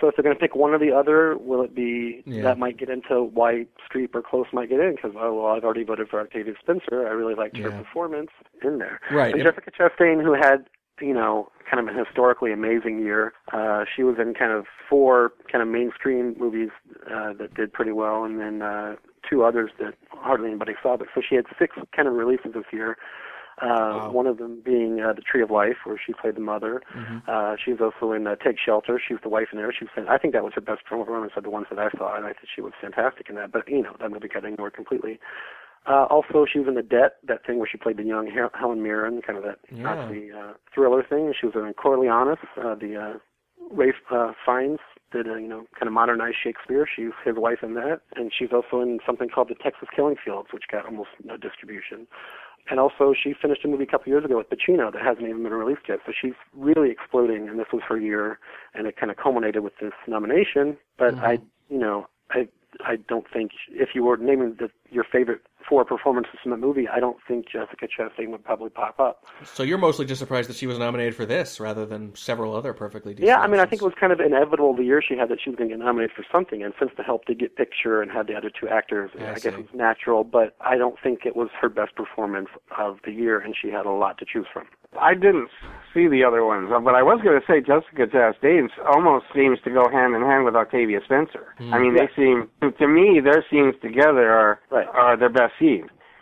So 0.00 0.08
if 0.08 0.16
they're 0.16 0.22
going 0.22 0.34
to 0.34 0.40
pick 0.40 0.56
one 0.56 0.70
or 0.70 0.78
the 0.78 0.92
other, 0.92 1.36
will 1.36 1.62
it 1.62 1.74
be 1.74 2.22
Yeah. 2.26 2.42
that 2.42 2.58
might 2.58 2.78
get 2.78 2.88
into 2.88 3.24
why 3.24 3.66
Streep 3.88 4.14
or 4.14 4.22
Close 4.22 4.46
might 4.52 4.68
get 4.70 4.80
in? 4.80 4.94
Because 4.96 5.12
oh 5.16 5.34
well, 5.34 5.46
I've 5.54 5.64
already 5.64 5.84
voted 5.84 6.08
for 6.08 6.20
Octavia 6.20 6.54
Spencer. 6.60 7.06
I 7.06 7.10
really 7.10 7.34
liked 7.34 7.56
her 7.58 7.70
performance 7.70 8.30
in 8.64 8.78
there. 8.78 9.00
Right. 9.12 9.34
And 9.34 9.42
Jessica 9.42 9.70
Chastain, 9.70 10.22
who 10.22 10.32
had 10.32 10.66
you 11.00 11.14
know 11.14 11.50
kind 11.70 11.86
of 11.86 11.94
a 11.94 11.98
historically 11.98 12.52
amazing 12.52 13.00
year, 13.00 13.32
uh, 13.52 13.84
she 13.94 14.02
was 14.02 14.16
in 14.18 14.34
kind 14.34 14.52
of 14.52 14.66
four 14.88 15.32
kind 15.50 15.62
of 15.62 15.68
mainstream 15.68 16.34
movies 16.38 16.70
uh, 17.06 17.32
that 17.34 17.54
did 17.54 17.72
pretty 17.72 17.92
well, 17.92 18.24
and 18.24 18.40
then 18.40 18.62
uh, 18.62 18.96
two 19.28 19.44
others 19.44 19.70
that 19.78 19.94
hardly 20.10 20.48
anybody 20.48 20.72
saw. 20.82 20.96
But 20.96 21.08
so 21.14 21.20
she 21.26 21.34
had 21.36 21.44
six 21.58 21.76
kind 21.94 22.08
of 22.08 22.14
releases 22.14 22.54
this 22.54 22.64
year. 22.72 22.96
Uh, 23.62 23.66
Wow. 23.68 24.10
One 24.12 24.26
of 24.26 24.38
them 24.38 24.60
being 24.64 25.00
uh, 25.00 25.12
The 25.12 25.20
Tree 25.22 25.42
of 25.42 25.50
Life, 25.50 25.76
where 25.84 26.00
she 26.04 26.12
played 26.14 26.34
the 26.36 26.40
mother. 26.40 26.82
Uh, 27.28 27.56
she 27.62 27.72
was 27.72 27.80
also 27.80 28.12
in 28.12 28.26
uh, 28.26 28.36
Take 28.36 28.56
Shelter. 28.58 29.00
She 29.06 29.12
was 29.14 29.22
the 29.22 29.28
wife 29.28 29.48
in 29.52 29.58
there. 29.58 29.72
She 29.72 29.84
was, 29.84 30.06
I 30.08 30.16
think 30.18 30.32
that 30.34 30.42
was 30.44 30.54
her 30.54 30.60
best 30.60 30.84
performance 30.84 31.32
of 31.36 31.42
the 31.44 31.50
ones 31.50 31.66
that 31.70 31.78
I 31.78 31.90
saw, 31.96 32.16
and 32.16 32.24
I 32.24 32.28
think 32.32 32.48
she 32.54 32.62
was 32.62 32.72
fantastic 32.80 33.28
in 33.28 33.34
that. 33.36 33.52
But 33.52 33.68
you 33.68 33.82
know, 33.82 33.94
that 34.00 34.10
movie 34.10 34.28
got 34.28 34.44
ignored 34.44 34.72
completely. 34.74 35.20
Uh, 35.86 36.04
also, 36.10 36.44
she 36.50 36.58
was 36.58 36.68
in 36.68 36.74
The 36.74 36.82
Debt, 36.82 37.16
that 37.26 37.44
thing 37.46 37.58
where 37.58 37.68
she 37.70 37.78
played 37.78 37.96
the 37.96 38.02
young 38.04 38.26
Hel- 38.30 38.50
Helen 38.58 38.82
Mirren, 38.82 39.22
kind 39.22 39.38
of 39.38 39.44
that 39.44 39.58
Yeah. 39.70 39.82
Nazi 39.82 40.30
uh, 40.32 40.52
thriller 40.74 41.02
thing. 41.02 41.32
She 41.38 41.46
was 41.46 41.54
in 41.54 41.72
Coriolanus, 41.74 42.38
uh, 42.58 42.74
the 42.74 42.96
uh, 42.96 43.18
Ralph 43.70 43.94
uh, 44.10 44.32
Fiennes 44.44 44.80
did 45.12 45.26
a 45.26 45.32
uh, 45.32 45.36
you 45.36 45.48
know 45.48 45.66
kind 45.78 45.86
of 45.86 45.92
modernized 45.92 46.36
Shakespeare. 46.42 46.86
She's 46.86 47.12
his 47.24 47.36
wife 47.36 47.58
in 47.62 47.74
that, 47.74 48.00
and 48.16 48.32
she's 48.36 48.50
also 48.52 48.80
in 48.80 48.98
something 49.04 49.28
called 49.28 49.48
The 49.48 49.54
Texas 49.54 49.88
Killing 49.94 50.16
Fields, 50.22 50.48
which 50.52 50.64
got 50.70 50.86
almost 50.86 51.10
no 51.24 51.36
distribution. 51.36 52.06
And 52.68 52.78
also, 52.78 53.14
she 53.20 53.34
finished 53.40 53.64
a 53.64 53.68
movie 53.68 53.84
a 53.84 53.86
couple 53.86 54.12
years 54.12 54.24
ago 54.24 54.36
with 54.36 54.48
Pacino 54.50 54.92
that 54.92 55.02
hasn't 55.02 55.26
even 55.26 55.42
been 55.42 55.52
released 55.52 55.82
yet. 55.88 55.98
So 56.06 56.12
she's 56.20 56.34
really 56.54 56.90
exploding, 56.90 57.48
and 57.48 57.58
this 57.58 57.66
was 57.72 57.82
her 57.88 57.98
year, 57.98 58.38
and 58.74 58.86
it 58.86 58.96
kind 58.96 59.10
of 59.10 59.16
culminated 59.16 59.64
with 59.64 59.72
this 59.80 59.92
nomination. 60.06 60.76
But 60.98 61.14
mm-hmm. 61.14 61.24
I, 61.24 61.38
you 61.68 61.78
know, 61.78 62.06
I, 62.30 62.48
I 62.84 62.96
don't 63.08 63.26
think 63.32 63.52
if 63.70 63.90
you 63.94 64.04
were 64.04 64.16
naming 64.16 64.56
the, 64.58 64.70
your 64.90 65.04
favorite 65.04 65.40
four 65.70 65.84
performances 65.84 66.34
in 66.44 66.50
the 66.50 66.56
movie, 66.56 66.88
I 66.88 66.98
don't 67.00 67.16
think 67.28 67.46
Jessica 67.48 67.86
Chastain 67.86 68.28
would 68.30 68.44
probably 68.44 68.68
pop 68.70 68.98
up. 69.00 69.24
So 69.44 69.62
you're 69.62 69.78
mostly 69.78 70.04
just 70.04 70.18
surprised 70.18 70.48
that 70.50 70.56
she 70.56 70.66
was 70.66 70.78
nominated 70.78 71.14
for 71.14 71.24
this 71.24 71.60
rather 71.60 71.86
than 71.86 72.14
several 72.16 72.54
other 72.54 72.74
perfectly 72.74 73.14
decent. 73.14 73.28
Yeah, 73.28 73.38
I 73.40 73.46
mean, 73.46 73.60
I 73.60 73.66
think 73.66 73.80
it 73.80 73.84
was 73.84 73.94
kind 73.98 74.12
of 74.12 74.18
inevitable 74.20 74.74
the 74.76 74.82
year 74.82 75.00
she 75.00 75.16
had 75.16 75.28
that 75.28 75.38
she 75.42 75.48
was 75.50 75.56
going 75.56 75.70
to 75.70 75.76
get 75.76 75.82
nominated 75.84 76.14
for 76.14 76.26
something, 76.30 76.62
and 76.62 76.74
since 76.78 76.90
the 76.96 77.04
help 77.04 77.24
did 77.26 77.38
get 77.38 77.56
picture 77.56 78.02
and 78.02 78.10
had 78.10 78.26
the 78.26 78.34
other 78.34 78.50
two 78.50 78.68
actors, 78.68 79.10
I 79.18 79.30
I, 79.30 79.32
guess 79.34 79.42
see. 79.44 79.48
it 79.50 79.56
was 79.56 79.66
natural. 79.72 80.24
But 80.24 80.56
I 80.60 80.76
don't 80.76 80.96
think 81.00 81.20
it 81.24 81.36
was 81.36 81.48
her 81.60 81.68
best 81.68 81.94
performance 81.94 82.48
of 82.76 82.98
the 83.04 83.12
year, 83.12 83.38
and 83.38 83.54
she 83.60 83.70
had 83.70 83.86
a 83.86 83.90
lot 83.90 84.18
to 84.18 84.24
choose 84.30 84.46
from. 84.52 84.66
I 85.00 85.14
didn't 85.14 85.48
see 85.94 86.08
the 86.08 86.24
other 86.24 86.44
ones, 86.44 86.68
uh, 86.74 86.80
but 86.80 86.96
I 86.96 87.02
was 87.04 87.20
going 87.22 87.40
to 87.40 87.46
say 87.46 87.60
Jessica 87.60 88.08
Chastain 88.08 88.68
almost 88.92 89.26
seems 89.32 89.60
to 89.62 89.70
go 89.70 89.88
hand 89.88 90.16
in 90.16 90.22
hand 90.22 90.44
with 90.44 90.56
Octavia 90.56 90.98
Spencer. 91.04 91.54
I 91.60 91.78
mean, 91.78 91.94
they 91.94 92.08
seem 92.16 92.48
to 92.76 92.88
me 92.88 93.20
their 93.22 93.44
scenes 93.48 93.76
together 93.80 94.30
are 94.32 94.58
Right. 94.70 94.88
are 94.88 95.16
their 95.16 95.28
best 95.28 95.52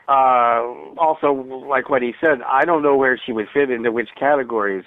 Uh, 0.09 0.97
also, 0.99 1.33
like 1.69 1.91
what 1.91 2.03
he 2.03 2.13
said, 2.21 2.39
I 2.47 2.65
don't 2.65 2.83
know 2.83 2.97
where 2.97 3.21
she 3.25 3.33
would 3.33 3.47
fit 3.53 3.71
into 3.71 3.93
which 3.93 4.09
categories 4.19 4.85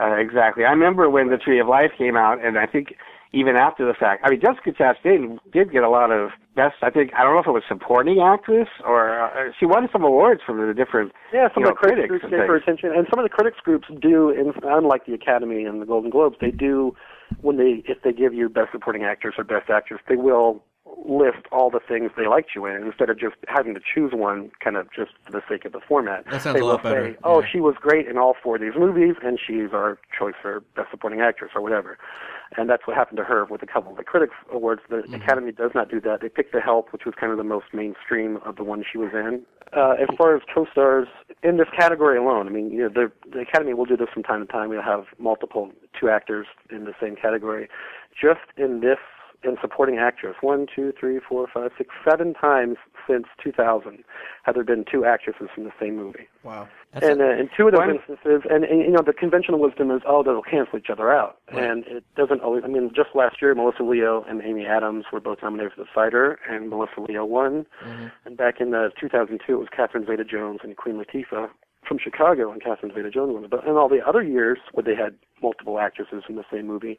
uh, 0.00 0.16
exactly. 0.16 0.64
I 0.64 0.70
remember 0.70 1.08
when 1.08 1.30
The 1.30 1.36
Tree 1.36 1.60
of 1.60 1.68
Life 1.68 1.92
came 1.96 2.16
out, 2.16 2.44
and 2.44 2.58
I 2.58 2.66
think 2.66 2.94
even 3.32 3.56
after 3.56 3.86
the 3.86 3.94
fact, 3.94 4.22
I 4.24 4.30
mean, 4.30 4.40
Jessica 4.40 4.72
Chastain 4.72 5.38
did 5.52 5.72
get 5.72 5.82
a 5.82 5.88
lot 5.88 6.10
of 6.10 6.30
best. 6.56 6.76
I 6.82 6.90
think 6.90 7.12
I 7.16 7.22
don't 7.22 7.34
know 7.34 7.40
if 7.40 7.46
it 7.46 7.52
was 7.52 7.62
supporting 7.68 8.20
actress 8.20 8.68
or 8.84 9.20
uh, 9.20 9.52
she 9.58 9.66
won 9.66 9.88
some 9.92 10.04
awards 10.04 10.40
from 10.44 10.64
the 10.66 10.74
different 10.74 11.12
Yeah, 11.32 11.48
some 11.54 11.62
of 11.62 11.68
know, 11.68 11.70
the 11.70 11.88
critics, 11.88 12.08
critics 12.08 12.30
gave 12.30 12.38
her 12.38 12.56
attention, 12.56 12.90
and 12.94 13.06
some 13.10 13.18
of 13.18 13.24
the 13.24 13.34
critics 13.34 13.58
groups 13.62 13.86
do, 14.00 14.30
in, 14.30 14.52
unlike 14.64 15.06
the 15.06 15.14
Academy 15.14 15.64
and 15.64 15.80
the 15.80 15.86
Golden 15.86 16.10
Globes, 16.10 16.36
they 16.40 16.50
do 16.50 16.94
when 17.40 17.56
they 17.56 17.82
if 17.86 18.02
they 18.02 18.12
give 18.12 18.34
you 18.34 18.48
best 18.48 18.72
supporting 18.72 19.04
actress 19.04 19.34
or 19.38 19.44
best 19.44 19.70
actress, 19.70 20.00
they 20.08 20.16
will 20.16 20.64
list 21.06 21.38
all 21.50 21.70
the 21.70 21.80
things 21.80 22.10
they 22.16 22.26
liked 22.26 22.50
you 22.54 22.66
in 22.66 22.82
instead 22.82 23.08
of 23.10 23.18
just 23.18 23.36
having 23.48 23.74
to 23.74 23.80
choose 23.80 24.12
one 24.12 24.50
kind 24.62 24.76
of 24.76 24.86
just 24.94 25.12
for 25.24 25.32
the 25.32 25.42
sake 25.48 25.64
of 25.64 25.72
the 25.72 25.80
format. 25.80 26.24
That 26.30 26.42
sounds 26.42 26.54
they 26.54 26.60
a 26.60 26.64
lot 26.64 26.82
better, 26.82 27.12
Say, 27.12 27.18
oh, 27.24 27.40
yeah. 27.40 27.46
she 27.50 27.60
was 27.60 27.74
great 27.80 28.06
in 28.06 28.18
all 28.18 28.34
four 28.42 28.56
of 28.56 28.60
these 28.62 28.72
movies, 28.78 29.14
and 29.22 29.38
she's 29.44 29.72
our 29.72 29.98
choice 30.16 30.34
for 30.40 30.60
best 30.76 30.90
supporting 30.90 31.20
actress 31.20 31.52
or 31.54 31.62
whatever. 31.62 31.98
And 32.56 32.68
that's 32.70 32.86
what 32.86 32.96
happened 32.96 33.16
to 33.16 33.24
her 33.24 33.44
with 33.46 33.62
a 33.62 33.66
couple 33.66 33.90
of 33.92 33.96
the 33.96 34.04
critics 34.04 34.34
awards. 34.52 34.82
The 34.88 34.96
Mm-hmm. 35.04 35.14
Academy 35.14 35.52
does 35.52 35.72
not 35.74 35.90
do 35.90 36.00
that. 36.02 36.20
They 36.22 36.28
picked 36.28 36.52
The 36.52 36.60
Help, 36.60 36.92
which 36.92 37.04
was 37.04 37.14
kind 37.18 37.30
of 37.32 37.38
the 37.38 37.44
most 37.44 37.66
mainstream 37.74 38.38
of 38.44 38.56
the 38.56 38.64
ones 38.64 38.84
she 38.90 38.96
was 38.98 39.10
in. 39.12 39.42
Uh, 39.76 39.96
as 40.00 40.08
far 40.16 40.36
as 40.36 40.42
co-stars 40.54 41.08
in 41.42 41.56
this 41.56 41.66
category 41.76 42.16
alone, 42.16 42.46
I 42.46 42.50
mean, 42.50 42.70
you 42.70 42.82
know, 42.82 42.88
the, 42.88 43.10
the 43.32 43.40
Academy 43.40 43.74
will 43.74 43.84
do 43.86 43.96
this 43.96 44.08
from 44.14 44.22
time 44.22 44.46
to 44.46 44.50
time. 44.52 44.68
We'll 44.70 44.82
have 44.82 45.06
multiple 45.18 45.72
two 45.98 46.08
actors 46.08 46.46
in 46.70 46.84
the 46.84 46.92
same 47.00 47.16
category. 47.16 47.68
Just 48.18 48.40
in 48.56 48.80
this, 48.80 48.98
in 49.44 49.56
supporting 49.60 49.98
actress, 49.98 50.36
one, 50.40 50.66
two, 50.74 50.92
three, 50.98 51.20
four, 51.26 51.46
five, 51.52 51.70
six, 51.76 51.90
seven 52.08 52.34
times 52.34 52.76
since 53.08 53.26
2000 53.42 54.02
have 54.44 54.54
there 54.54 54.64
been 54.64 54.84
two 54.90 55.04
actresses 55.04 55.48
from 55.54 55.64
the 55.64 55.72
same 55.80 55.96
movie. 55.96 56.26
Wow. 56.42 56.68
and 56.94 57.20
uh, 57.20 57.30
in 57.30 57.48
two 57.56 57.66
of 57.66 57.72
those 57.72 57.78
One- 57.80 57.96
instances, 57.96 58.42
and, 58.50 58.64
and 58.64 58.80
you 58.80 58.90
know, 58.90 59.02
the 59.04 59.12
conventional 59.12 59.58
wisdom 59.58 59.90
is, 59.90 60.02
oh, 60.06 60.22
they'll 60.22 60.42
cancel 60.42 60.78
each 60.78 60.90
other 60.90 61.12
out, 61.12 61.38
Right. 61.52 61.62
and 61.64 61.84
it 61.86 62.04
doesn't 62.16 62.40
always. 62.40 62.62
I 62.64 62.68
mean, 62.68 62.90
just 62.94 63.10
last 63.14 63.42
year, 63.42 63.54
Melissa 63.54 63.82
Leo 63.82 64.24
and 64.28 64.42
Amy 64.42 64.64
Adams 64.66 65.04
were 65.12 65.20
both 65.20 65.38
nominated 65.42 65.72
for 65.72 65.82
The 65.82 65.88
Fighter, 65.94 66.38
and 66.48 66.68
Melissa 66.70 67.00
Leo 67.06 67.24
won. 67.24 67.66
Mm-hmm. 67.84 68.06
And 68.24 68.36
back 68.36 68.60
in 68.60 68.74
uh, 68.74 68.88
2002, 69.00 69.52
it 69.52 69.56
was 69.56 69.68
Catherine 69.74 70.06
Zeta-Jones 70.06 70.60
and 70.62 70.76
Queen 70.76 70.96
Latifah 70.96 71.48
from 71.86 71.98
Chicago, 72.02 72.50
and 72.50 72.62
Catherine 72.62 72.92
Zeta-Jones 72.94 73.32
won. 73.34 73.46
But 73.50 73.64
in 73.64 73.72
all 73.72 73.88
the 73.88 74.00
other 74.06 74.22
years 74.22 74.58
where 74.72 74.82
they 74.84 74.94
had 74.94 75.16
multiple 75.42 75.78
actresses 75.78 76.22
in 76.28 76.36
the 76.36 76.44
same 76.50 76.66
movie, 76.66 76.98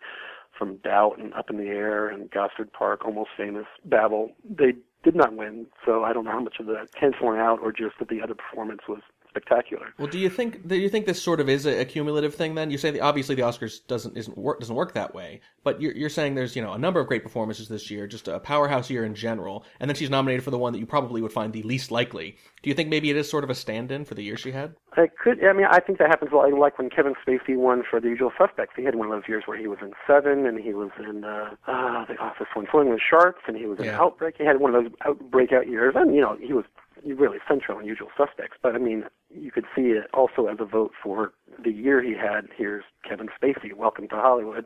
from 0.57 0.77
Doubt 0.77 1.19
and 1.19 1.33
Up 1.33 1.49
in 1.49 1.57
the 1.57 1.67
Air 1.67 2.07
and 2.07 2.29
Gosford 2.31 2.71
Park, 2.73 3.05
Almost 3.05 3.31
Famous, 3.37 3.65
Babel, 3.85 4.31
they 4.43 4.73
did 5.03 5.15
not 5.15 5.35
win. 5.35 5.67
So 5.85 6.03
I 6.03 6.13
don't 6.13 6.25
know 6.25 6.31
how 6.31 6.39
much 6.39 6.59
of 6.59 6.65
that 6.67 6.93
canceling 6.93 7.39
out 7.39 7.59
or 7.61 7.71
just 7.71 7.99
that 7.99 8.09
the 8.09 8.21
other 8.21 8.35
performance 8.35 8.81
was 8.87 9.01
spectacular. 9.35 9.87
Well, 9.97 10.07
do 10.07 10.17
you 10.17 10.29
think 10.29 10.67
do 10.67 10.75
you 10.75 10.89
think 10.89 11.05
this 11.05 11.21
sort 11.21 11.39
of 11.39 11.49
is 11.49 11.65
a, 11.65 11.83
cumulative 11.85 12.33
thing? 12.33 12.55
Then 12.55 12.71
you 12.71 12.77
say 12.77 12.91
that 12.91 13.01
obviously 13.01 13.35
the 13.35 13.41
Oscars 13.41 13.85
doesn't 13.87 14.17
isn't 14.17 14.37
work 14.37 14.59
doesn't 14.59 14.75
work 14.75 14.93
that 14.93 15.13
way, 15.13 15.41
but 15.63 15.81
you're 15.81 15.93
you're 15.93 16.09
saying 16.09 16.35
there's 16.35 16.55
you 16.55 16.61
know 16.61 16.73
a 16.73 16.77
number 16.77 16.99
of 16.99 17.07
great 17.07 17.23
performances 17.23 17.67
this 17.67 17.91
year, 17.91 18.07
just 18.07 18.27
a 18.27 18.39
powerhouse 18.39 18.89
year 18.89 19.03
in 19.03 19.13
general, 19.13 19.65
and 19.79 19.89
then 19.89 19.95
she's 19.95 20.09
nominated 20.09 20.43
for 20.43 20.51
the 20.51 20.57
one 20.57 20.73
that 20.73 20.79
you 20.79 20.85
probably 20.85 21.21
would 21.21 21.33
find 21.33 21.51
the 21.51 21.63
least 21.63 21.91
likely. 21.91 22.37
Do 22.63 22.69
you 22.69 22.73
think 22.73 22.89
maybe 22.89 23.09
it 23.09 23.15
is 23.15 23.29
sort 23.29 23.43
of 23.43 23.49
a 23.49 23.55
stand-in 23.55 24.05
for 24.05 24.15
the 24.15 24.23
year 24.23 24.37
she 24.37 24.51
had? 24.51 24.75
It 24.97 25.11
could. 25.21 25.43
I 25.43 25.53
mean, 25.53 25.67
I 25.69 25.79
think 25.79 25.99
that 25.99 26.07
happens 26.07 26.31
a 26.31 26.35
lot. 26.35 26.51
Like 26.53 26.79
when 26.79 26.89
Kevin 26.89 27.13
Spacey 27.25 27.57
won 27.57 27.83
for 27.87 27.99
The 27.99 28.07
Usual 28.07 28.31
Suspects, 28.37 28.73
he 28.75 28.83
had 28.83 28.95
one 28.95 29.07
of 29.07 29.13
those 29.13 29.27
years 29.27 29.43
where 29.45 29.57
he 29.57 29.67
was 29.67 29.79
in 29.81 29.91
Seven, 30.07 30.45
and 30.45 30.59
he 30.59 30.73
was 30.73 30.89
in 30.97 31.23
uh, 31.25 31.53
uh, 31.67 32.05
The 32.05 32.17
Office 32.17 32.47
when 32.53 32.65
Swimming 32.71 32.91
with 32.91 33.01
Sharks, 33.07 33.41
and 33.47 33.57
he 33.57 33.65
was 33.65 33.77
in 33.79 33.85
Yeah. 33.85 34.01
Outbreak. 34.01 34.35
He 34.37 34.45
had 34.45 34.59
one 34.59 34.73
of 34.73 34.83
those 34.83 34.93
out 35.05 35.19
breakout 35.29 35.67
years, 35.67 35.93
and 35.95 36.15
you 36.15 36.21
know, 36.21 36.37
he 36.41 36.53
was 36.53 36.65
really 37.13 37.37
central 37.47 37.79
in 37.79 37.85
Usual 37.85 38.09
Suspects. 38.17 38.57
But 38.61 38.75
I 38.75 38.79
mean, 38.79 39.05
you 39.29 39.51
could 39.51 39.65
see 39.75 39.89
it 39.89 40.05
also 40.13 40.47
as 40.47 40.57
a 40.59 40.65
vote 40.65 40.91
for 41.01 41.33
the 41.63 41.71
year 41.71 42.01
he 42.01 42.13
had. 42.13 42.47
Here's 42.55 42.83
Kevin 43.07 43.27
Spacey. 43.41 43.73
Welcome 43.75 44.07
to 44.09 44.15
Hollywood. 44.15 44.65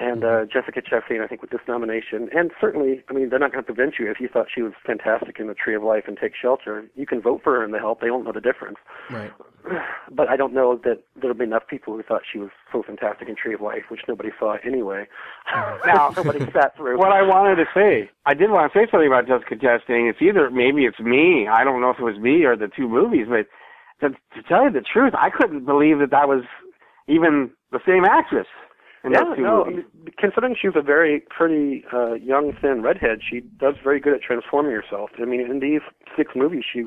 And 0.00 0.24
uh, 0.24 0.44
Jessica 0.44 0.80
Chastain, 0.80 1.22
I 1.22 1.26
think, 1.26 1.42
with 1.42 1.50
this 1.50 1.60
nomination, 1.68 2.28
and 2.34 2.50
certainly, 2.60 3.02
I 3.08 3.12
mean, 3.12 3.28
they're 3.28 3.38
not 3.38 3.52
going 3.52 3.64
to 3.64 3.72
prevent 3.72 3.94
you 3.98 4.10
if 4.10 4.20
you 4.20 4.28
thought 4.28 4.46
she 4.52 4.62
was 4.62 4.72
fantastic 4.86 5.38
in 5.38 5.48
The 5.48 5.54
Tree 5.54 5.74
of 5.74 5.82
Life 5.82 6.04
and 6.06 6.16
Take 6.16 6.32
Shelter. 6.40 6.84
You 6.96 7.06
can 7.06 7.20
vote 7.20 7.40
for 7.44 7.54
her 7.54 7.64
in 7.64 7.72
The 7.72 7.78
Help; 7.78 8.00
they 8.00 8.10
won't 8.10 8.24
know 8.24 8.32
the 8.32 8.40
difference 8.40 8.78
Right. 9.10 9.30
but 10.10 10.28
I 10.28 10.36
don't 10.36 10.52
know 10.52 10.80
that 10.84 11.02
there'll 11.20 11.36
be 11.36 11.44
enough 11.44 11.66
people 11.68 11.94
who 11.94 12.02
thought 12.02 12.22
she 12.30 12.38
was 12.38 12.50
so 12.72 12.82
fantastic 12.82 13.28
in 13.28 13.36
Tree 13.36 13.54
of 13.54 13.60
Life, 13.60 13.84
which 13.88 14.00
nobody 14.08 14.30
saw 14.38 14.56
anyway. 14.64 15.06
Now, 15.84 16.12
nobody 16.16 16.38
sat 16.52 16.76
through. 16.76 16.98
What 16.98 17.12
I 17.12 17.22
wanted 17.22 17.56
to 17.56 17.64
say, 17.74 18.08
I 18.24 18.34
did 18.34 18.50
want 18.50 18.72
to 18.72 18.78
say 18.78 18.86
something 18.90 19.06
about 19.06 19.26
Jessica 19.26 19.56
Chastain. 19.56 20.08
It's 20.08 20.22
either 20.22 20.48
maybe 20.50 20.84
it's 20.84 21.00
me. 21.00 21.48
I 21.48 21.64
don't 21.64 21.80
know 21.80 21.90
if 21.90 21.98
it 21.98 22.04
was 22.04 22.18
me 22.18 22.44
or 22.44 22.56
the 22.56 22.68
two 22.68 22.88
movies, 22.88 23.26
but 23.28 23.46
to, 24.00 24.14
to 24.14 24.48
tell 24.48 24.64
you 24.64 24.70
the 24.70 24.80
truth, 24.80 25.12
I 25.18 25.28
couldn't 25.28 25.66
believe 25.66 25.98
that 25.98 26.10
that 26.10 26.28
was 26.28 26.44
even 27.08 27.50
the 27.72 27.80
same 27.86 28.04
actress 28.04 28.46
in 29.04 29.12
yeah, 29.12 29.22
no, 29.38 29.64
I 29.64 29.70
movies. 29.70 29.84
mean, 29.94 30.14
considering 30.18 30.56
she's 30.60 30.72
a 30.76 30.82
very 30.82 31.22
pretty 31.28 31.84
uh, 31.92 32.14
young, 32.14 32.52
thin 32.60 32.82
redhead, 32.82 33.20
she 33.28 33.40
does 33.58 33.74
very 33.82 34.00
good 34.00 34.14
at 34.14 34.22
transforming 34.22 34.72
herself. 34.72 35.10
I 35.20 35.24
mean, 35.24 35.40
in 35.40 35.60
these 35.60 35.80
six 36.16 36.32
movies, 36.36 36.64
she's 36.70 36.86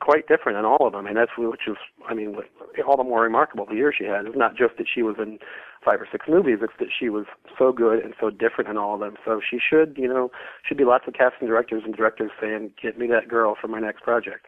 quite 0.00 0.28
different 0.28 0.58
in 0.58 0.64
all 0.64 0.86
of 0.86 0.92
them, 0.92 1.06
and 1.06 1.16
that's 1.16 1.32
which 1.36 1.66
is, 1.66 1.76
I 2.08 2.14
mean, 2.14 2.34
what, 2.34 2.46
all 2.86 2.96
the 2.96 3.04
more 3.04 3.22
remarkable 3.22 3.66
the 3.66 3.74
year 3.74 3.92
she 3.96 4.04
had. 4.04 4.26
It's 4.26 4.36
not 4.36 4.56
just 4.56 4.76
that 4.78 4.86
she 4.92 5.02
was 5.02 5.16
in 5.18 5.38
five 5.84 6.00
or 6.00 6.08
six 6.10 6.26
movies; 6.28 6.58
it's 6.62 6.72
that 6.78 6.88
she 6.96 7.08
was 7.08 7.26
so 7.58 7.72
good 7.72 8.04
and 8.04 8.14
so 8.20 8.30
different 8.30 8.70
in 8.70 8.76
all 8.76 8.94
of 8.94 9.00
them. 9.00 9.14
So 9.24 9.40
she 9.48 9.58
should, 9.58 9.96
you 9.96 10.08
know, 10.08 10.30
should 10.66 10.76
be 10.76 10.84
lots 10.84 11.04
of 11.06 11.14
casting 11.14 11.48
directors 11.48 11.82
and 11.84 11.94
directors 11.94 12.30
saying, 12.40 12.72
"Get 12.80 12.98
me 12.98 13.06
that 13.08 13.28
girl 13.28 13.56
for 13.60 13.68
my 13.68 13.80
next 13.80 14.02
project." 14.02 14.46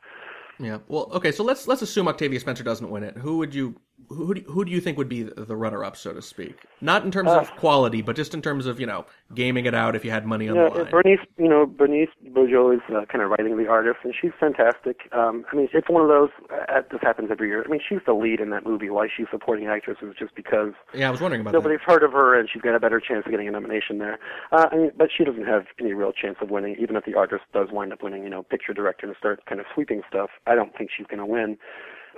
Yeah. 0.59 0.78
Well, 0.88 1.09
okay. 1.12 1.32
So 1.32 1.43
let's 1.43 1.66
let's 1.66 1.82
assume 1.82 2.07
Octavia 2.07 2.38
Spencer 2.38 2.62
doesn't 2.62 2.91
win 2.91 3.03
it. 3.03 3.16
Who 3.16 3.38
would 3.38 3.55
you 3.55 3.76
who 4.09 4.26
who 4.26 4.34
do, 4.34 4.40
who 4.42 4.64
do 4.64 4.70
you 4.70 4.80
think 4.80 4.98
would 4.98 5.09
be 5.09 5.22
the 5.22 5.44
the 5.44 5.57
runner-up, 5.57 5.96
so 5.96 6.12
to 6.12 6.22
speak? 6.22 6.57
Not 6.80 7.05
in 7.05 7.11
terms 7.11 7.30
of 7.30 7.51
quality, 7.57 8.03
but 8.03 8.16
just 8.16 8.34
in 8.34 8.42
terms 8.42 8.66
of 8.66 8.80
you 8.80 8.86
know 8.86 9.07
gaming 9.34 9.66
it 9.66 9.74
out 9.74 9.94
if 9.94 10.05
you 10.05 10.11
had 10.11 10.26
money 10.26 10.48
on 10.48 10.57
Yeah, 10.57 10.68
the 10.70 10.82
line. 10.82 10.90
Berenice, 10.90 11.20
you 11.38 11.48
know, 11.48 11.66
Berenice 11.66 12.11
Bejo 12.32 12.74
is 12.74 12.80
uh, 12.88 13.05
kind 13.07 13.22
of 13.22 13.30
writing 13.30 13.57
the 13.57 13.68
artist, 13.68 13.98
and 14.03 14.14
she's 14.20 14.32
fantastic. 14.38 15.09
Um, 15.12 15.44
I 15.53 15.57
mean, 15.57 15.68
it's 15.72 15.88
one 15.88 16.03
of 16.03 16.09
those. 16.09 16.30
Uh, 16.51 16.82
this 16.90 17.01
happens 17.03 17.28
every 17.30 17.48
year. 17.48 17.64
I 17.64 17.68
mean, 17.68 17.80
she's 17.86 18.01
the 18.07 18.14
lead 18.14 18.40
in 18.40 18.51
that 18.51 18.64
movie. 18.64 18.90
Why 18.90 19.09
she's 19.14 19.26
supporting 19.30 19.66
actress 19.66 19.98
is 20.03 20.14
just 20.18 20.34
because 20.34 20.72
Yeah, 20.94 21.09
I 21.09 21.11
was 21.11 21.20
wondering 21.20 21.42
about 21.42 21.53
nobody's 21.53 21.80
heard 21.84 22.03
of 22.03 22.12
her, 22.12 22.38
and 22.38 22.48
she's 22.53 22.62
got 22.62 22.74
a 22.74 22.80
better 22.80 23.01
chance 23.01 23.24
of 23.26 23.30
getting 23.30 23.48
a 23.48 23.51
nomination 23.51 23.98
there. 23.98 24.18
Uh, 24.53 24.66
I 24.70 24.76
mean, 24.76 24.90
but 24.96 25.09
she 25.16 25.24
doesn't 25.24 25.46
have 25.46 25.66
any 25.78 25.92
real 25.92 26.12
chance 26.12 26.36
of 26.40 26.51
winning, 26.51 26.76
even 26.80 26.96
if 26.96 27.05
the 27.05 27.14
artist 27.14 27.42
does 27.53 27.68
wind 27.70 27.92
up 27.92 28.03
winning. 28.03 28.24
You 28.24 28.30
know, 28.30 28.42
picture 28.42 28.72
director 28.74 29.07
and 29.07 29.16
start 29.16 29.44
kind 29.46 29.61
of 29.61 29.66
sweeping 29.74 30.03
stuff. 30.09 30.30
I 30.46 30.55
don't 30.55 30.76
think 30.76 30.90
she's 30.96 31.07
going 31.07 31.18
to 31.20 31.26
win. 31.26 31.59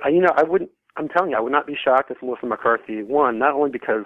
Uh, 0.04 0.08
you 0.08 0.20
know, 0.20 0.32
I 0.36 0.42
wouldn't. 0.42 0.70
I'm 0.96 1.08
telling 1.08 1.30
you, 1.30 1.36
I 1.36 1.40
would 1.40 1.52
not 1.52 1.66
be 1.66 1.76
shocked 1.82 2.10
if 2.10 2.22
Melissa 2.22 2.46
McCarthy 2.46 3.02
won. 3.02 3.38
Not 3.38 3.54
only 3.54 3.70
because 3.70 4.04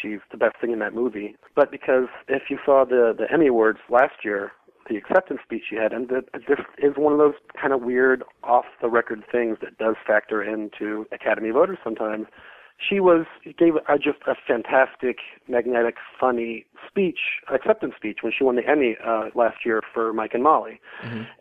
she's 0.00 0.20
the 0.30 0.36
best 0.36 0.56
thing 0.60 0.72
in 0.72 0.78
that 0.80 0.94
movie, 0.94 1.36
but 1.54 1.70
because 1.70 2.08
if 2.28 2.44
you 2.50 2.58
saw 2.64 2.84
the 2.84 3.14
the 3.16 3.30
Emmy 3.32 3.46
Awards 3.48 3.78
last 3.88 4.24
year, 4.24 4.52
the 4.88 4.96
acceptance 4.96 5.40
speech 5.44 5.62
she 5.68 5.76
had, 5.76 5.92
and 5.92 6.08
that 6.08 6.24
this 6.48 6.58
is 6.78 6.92
one 6.96 7.12
of 7.12 7.18
those 7.18 7.34
kind 7.60 7.72
of 7.72 7.82
weird, 7.82 8.22
off 8.44 8.66
the 8.80 8.88
record 8.88 9.22
things 9.30 9.58
that 9.62 9.78
does 9.78 9.96
factor 10.06 10.42
into 10.42 11.06
Academy 11.12 11.50
voters 11.50 11.78
sometimes. 11.82 12.26
She 12.78 13.00
was 13.00 13.24
gave 13.58 13.74
a, 13.76 13.98
just 13.98 14.18
a 14.26 14.34
fantastic, 14.46 15.18
magnetic, 15.48 15.96
funny 16.20 16.66
speech, 16.86 17.18
acceptance 17.52 17.94
speech 17.96 18.18
when 18.22 18.32
she 18.36 18.44
won 18.44 18.56
the 18.56 18.68
Emmy 18.68 18.96
uh, 19.04 19.30
last 19.34 19.64
year 19.64 19.80
for 19.94 20.12
Mike 20.12 20.32
and 20.34 20.42
Molly, 20.42 20.78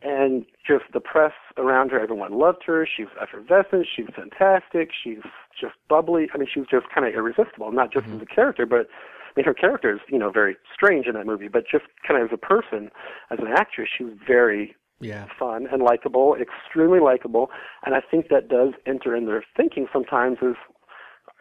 and 0.01 0.45
just 0.65 0.85
the 0.93 1.01
press 1.01 1.33
around 1.57 1.91
her, 1.91 1.99
everyone 1.99 2.33
loved 2.39 2.63
her. 2.65 2.87
She 2.87 3.03
was 3.03 3.11
effervescent. 3.21 3.85
She 3.93 4.03
was 4.03 4.13
fantastic. 4.15 4.89
She's 5.03 5.19
just 5.59 5.73
bubbly. 5.89 6.29
I 6.33 6.37
mean, 6.37 6.47
she 6.51 6.59
was 6.59 6.69
just 6.71 6.87
kind 6.93 7.05
of 7.05 7.13
irresistible, 7.13 7.71
not 7.71 7.91
just 7.91 8.07
as 8.07 8.21
a 8.21 8.25
character, 8.25 8.65
but 8.65 8.87
I 8.87 9.31
mean, 9.35 9.45
her 9.45 9.53
character 9.53 9.93
is 9.93 9.99
you 10.07 10.17
know 10.17 10.31
very 10.31 10.55
strange 10.73 11.05
in 11.05 11.13
that 11.15 11.25
movie, 11.25 11.49
but 11.49 11.65
just 11.69 11.83
kind 12.07 12.21
of 12.21 12.29
as 12.31 12.33
a 12.33 12.37
person, 12.37 12.89
as 13.29 13.39
an 13.39 13.47
actress, 13.47 13.89
she 13.95 14.05
was 14.05 14.13
very 14.25 14.73
Yeah. 15.01 15.25
fun 15.37 15.67
and 15.69 15.83
likable, 15.83 16.35
extremely 16.35 17.01
likable, 17.01 17.51
and 17.85 17.93
I 17.93 17.99
think 17.99 18.29
that 18.29 18.47
does 18.47 18.73
enter 18.85 19.13
in 19.13 19.25
their 19.25 19.43
thinking 19.57 19.87
sometimes 19.91 20.37
is, 20.41 20.55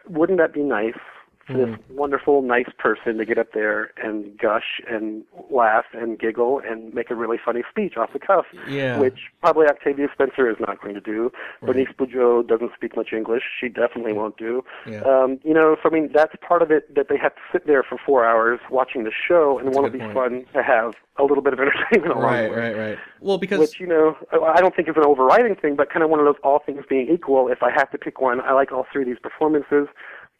wouldn't 0.09 0.39
that 0.39 0.53
be 0.53 0.61
nice 0.63 0.93
this 1.47 1.77
wonderful, 1.89 2.41
nice 2.41 2.69
person 2.77 3.17
to 3.17 3.25
get 3.25 3.37
up 3.37 3.53
there 3.53 3.91
and 4.01 4.37
gush 4.37 4.81
and 4.89 5.23
laugh 5.51 5.85
and 5.93 6.17
giggle 6.19 6.59
and 6.67 6.93
make 6.93 7.11
a 7.11 7.15
really 7.15 7.37
funny 7.43 7.61
speech 7.69 7.97
off 7.97 8.11
the 8.13 8.19
cuff, 8.19 8.45
Yeah. 8.67 8.99
which 8.99 9.19
probably 9.41 9.67
Octavia 9.67 10.07
Spencer 10.13 10.49
is 10.49 10.57
not 10.59 10.81
going 10.81 10.95
to 10.95 11.01
do. 11.01 11.31
Berenice 11.61 11.93
Bejo 11.97 12.47
doesn't 12.47 12.71
speak 12.75 12.95
much 12.95 13.13
English; 13.13 13.43
she 13.59 13.69
definitely 13.69 14.13
won't 14.13 14.37
do. 14.37 14.63
Yeah. 14.87 15.01
Um, 15.01 15.39
you 15.43 15.53
know, 15.53 15.75
so 15.81 15.89
I 15.89 15.93
mean, 15.93 16.09
that's 16.13 16.33
part 16.41 16.61
of 16.61 16.71
it 16.71 16.93
that 16.95 17.09
they 17.09 17.17
have 17.17 17.35
to 17.35 17.41
sit 17.51 17.67
there 17.67 17.83
for 17.83 17.97
four 18.03 18.25
hours 18.25 18.59
watching 18.71 19.03
the 19.03 19.11
show, 19.11 19.59
and 19.59 19.73
want 19.73 19.85
to 19.85 19.91
be 19.91 19.99
point. 19.99 20.13
fun 20.13 20.45
to 20.53 20.63
have 20.63 20.95
a 21.17 21.23
little 21.23 21.41
bit 21.43 21.53
of 21.53 21.59
entertainment 21.59 22.11
along 22.11 22.23
Right, 22.23 22.51
right, 22.51 22.75
right. 22.75 22.97
Well, 23.21 23.37
because 23.37 23.59
which 23.59 23.79
you 23.79 23.87
know 23.87 24.17
I 24.31 24.59
don't 24.61 24.75
think 24.75 24.89
is 24.89 24.95
an 24.97 25.03
overriding 25.05 25.55
thing, 25.55 25.75
but 25.75 25.89
kind 25.91 26.03
of 26.03 26.09
one 26.09 26.19
of 26.19 26.25
those 26.25 26.35
all 26.43 26.59
things 26.65 26.83
being 26.89 27.07
equal. 27.09 27.47
If 27.49 27.61
I 27.63 27.71
have 27.71 27.89
to 27.91 27.97
pick 27.97 28.19
one, 28.19 28.41
I 28.41 28.53
like 28.53 28.71
all 28.71 28.85
three 28.91 29.03
of 29.03 29.07
these 29.07 29.19
performances. 29.19 29.87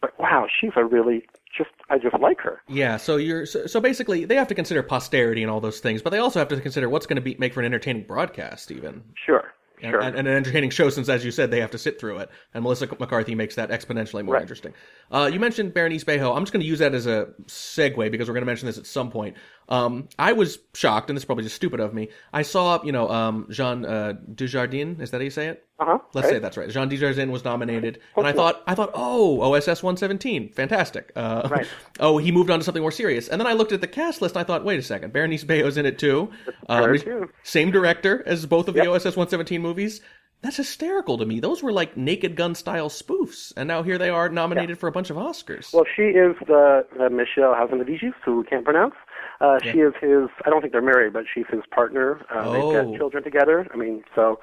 But 0.02 0.20
wow, 0.20 0.48
she's 0.60 0.72
a 0.76 0.84
really 0.86 1.26
just 1.58 1.70
I 1.90 1.98
just 1.98 2.20
like 2.20 2.40
her. 2.42 2.62
Yeah, 2.68 2.98
so 2.98 3.16
you're 3.18 3.46
so, 3.46 3.66
so 3.66 3.80
basically 3.80 4.26
they 4.26 4.36
have 4.36 4.48
to 4.50 4.56
consider 4.56 4.84
posterity 4.84 5.42
and 5.42 5.50
all 5.52 5.62
those 5.62 5.80
things, 5.80 6.02
but 6.02 6.10
they 6.12 6.20
also 6.20 6.40
have 6.40 6.50
to 6.50 6.60
consider 6.60 6.90
what's 6.90 7.06
going 7.06 7.16
to 7.16 7.22
be 7.22 7.36
make 7.40 7.54
for 7.54 7.62
an 7.62 7.66
entertaining 7.66 8.04
broadcast, 8.04 8.72
even 8.72 9.04
Sure, 9.26 9.54
and, 9.82 9.92
sure. 9.92 10.02
and, 10.02 10.16
and 10.18 10.28
an 10.28 10.36
entertaining 10.36 10.70
show. 10.70 10.90
Since, 10.90 11.08
as 11.10 11.24
you 11.24 11.32
said, 11.32 11.50
they 11.52 11.62
have 11.62 11.72
to 11.72 11.78
sit 11.78 12.00
through 12.00 12.18
it, 12.18 12.30
and 12.54 12.64
Melissa 12.64 12.88
McCarthy 13.00 13.36
makes 13.36 13.56
that 13.56 13.70
exponentially 13.70 14.24
more 14.26 14.34
Right. 14.36 14.42
interesting. 14.42 14.74
Uh, 15.10 15.30
you 15.32 15.40
mentioned 15.40 15.74
Berenice 15.74 16.04
Bejo. 16.04 16.36
I'm 16.36 16.44
just 16.44 16.52
going 16.54 16.62
to 16.62 16.68
use 16.68 16.80
that 16.80 16.94
as 16.94 17.08
a 17.08 17.30
segue 17.48 18.12
because 18.12 18.28
we're 18.28 18.34
going 18.34 18.42
to 18.44 18.48
mention 18.48 18.66
this 18.68 18.78
at 18.78 18.86
some 18.86 19.10
point. 19.12 19.38
Um, 19.68 20.08
I 20.20 20.34
was 20.34 20.60
shocked, 20.74 21.10
and 21.10 21.18
this 21.18 21.22
is 21.22 21.26
probably 21.26 21.44
just 21.44 21.56
stupid 21.56 21.80
of 21.80 21.94
me. 21.94 22.10
I 22.32 22.44
saw, 22.44 22.84
you 22.84 22.92
know, 22.92 23.10
um, 23.10 23.48
Jean 23.50 23.86
uh, 23.86 24.14
Dujardin. 24.34 25.02
Is 25.02 25.12
that 25.12 25.18
how 25.18 25.24
you 25.24 25.30
say 25.30 25.48
it? 25.48 25.66
Uh 25.80 25.86
huh. 25.86 25.98
Let's 26.14 26.30
say 26.30 26.40
that's 26.40 26.56
right. 26.56 26.70
Jean 26.70 26.90
Dujardin 26.90 27.32
was 27.32 27.44
nominated, 27.44 28.00
and 28.16 28.26
I 28.26 28.32
thought, 28.32 28.64
I 28.68 28.76
thought, 28.76 28.92
oh, 28.94 29.42
OSS 29.42 29.84
117, 29.84 30.50
fantastic. 30.54 31.12
Uh, 31.16 31.48
Right. 31.52 31.68
oh, 32.00 32.18
he 32.18 32.32
moved 32.32 32.50
on 32.50 32.60
to 32.60 32.66
something 32.66 32.82
more 32.82 32.92
serious, 32.92 33.28
and 33.28 33.40
then 33.42 33.48
I 33.48 33.54
looked 33.54 33.72
at 33.72 33.82
the 33.82 33.88
cast 33.88 34.22
list, 34.22 34.36
and 34.36 34.42
I 34.42 34.46
thought, 34.46 34.64
wait 34.64 34.80
a 34.80 34.84
second, 34.84 35.12
Berenice 35.12 35.44
Bejo's 35.44 35.78
in 35.78 35.86
it 35.86 35.98
too. 36.00 36.30
Um, 36.70 36.98
too. 36.98 37.30
Same 37.44 37.72
director 37.72 38.24
as 38.26 38.46
both 38.46 38.68
of 38.68 38.76
Yep. 38.76 38.86
the 38.86 38.92
OSS 38.92 39.18
117 39.18 39.62
movies. 39.62 40.02
That's 40.42 40.58
hysterical 40.58 41.18
to 41.18 41.26
me. 41.26 41.40
Those 41.40 41.64
were 41.64 41.72
like 41.72 41.98
Naked 41.98 42.36
Gun 42.36 42.54
style 42.54 42.90
spoofs, 42.90 43.52
and 43.58 43.68
now 43.68 43.82
here 43.82 43.98
they 43.98 44.10
are 44.10 44.30
nominated 44.30 44.78
for 44.78 44.88
a 44.88 44.92
bunch 44.92 45.10
of 45.10 45.18
Oscars. 45.18 45.74
Well, 45.74 45.86
she 45.96 46.04
is 46.04 46.36
the 46.46 46.86
uh, 47.00 47.10
Michel 47.10 47.56
Hazanavicius, 47.56 48.14
who 48.24 48.38
we 48.40 48.44
can't 48.44 48.64
pronounce. 48.64 48.94
Uh, 49.42 49.60
She 49.62 49.80
is 49.80 49.94
his. 50.00 50.30
I 50.46 50.50
don't 50.50 50.62
think 50.62 50.72
they're 50.74 50.82
married, 50.82 51.14
but 51.14 51.26
she's 51.32 51.46
his 51.50 51.62
partner. 51.72 52.22
Uh, 52.34 52.52
They've 52.52 52.64
Oh. 52.64 52.72
got 52.92 52.98
children 52.98 53.24
together. 53.24 53.68
I 53.74 53.78
mean, 53.78 54.04
so 54.16 54.40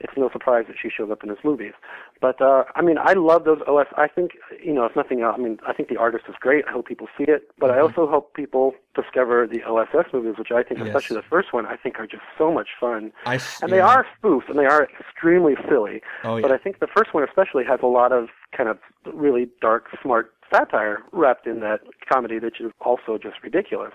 it's 0.00 0.12
no 0.16 0.28
surprise 0.30 0.64
that 0.66 0.76
she 0.80 0.88
shows 0.90 1.10
up 1.12 1.22
in 1.22 1.28
his 1.28 1.38
movies. 1.44 1.74
But 2.20 2.40
uh, 2.42 2.64
I 2.74 2.82
mean, 2.82 2.98
I 2.98 3.12
love 3.12 3.44
those 3.44 3.60
OS. 3.68 3.86
I 3.96 4.08
think 4.08 4.32
you 4.62 4.72
know, 4.72 4.84
if 4.84 4.96
nothing 4.96 5.20
else, 5.20 5.36
I 5.38 5.40
mean, 5.42 5.58
I 5.66 5.72
think 5.72 5.88
the 5.88 5.96
artist 5.96 6.24
is 6.28 6.34
great. 6.40 6.64
I 6.68 6.72
hope 6.72 6.86
people 6.86 7.08
see 7.16 7.24
it, 7.24 7.50
but 7.58 7.70
I 7.70 7.78
also 7.78 8.06
hope 8.08 8.34
people 8.34 8.74
discover 8.94 9.46
the 9.46 9.62
OSS 9.62 10.12
movies, 10.12 10.34
which 10.38 10.50
I 10.50 10.62
think, 10.62 10.80
Yes. 10.80 10.88
especially 10.88 11.16
the 11.16 11.22
first 11.28 11.52
one, 11.52 11.64
I 11.66 11.76
think 11.76 11.98
are 12.00 12.06
just 12.06 12.24
so 12.36 12.50
much 12.52 12.70
fun. 12.80 13.12
I 13.26 13.38
and 13.62 13.72
they 13.72 13.80
are 13.80 14.04
spoofs, 14.20 14.48
and 14.48 14.58
they 14.58 14.66
are 14.66 14.88
extremely 15.00 15.56
silly. 15.68 16.02
Oh, 16.24 16.40
But. 16.40 16.50
I 16.52 16.58
think 16.58 16.80
the 16.80 16.86
first 16.88 17.14
one 17.14 17.22
especially 17.24 17.64
has 17.64 17.80
a 17.82 17.86
lot 17.86 18.12
of 18.12 18.28
kind 18.56 18.68
of 18.68 18.78
really 19.12 19.48
dark, 19.60 19.86
smart 20.02 20.34
satire 20.52 21.02
wrapped 21.12 21.46
in 21.46 21.60
that 21.60 21.80
comedy, 22.10 22.38
that 22.38 22.52
is 22.60 22.72
also 22.80 23.18
just 23.18 23.42
ridiculous. 23.42 23.92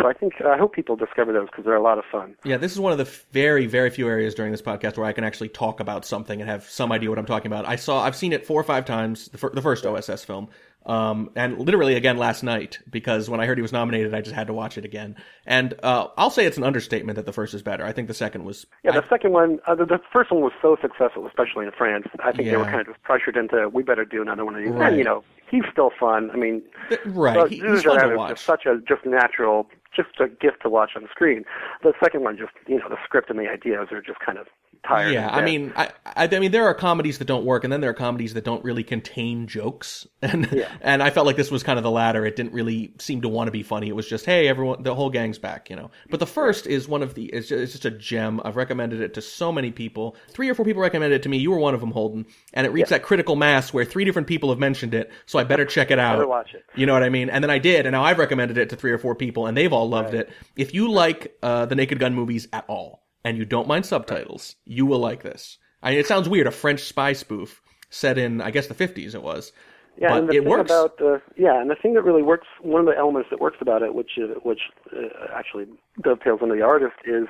So 0.00 0.06
I 0.08 0.12
think 0.12 0.34
I 0.44 0.56
hope 0.56 0.72
people 0.74 0.96
discover 0.96 1.32
those 1.32 1.46
because 1.46 1.64
they're 1.64 1.74
a 1.76 1.82
lot 1.82 1.98
of 1.98 2.04
fun. 2.10 2.34
Yeah, 2.44 2.56
this 2.56 2.72
is 2.72 2.80
one 2.80 2.92
of 2.92 2.98
the 2.98 3.10
very, 3.32 3.66
very 3.66 3.90
few 3.90 4.08
areas 4.08 4.34
during 4.34 4.52
this 4.52 4.62
podcast 4.62 4.96
where 4.96 5.06
I 5.06 5.12
can 5.12 5.24
actually 5.24 5.48
talk 5.50 5.80
about 5.80 6.04
something 6.04 6.40
and 6.40 6.48
have 6.48 6.64
some 6.64 6.92
idea 6.92 7.10
what 7.10 7.18
I'm 7.18 7.26
talking 7.26 7.50
about. 7.50 7.66
I 7.66 7.76
saw, 7.76 8.02
I've 8.02 8.16
seen 8.16 8.32
it 8.32 8.46
four 8.46 8.60
or 8.60 8.64
five 8.64 8.84
times, 8.84 9.28
the, 9.28 9.38
fir- 9.38 9.50
the 9.50 9.62
first 9.62 9.84
OSS 9.84 10.24
film, 10.24 10.48
um, 10.86 11.30
and 11.36 11.58
literally 11.58 11.94
again 11.96 12.16
last 12.16 12.42
night 12.42 12.78
because 12.88 13.28
when 13.28 13.40
I 13.40 13.46
heard 13.46 13.58
he 13.58 13.62
was 13.62 13.72
nominated, 13.72 14.14
I 14.14 14.22
just 14.22 14.34
had 14.34 14.46
to 14.46 14.54
watch 14.54 14.78
it 14.78 14.84
again. 14.86 15.16
And 15.44 15.74
uh, 15.82 16.08
I'll 16.16 16.30
say 16.30 16.46
it's 16.46 16.56
an 16.56 16.64
understatement 16.64 17.16
that 17.16 17.26
the 17.26 17.32
first 17.32 17.52
is 17.52 17.62
better. 17.62 17.84
I 17.84 17.92
think 17.92 18.08
the 18.08 18.14
second 18.14 18.44
was. 18.44 18.64
Yeah, 18.84 18.92
I- 18.92 19.00
the 19.00 19.08
second 19.08 19.32
one, 19.32 19.58
uh, 19.66 19.74
the, 19.74 19.84
the 19.84 20.00
first 20.12 20.30
one 20.30 20.40
was 20.40 20.52
so 20.62 20.76
successful, 20.80 21.26
especially 21.26 21.66
in 21.66 21.72
France. 21.72 22.06
I 22.20 22.32
think 22.32 22.48
they 22.48 22.56
were 22.56 22.64
kind 22.64 22.80
of 22.80 22.86
just 22.86 23.02
pressured 23.02 23.36
into, 23.36 23.68
we 23.68 23.82
better 23.82 24.04
do 24.04 24.22
another 24.22 24.44
one 24.44 24.54
of 24.54 24.62
these. 24.62 24.70
Right. 24.70 24.88
And 24.88 24.98
you 24.98 25.04
know, 25.04 25.24
he's 25.50 25.64
still 25.72 25.90
fun. 25.98 26.30
I 26.32 26.36
mean, 26.36 26.62
uh, 26.90 26.96
right, 27.06 27.34
so 27.36 27.44
he- 27.46 27.60
he's 27.60 27.82
fun 27.82 28.08
to 28.10 28.16
watch. 28.16 28.30
just 28.30 28.44
such 28.44 28.66
a 28.66 28.78
just 28.86 29.04
natural, 29.06 29.68
just 29.94 30.20
a 30.20 30.28
gift 30.28 30.62
to 30.62 30.68
watch 30.68 30.92
on 30.96 31.08
screen. 31.10 31.44
The 31.82 31.92
second 32.02 32.22
one, 32.22 32.36
just 32.36 32.52
you 32.66 32.78
know, 32.78 32.88
the 32.88 32.98
script 33.04 33.30
and 33.30 33.38
the 33.38 33.48
ideas 33.48 33.88
are 33.90 34.00
just 34.02 34.20
kind 34.20 34.38
of 34.38 34.46
tired. 34.86 35.12
Yeah, 35.12 35.28
I 35.28 35.42
mean, 35.42 35.72
I, 35.76 35.90
I, 36.04 36.28
I 36.30 36.38
mean, 36.38 36.50
there 36.50 36.66
are 36.66 36.74
comedies 36.74 37.18
that 37.18 37.24
don't 37.26 37.44
work, 37.44 37.64
and 37.64 37.72
then 37.72 37.80
there 37.80 37.90
are 37.90 37.94
comedies 37.94 38.34
that 38.34 38.44
don't 38.44 38.62
really 38.64 38.84
contain 38.84 39.46
jokes, 39.46 40.06
and 40.22 40.48
Yeah. 40.52 40.68
and 40.80 41.02
I 41.02 41.10
felt 41.10 41.26
like 41.26 41.36
this 41.36 41.50
was 41.50 41.62
kind 41.62 41.78
of 41.78 41.82
the 41.82 41.90
latter. 41.90 42.24
It 42.26 42.36
didn't 42.36 42.52
really 42.52 42.92
seem 42.98 43.22
to 43.22 43.28
want 43.28 43.48
to 43.48 43.52
be 43.52 43.62
funny. 43.62 43.88
It 43.88 43.96
was 43.96 44.08
just, 44.08 44.24
hey, 44.26 44.48
everyone, 44.48 44.82
the 44.82 44.94
whole 44.94 45.10
gang's 45.10 45.38
back, 45.38 45.70
you 45.70 45.76
know. 45.76 45.90
But 46.10 46.20
the 46.20 46.26
first 46.26 46.66
is 46.66 46.88
one 46.88 47.02
of 47.02 47.14
the, 47.14 47.26
it's 47.26 47.48
just, 47.48 47.62
it's 47.62 47.72
just 47.72 47.84
a 47.84 47.90
gem. 47.90 48.40
I've 48.44 48.56
recommended 48.56 49.00
it 49.00 49.14
to 49.14 49.22
so 49.22 49.52
many 49.52 49.70
people. 49.70 50.16
Three 50.30 50.48
or 50.48 50.54
four 50.54 50.64
people 50.64 50.82
recommended 50.82 51.16
it 51.16 51.22
to 51.24 51.28
me. 51.28 51.38
You 51.38 51.50
were 51.50 51.58
one 51.58 51.74
of 51.74 51.80
them, 51.80 51.90
Holden, 51.90 52.26
and 52.54 52.66
it 52.66 52.70
reached 52.70 52.90
that 52.90 53.02
critical 53.02 53.36
mass 53.36 53.72
where 53.72 53.84
three 53.84 54.04
different 54.04 54.28
people 54.28 54.48
have 54.50 54.58
mentioned 54.58 54.94
it. 54.94 55.10
So 55.26 55.38
I 55.38 55.44
better 55.44 55.64
check 55.64 55.90
it 55.90 55.98
out. 55.98 56.16
Better 56.16 56.28
watch 56.28 56.54
it. 56.54 56.64
You 56.74 56.86
know 56.86 56.92
what 56.92 57.02
I 57.02 57.08
mean? 57.08 57.30
And 57.30 57.42
then 57.42 57.50
I 57.50 57.58
did, 57.58 57.86
and 57.86 57.92
now 57.92 58.04
I've 58.04 58.18
recommended 58.18 58.58
it 58.58 58.70
to 58.70 58.76
three 58.76 58.92
or 58.92 58.98
four 58.98 59.14
people, 59.14 59.46
and 59.46 59.56
they've 59.56 59.72
all 59.72 59.88
loved 59.88 60.14
it. 60.14 60.30
If 60.56 60.74
you 60.74 60.90
like 60.90 61.36
uh, 61.42 61.66
the 61.66 61.74
Naked 61.74 61.98
Gun 61.98 62.14
movies 62.14 62.48
at 62.52 62.64
all, 62.68 63.02
and 63.24 63.36
you 63.36 63.44
don't 63.44 63.68
mind 63.68 63.86
subtitles, 63.86 64.56
you 64.64 64.86
will 64.86 64.98
like 64.98 65.22
this. 65.22 65.58
I 65.82 65.90
mean, 65.90 66.00
it 66.00 66.06
sounds 66.06 66.28
weird, 66.28 66.46
a 66.46 66.50
French 66.50 66.80
spy 66.80 67.12
spoof 67.12 67.60
set 67.90 68.18
in, 68.18 68.40
I 68.40 68.50
guess, 68.50 68.66
the 68.66 68.74
50s 68.74 69.14
it 69.14 69.22
was. 69.22 69.52
Yeah, 70.00 70.10
but 70.10 70.18
and 70.18 70.28
the 70.28 70.36
it 70.36 70.40
thing 70.40 70.48
works. 70.48 70.70
about 70.70 71.00
uh, 71.02 71.18
yeah, 71.36 71.60
and 71.60 71.68
the 71.68 71.74
thing 71.74 71.94
that 71.94 72.02
really 72.02 72.22
works, 72.22 72.46
one 72.62 72.80
of 72.80 72.86
the 72.86 72.96
elements 72.96 73.30
that 73.30 73.40
works 73.40 73.56
about 73.60 73.82
it, 73.82 73.94
which 73.94 74.12
uh, 74.16 74.38
which 74.44 74.60
uh, 74.96 75.08
actually 75.34 75.66
dovetails 76.00 76.38
into 76.40 76.54
the 76.54 76.62
artist, 76.62 76.94
is 77.04 77.26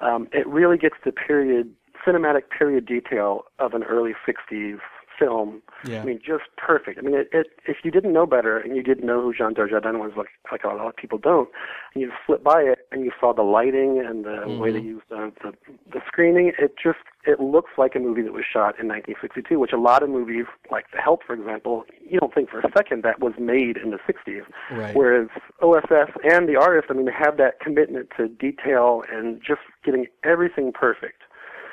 um, 0.00 0.28
it 0.32 0.46
really 0.46 0.78
gets 0.78 0.94
the 1.04 1.10
period 1.10 1.74
cinematic 2.06 2.42
period 2.56 2.86
detail 2.86 3.42
of 3.58 3.74
an 3.74 3.82
early 3.82 4.12
'60s 4.24 4.78
film. 5.18 5.62
Yeah. 5.84 6.02
I 6.02 6.04
mean, 6.04 6.18
just 6.24 6.44
perfect. 6.56 6.98
I 6.98 7.02
mean, 7.02 7.14
it, 7.14 7.28
it, 7.32 7.46
if 7.66 7.78
you 7.84 7.90
didn't 7.90 8.12
know 8.12 8.26
better 8.26 8.58
and 8.58 8.76
you 8.76 8.82
didn't 8.82 9.06
know 9.06 9.20
who 9.22 9.32
Jean 9.34 9.54
Dujardin 9.54 9.98
was, 9.98 10.12
like 10.16 10.28
like 10.50 10.64
a 10.64 10.68
lot 10.68 10.86
of 10.88 10.96
people 10.96 11.18
don't, 11.18 11.48
and 11.94 12.02
you 12.02 12.12
flip 12.26 12.42
by 12.42 12.62
it 12.62 12.78
and 12.92 13.04
you 13.04 13.12
saw 13.20 13.32
the 13.32 13.42
lighting 13.42 14.02
and 14.06 14.24
the 14.24 14.42
way 14.46 14.70
Mm-hmm. 14.70 14.72
they 14.76 14.80
used 14.84 15.04
the, 15.10 15.32
the 15.42 15.52
the 15.92 16.00
screening, 16.06 16.52
it 16.58 16.74
just 16.82 16.98
it 17.24 17.40
looks 17.40 17.70
like 17.76 17.94
a 17.94 17.98
movie 17.98 18.22
that 18.22 18.32
was 18.32 18.44
shot 18.44 18.78
in 18.78 18.86
1962, 18.88 19.58
which 19.58 19.72
a 19.72 19.76
lot 19.78 20.02
of 20.02 20.08
movies, 20.10 20.46
like 20.70 20.86
The 20.92 20.98
Help, 20.98 21.22
for 21.26 21.32
example, 21.34 21.84
you 22.08 22.20
don't 22.20 22.32
think 22.32 22.50
for 22.50 22.60
a 22.60 22.70
second 22.76 23.02
that 23.02 23.18
was 23.20 23.32
made 23.38 23.76
in 23.76 23.90
the 23.90 23.98
60s. 24.08 24.42
Right. 24.70 24.94
Whereas 24.94 25.28
OSS 25.60 26.12
and 26.24 26.48
the 26.48 26.54
artist, 26.56 26.86
I 26.88 26.92
mean, 26.94 27.06
they 27.06 27.12
have 27.12 27.36
that 27.38 27.58
commitment 27.58 28.10
to 28.16 28.28
detail 28.28 29.02
and 29.12 29.40
just 29.44 29.60
getting 29.84 30.06
everything 30.22 30.72
perfect, 30.72 31.22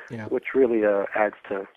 Yeah. 0.09 0.25
which 0.27 0.45
really 0.55 0.83
uh, 0.85 1.05
adds 1.15 1.35
to 1.49 1.67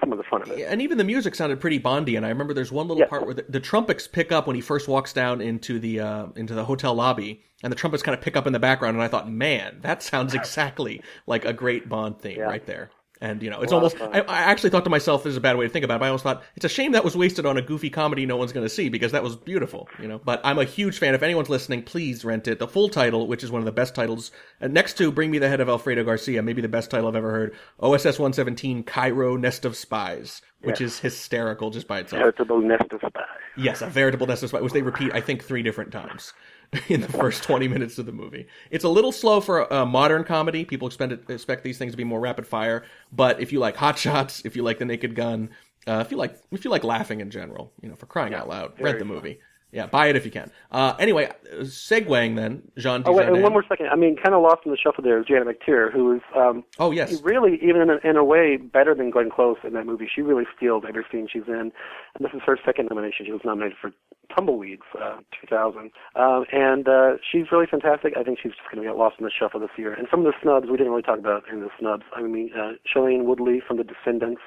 some 0.00 0.12
of 0.12 0.18
the 0.18 0.24
fun 0.24 0.42
of 0.42 0.50
it. 0.50 0.60
and 0.68 0.82
even 0.82 0.98
the 0.98 1.04
music 1.04 1.34
sounded 1.34 1.60
pretty 1.60 1.78
Bondy. 1.78 2.16
And 2.16 2.26
I 2.26 2.28
remember 2.28 2.52
there's 2.52 2.70
one 2.72 2.86
little 2.88 3.02
Yeah. 3.02 3.08
part 3.08 3.24
where 3.24 3.34
the, 3.34 3.44
the 3.48 3.60
trumpets 3.60 4.06
pick 4.06 4.30
up 4.30 4.46
when 4.46 4.54
he 4.56 4.62
first 4.62 4.88
walks 4.88 5.12
down 5.12 5.40
into 5.40 5.78
the 5.78 6.00
uh, 6.00 6.26
into 6.36 6.54
the 6.54 6.64
hotel 6.64 6.94
lobby, 6.94 7.42
and 7.62 7.70
the 7.72 7.76
trumpets 7.76 8.02
kind 8.02 8.16
of 8.16 8.20
pick 8.22 8.36
up 8.36 8.46
in 8.46 8.52
the 8.52 8.58
background. 8.58 8.96
And 8.96 9.02
I 9.02 9.08
thought, 9.08 9.30
man, 9.30 9.78
that 9.82 10.02
sounds 10.02 10.34
exactly 10.34 11.00
like 11.26 11.44
a 11.44 11.52
great 11.52 11.88
Bond 11.88 12.20
theme 12.20 12.38
Yeah. 12.38 12.44
right 12.44 12.64
there. 12.66 12.90
And 13.20 13.42
you 13.42 13.50
know, 13.50 13.60
it's 13.62 13.72
almost. 13.72 13.96
I, 14.00 14.20
I 14.20 14.38
actually 14.38 14.70
thought 14.70 14.84
to 14.84 14.90
myself, 14.90 15.24
"This 15.24 15.32
is 15.32 15.36
a 15.36 15.40
bad 15.40 15.56
way 15.56 15.66
to 15.66 15.72
think 15.72 15.84
about 15.84 15.96
it." 15.96 15.98
But 16.00 16.04
I 16.06 16.08
almost 16.08 16.24
thought 16.24 16.42
it's 16.54 16.64
a 16.64 16.68
shame 16.68 16.92
that 16.92 17.04
was 17.04 17.16
wasted 17.16 17.46
on 17.46 17.56
a 17.56 17.62
goofy 17.62 17.88
comedy 17.88 18.26
no 18.26 18.36
one's 18.36 18.52
going 18.52 18.66
to 18.66 18.70
see 18.70 18.88
because 18.88 19.12
that 19.12 19.22
was 19.22 19.36
beautiful, 19.36 19.88
you 20.00 20.08
know. 20.08 20.18
But 20.18 20.40
I'm 20.44 20.58
a 20.58 20.64
huge 20.64 20.98
fan. 20.98 21.14
If 21.14 21.22
anyone's 21.22 21.48
listening, 21.48 21.82
please 21.82 22.24
rent 22.24 22.46
it. 22.46 22.58
The 22.58 22.68
full 22.68 22.88
title, 22.88 23.26
which 23.26 23.42
is 23.42 23.50
one 23.50 23.60
of 23.60 23.66
the 23.66 23.72
best 23.72 23.94
titles, 23.94 24.30
uh, 24.60 24.68
next 24.68 24.94
to 24.98 25.10
"Bring 25.10 25.30
Me 25.30 25.38
the 25.38 25.48
Head 25.48 25.60
of 25.60 25.68
Alfredo 25.68 26.04
Garcia," 26.04 26.42
maybe 26.42 26.60
the 26.60 26.68
best 26.68 26.90
title 26.90 27.08
I've 27.08 27.16
ever 27.16 27.30
heard. 27.30 27.54
OSS 27.80 28.18
117, 28.18 28.82
Cairo 28.82 29.36
Nest 29.36 29.64
of 29.64 29.76
Spies, 29.76 30.42
which 30.60 30.80
is 30.80 30.98
hysterical 30.98 31.70
just 31.70 31.88
by 31.88 32.00
itself. 32.00 32.20
Veritable 32.20 32.60
nest 32.60 32.92
of 32.92 33.00
spies. 33.00 33.24
Yes, 33.56 33.80
a 33.80 33.86
veritable 33.86 34.26
nest 34.26 34.42
of 34.42 34.50
spies, 34.50 34.62
which 34.62 34.72
they 34.74 34.82
repeat, 34.82 35.14
I 35.14 35.20
think, 35.20 35.42
three 35.42 35.62
different 35.62 35.90
times 35.92 36.34
in 36.88 37.00
the 37.00 37.08
first 37.08 37.42
20 37.42 37.68
minutes 37.68 37.98
of 37.98 38.06
the 38.06 38.12
movie. 38.12 38.46
It's 38.70 38.84
a 38.84 38.88
little 38.88 39.12
slow 39.12 39.40
for 39.40 39.62
a, 39.62 39.82
a 39.82 39.86
modern 39.86 40.24
comedy. 40.24 40.64
People 40.64 40.88
expect, 40.88 41.12
it, 41.12 41.30
expect 41.30 41.64
these 41.64 41.78
things 41.78 41.92
to 41.92 41.96
be 41.96 42.04
more 42.04 42.20
rapid 42.20 42.46
fire. 42.46 42.84
But 43.12 43.40
if 43.40 43.52
you 43.52 43.58
like 43.58 43.76
Hot 43.76 43.98
Shots, 43.98 44.44
if 44.44 44.56
you 44.56 44.62
like 44.62 44.78
The 44.78 44.84
Naked 44.84 45.14
Gun, 45.14 45.50
uh, 45.86 46.02
if 46.04 46.10
you 46.10 46.16
like 46.16 46.36
if 46.50 46.64
you 46.64 46.70
like 46.70 46.82
laughing 46.82 47.20
in 47.20 47.30
general, 47.30 47.72
you 47.80 47.88
know, 47.88 47.94
for 47.94 48.06
crying 48.06 48.34
out 48.34 48.48
loud, 48.48 48.80
rent 48.80 48.98
the 48.98 49.04
movie. 49.04 49.38
Yeah, 49.72 49.86
buy 49.86 50.06
it 50.06 50.16
if 50.16 50.24
you 50.24 50.30
can. 50.30 50.50
Uh, 50.70 50.94
anyway, 50.98 51.26
uh, 51.26 51.62
segueing 51.64 52.36
then, 52.36 52.62
Jean 52.78 53.02
Oh, 53.04 53.12
wait, 53.12 53.26
and 53.26 53.42
one 53.42 53.52
more 53.52 53.64
second. 53.68 53.88
I 53.88 53.96
mean, 53.96 54.16
kind 54.16 54.34
of 54.34 54.40
lost 54.42 54.60
in 54.64 54.70
the 54.70 54.76
shuffle 54.78 55.02
there 55.02 55.18
is 55.20 55.26
Janet 55.26 55.48
McTeer, 55.48 55.92
who 55.92 56.14
is 56.14 56.22
um, 56.36 56.64
Oh, 56.78 56.92
yes. 56.92 57.20
really, 57.22 57.58
even 57.62 57.82
in 57.82 57.90
a, 57.90 57.98
in 58.08 58.16
a 58.16 58.24
way, 58.24 58.56
better 58.56 58.94
than 58.94 59.10
Glenn 59.10 59.28
Close 59.28 59.56
in 59.64 59.72
that 59.74 59.84
movie. 59.84 60.08
She 60.12 60.22
really 60.22 60.44
steals 60.56 60.84
every 60.88 61.04
scene 61.10 61.26
she's 61.30 61.48
in, 61.48 61.72
and 62.14 62.20
this 62.20 62.32
is 62.32 62.40
her 62.46 62.56
second 62.64 62.88
nomination. 62.90 63.26
She 63.26 63.32
was 63.32 63.42
nominated 63.44 63.76
for 63.80 63.90
Tumbleweeds, 64.34 64.82
uh, 65.00 65.18
2000, 65.40 65.90
um, 66.14 66.44
and 66.52 66.88
uh, 66.88 67.16
she's 67.30 67.46
really 67.50 67.66
fantastic. 67.66 68.14
I 68.16 68.22
think 68.22 68.38
she's 68.42 68.52
just 68.52 68.70
going 68.72 68.82
to 68.82 68.88
get 68.88 68.96
lost 68.96 69.16
in 69.18 69.24
the 69.24 69.30
shuffle 69.36 69.60
this 69.60 69.70
year. 69.76 69.92
And 69.94 70.06
some 70.10 70.20
of 70.20 70.26
the 70.26 70.32
snubs 70.42 70.68
we 70.70 70.76
didn't 70.76 70.92
really 70.92 71.02
talk 71.02 71.18
about 71.18 71.42
in 71.52 71.60
the 71.60 71.70
snubs. 71.78 72.04
I 72.14 72.22
mean, 72.22 72.50
uh, 72.56 72.72
Shailene 72.86 73.24
Woodley 73.24 73.60
from 73.66 73.76
The 73.78 73.84
Descendants. 73.84 74.40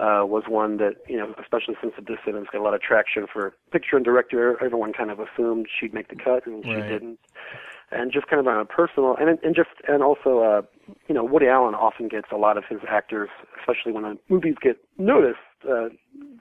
Uh, 0.00 0.24
was 0.24 0.44
one 0.48 0.78
that 0.78 0.94
you 1.06 1.16
know, 1.16 1.34
especially 1.40 1.74
since 1.80 1.92
the 1.96 2.02
Descendants 2.02 2.50
got 2.50 2.60
a 2.60 2.64
lot 2.64 2.74
of 2.74 2.80
traction 2.80 3.26
for 3.30 3.54
picture 3.70 3.96
and 3.96 4.04
director. 4.04 4.62
Everyone 4.64 4.92
kind 4.92 5.10
of 5.10 5.20
assumed 5.20 5.66
she'd 5.68 5.92
make 5.92 6.08
the 6.08 6.16
cut, 6.16 6.46
and 6.46 6.64
she 6.64 6.70
didn't. 6.88 7.18
And 7.90 8.12
just 8.12 8.26
kind 8.26 8.38
of 8.40 8.46
on 8.46 8.60
a 8.60 8.64
personal 8.64 9.16
and 9.16 9.38
and 9.42 9.54
just 9.54 9.70
and 9.86 10.02
also 10.02 10.40
uh 10.40 10.62
you 11.08 11.14
know 11.14 11.24
Woody 11.24 11.46
Allen 11.46 11.74
often 11.74 12.08
gets 12.08 12.28
a 12.30 12.36
lot 12.36 12.58
of 12.58 12.64
his 12.68 12.80
actors 12.88 13.30
especially 13.58 13.92
when 13.92 14.02
the 14.02 14.18
movies 14.28 14.56
get 14.60 14.76
noticed 14.98 15.38
uh 15.68 15.88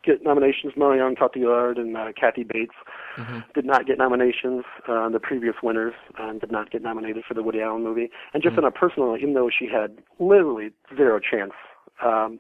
get 0.03 0.23
nominations. 0.23 0.73
Marion 0.78 1.15
Cotillard 1.15 1.78
and 1.78 1.95
uh, 1.95 2.11
Kathy 2.19 2.43
Bates 2.43 2.75
did 3.53 3.65
not 3.65 3.86
get 3.86 3.97
nominations 3.97 4.63
uh, 4.88 5.09
the 5.09 5.19
previous 5.19 5.55
winners 5.63 5.93
and 6.17 6.39
did 6.39 6.51
not 6.51 6.69
get 6.71 6.82
nominated 6.82 7.23
for 7.28 7.34
the 7.34 7.43
Woody 7.43 7.61
Allen 7.61 7.84
movie. 7.84 8.09
And 8.34 8.43
just 8.43 8.57
on 8.57 8.65
a 8.65 8.71
personal 8.71 9.15
even 9.17 9.34
though 9.34 9.49
she 9.49 9.67
had 9.67 9.97
literally 10.19 10.71
zero 10.95 11.19
chance 11.19 11.53
um 12.03 12.39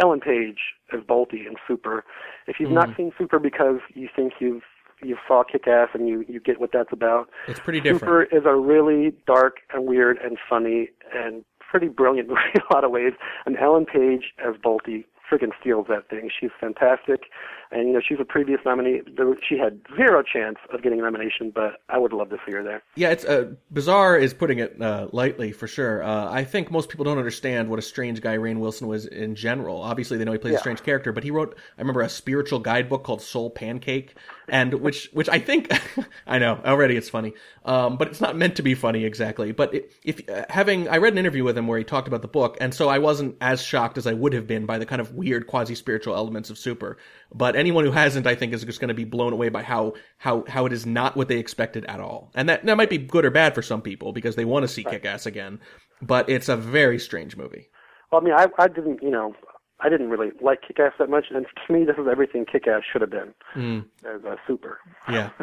Ellen 0.00 0.20
Page 0.20 0.58
as 0.92 1.00
Boltie 1.00 1.46
in 1.46 1.54
Super 1.66 2.04
if 2.46 2.56
you've 2.58 2.70
not 2.70 2.90
mm. 2.90 2.96
seen 2.96 3.12
Super 3.18 3.38
because 3.38 3.80
you 3.94 4.08
think 4.14 4.34
you've 4.40 4.62
you 5.02 5.16
saw 5.28 5.44
Kick 5.44 5.68
Ass 5.68 5.88
and 5.94 6.08
you 6.08 6.24
you 6.28 6.40
get 6.40 6.60
what 6.60 6.70
that's 6.72 6.92
about 6.92 7.28
It's 7.46 7.60
pretty 7.60 7.80
different. 7.80 8.00
Super 8.00 8.22
is 8.24 8.42
a 8.46 8.54
really 8.54 9.14
dark 9.26 9.58
and 9.72 9.86
weird 9.86 10.18
and 10.18 10.38
funny 10.48 10.90
and 11.14 11.44
pretty 11.70 11.88
brilliant 11.88 12.28
movie 12.28 12.40
in 12.54 12.62
a 12.70 12.74
lot 12.74 12.84
of 12.84 12.90
ways. 12.90 13.12
And 13.46 13.56
Ellen 13.56 13.86
Page 13.86 14.32
as 14.44 14.54
Boltie 14.56 15.04
freaking 15.30 15.50
steals 15.60 15.86
that 15.88 16.08
thing. 16.08 16.30
She's 16.38 16.50
fantastic. 16.58 17.24
And 17.70 17.88
you 17.88 17.92
know, 17.94 18.00
she's 18.06 18.18
a 18.20 18.24
previous 18.24 18.60
nominee. 18.64 19.02
She 19.46 19.58
had 19.58 19.80
zero 19.96 20.22
chance 20.22 20.56
of 20.72 20.82
getting 20.82 21.00
a 21.00 21.02
nomination, 21.02 21.50
but 21.54 21.82
I 21.88 21.98
would 21.98 22.12
love 22.12 22.30
to 22.30 22.36
see 22.46 22.52
her 22.52 22.62
there. 22.62 22.82
Yeah, 22.96 23.10
it's 23.10 23.24
uh, 23.24 23.52
bizarre 23.70 24.16
is 24.16 24.32
putting 24.32 24.58
it 24.58 24.80
uh, 24.80 25.08
lightly 25.12 25.52
for 25.52 25.66
sure. 25.66 26.02
Uh, 26.02 26.30
I 26.30 26.44
think 26.44 26.70
most 26.70 26.88
people 26.88 27.04
don't 27.04 27.18
understand 27.18 27.68
what 27.68 27.78
a 27.78 27.82
strange 27.82 28.20
guy 28.22 28.36
Rainn 28.36 28.58
Wilson 28.58 28.86
was 28.88 29.06
in 29.06 29.34
general. 29.34 29.82
Obviously, 29.82 30.16
they 30.16 30.24
know 30.24 30.32
he 30.32 30.38
plays 30.38 30.52
Yeah. 30.52 30.58
a 30.58 30.60
strange 30.60 30.82
character, 30.82 31.12
but 31.12 31.24
he 31.24 31.30
wrote 31.30 31.56
I 31.76 31.80
remember 31.82 32.00
a 32.00 32.08
spiritual 32.08 32.58
guidebook 32.58 33.04
called 33.04 33.20
Soul 33.20 33.50
Pancake, 33.50 34.14
and 34.50 34.74
which 34.74 35.08
which 35.12 35.28
I 35.28 35.38
think 35.38 35.72
I 36.26 36.38
know 36.38 36.60
already 36.64 36.96
it's 36.96 37.08
funny, 37.08 37.34
um, 37.64 37.96
but 37.96 38.08
it's 38.08 38.20
not 38.20 38.36
meant 38.36 38.56
to 38.56 38.62
be 38.62 38.74
funny 38.74 39.04
exactly. 39.04 39.52
But 39.52 39.74
it, 39.74 39.92
if 40.04 40.28
uh, 40.28 40.44
having 40.48 40.88
I 40.88 40.98
read 40.98 41.12
an 41.12 41.18
interview 41.18 41.44
with 41.44 41.56
him 41.56 41.66
where 41.66 41.78
he 41.78 41.84
talked 41.84 42.08
about 42.08 42.22
the 42.22 42.28
book, 42.28 42.56
and 42.60 42.74
so 42.74 42.88
I 42.88 42.98
wasn't 42.98 43.36
as 43.40 43.62
shocked 43.62 43.98
as 43.98 44.06
I 44.06 44.12
would 44.12 44.32
have 44.32 44.46
been 44.46 44.66
by 44.66 44.78
the 44.78 44.86
kind 44.86 45.00
of 45.00 45.14
weird 45.14 45.46
quasi 45.46 45.74
spiritual 45.74 46.14
elements 46.14 46.50
of 46.50 46.58
Super. 46.58 46.98
But 47.32 47.56
anyone 47.56 47.84
who 47.84 47.90
hasn't, 47.90 48.26
I 48.26 48.34
think, 48.34 48.52
is 48.52 48.64
just 48.64 48.80
going 48.80 48.88
to 48.88 48.94
be 48.94 49.04
blown 49.04 49.32
away 49.32 49.48
by 49.48 49.62
how 49.62 49.94
how 50.18 50.44
how 50.48 50.66
it 50.66 50.72
is 50.72 50.86
not 50.86 51.16
what 51.16 51.28
they 51.28 51.38
expected 51.38 51.84
at 51.86 52.00
all, 52.00 52.30
and 52.34 52.48
that 52.48 52.64
that 52.64 52.76
might 52.76 52.90
be 52.90 52.98
good 52.98 53.24
or 53.24 53.30
bad 53.30 53.54
for 53.54 53.62
some 53.62 53.82
people 53.82 54.12
because 54.12 54.36
they 54.36 54.44
want 54.44 54.64
to 54.64 54.68
see 54.68 54.84
Kick 54.84 55.04
Ass 55.04 55.26
again. 55.26 55.60
But 56.00 56.28
it's 56.28 56.48
a 56.48 56.56
very 56.56 56.98
strange 56.98 57.36
movie. 57.36 57.68
Well, 58.10 58.20
I 58.22 58.24
mean, 58.24 58.34
I, 58.34 58.46
I 58.58 58.68
didn't, 58.68 59.02
you 59.02 59.10
know, 59.10 59.34
I 59.80 59.88
didn't 59.88 60.10
really 60.10 60.30
like 60.40 60.62
Kick-Ass 60.66 60.92
that 60.98 61.08
much, 61.08 61.26
and 61.30 61.46
to 61.66 61.72
me, 61.72 61.84
this 61.84 61.96
is 61.98 62.06
everything 62.10 62.44
Kick-Ass 62.50 62.82
should 62.92 63.00
have 63.00 63.10
been 63.10 63.32
Mm. 63.54 63.84
as 64.04 64.24
a 64.24 64.36
super. 64.46 64.78
Yeah. 65.10 65.30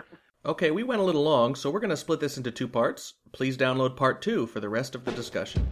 Okay, 0.48 0.70
we 0.70 0.84
went 0.84 1.02
a 1.02 1.04
little 1.04 1.24
long, 1.24 1.56
so 1.56 1.72
we're 1.72 1.80
going 1.80 1.90
to 1.90 1.98
split 1.98 2.20
this 2.20 2.38
into 2.38 2.52
two 2.52 2.68
parts. 2.68 3.16
Please 3.32 3.58
download 3.58 3.96
part 3.96 4.22
two 4.22 4.46
for 4.46 4.60
the 4.60 4.70
rest 4.70 4.94
of 4.94 5.04
the 5.04 5.12
discussion. 5.12 5.68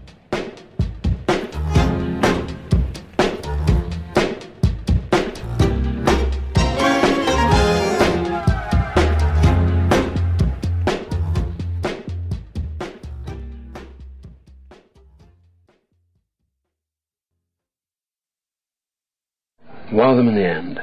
Them 20.26 20.36
in 20.36 20.42
the 20.42 20.48
end. 20.48 20.80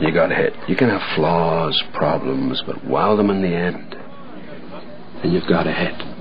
You 0.00 0.12
got 0.12 0.30
hit. 0.30 0.54
You 0.68 0.76
can 0.76 0.90
have 0.90 1.02
flaws, 1.14 1.82
problems, 1.94 2.62
but 2.66 2.84
wow 2.84 3.16
them 3.16 3.30
in 3.30 3.42
the 3.42 3.48
end. 3.48 3.94
And 5.22 5.32
you've 5.32 5.48
got 5.48 5.66
a 5.66 5.72
hit. 5.72 6.15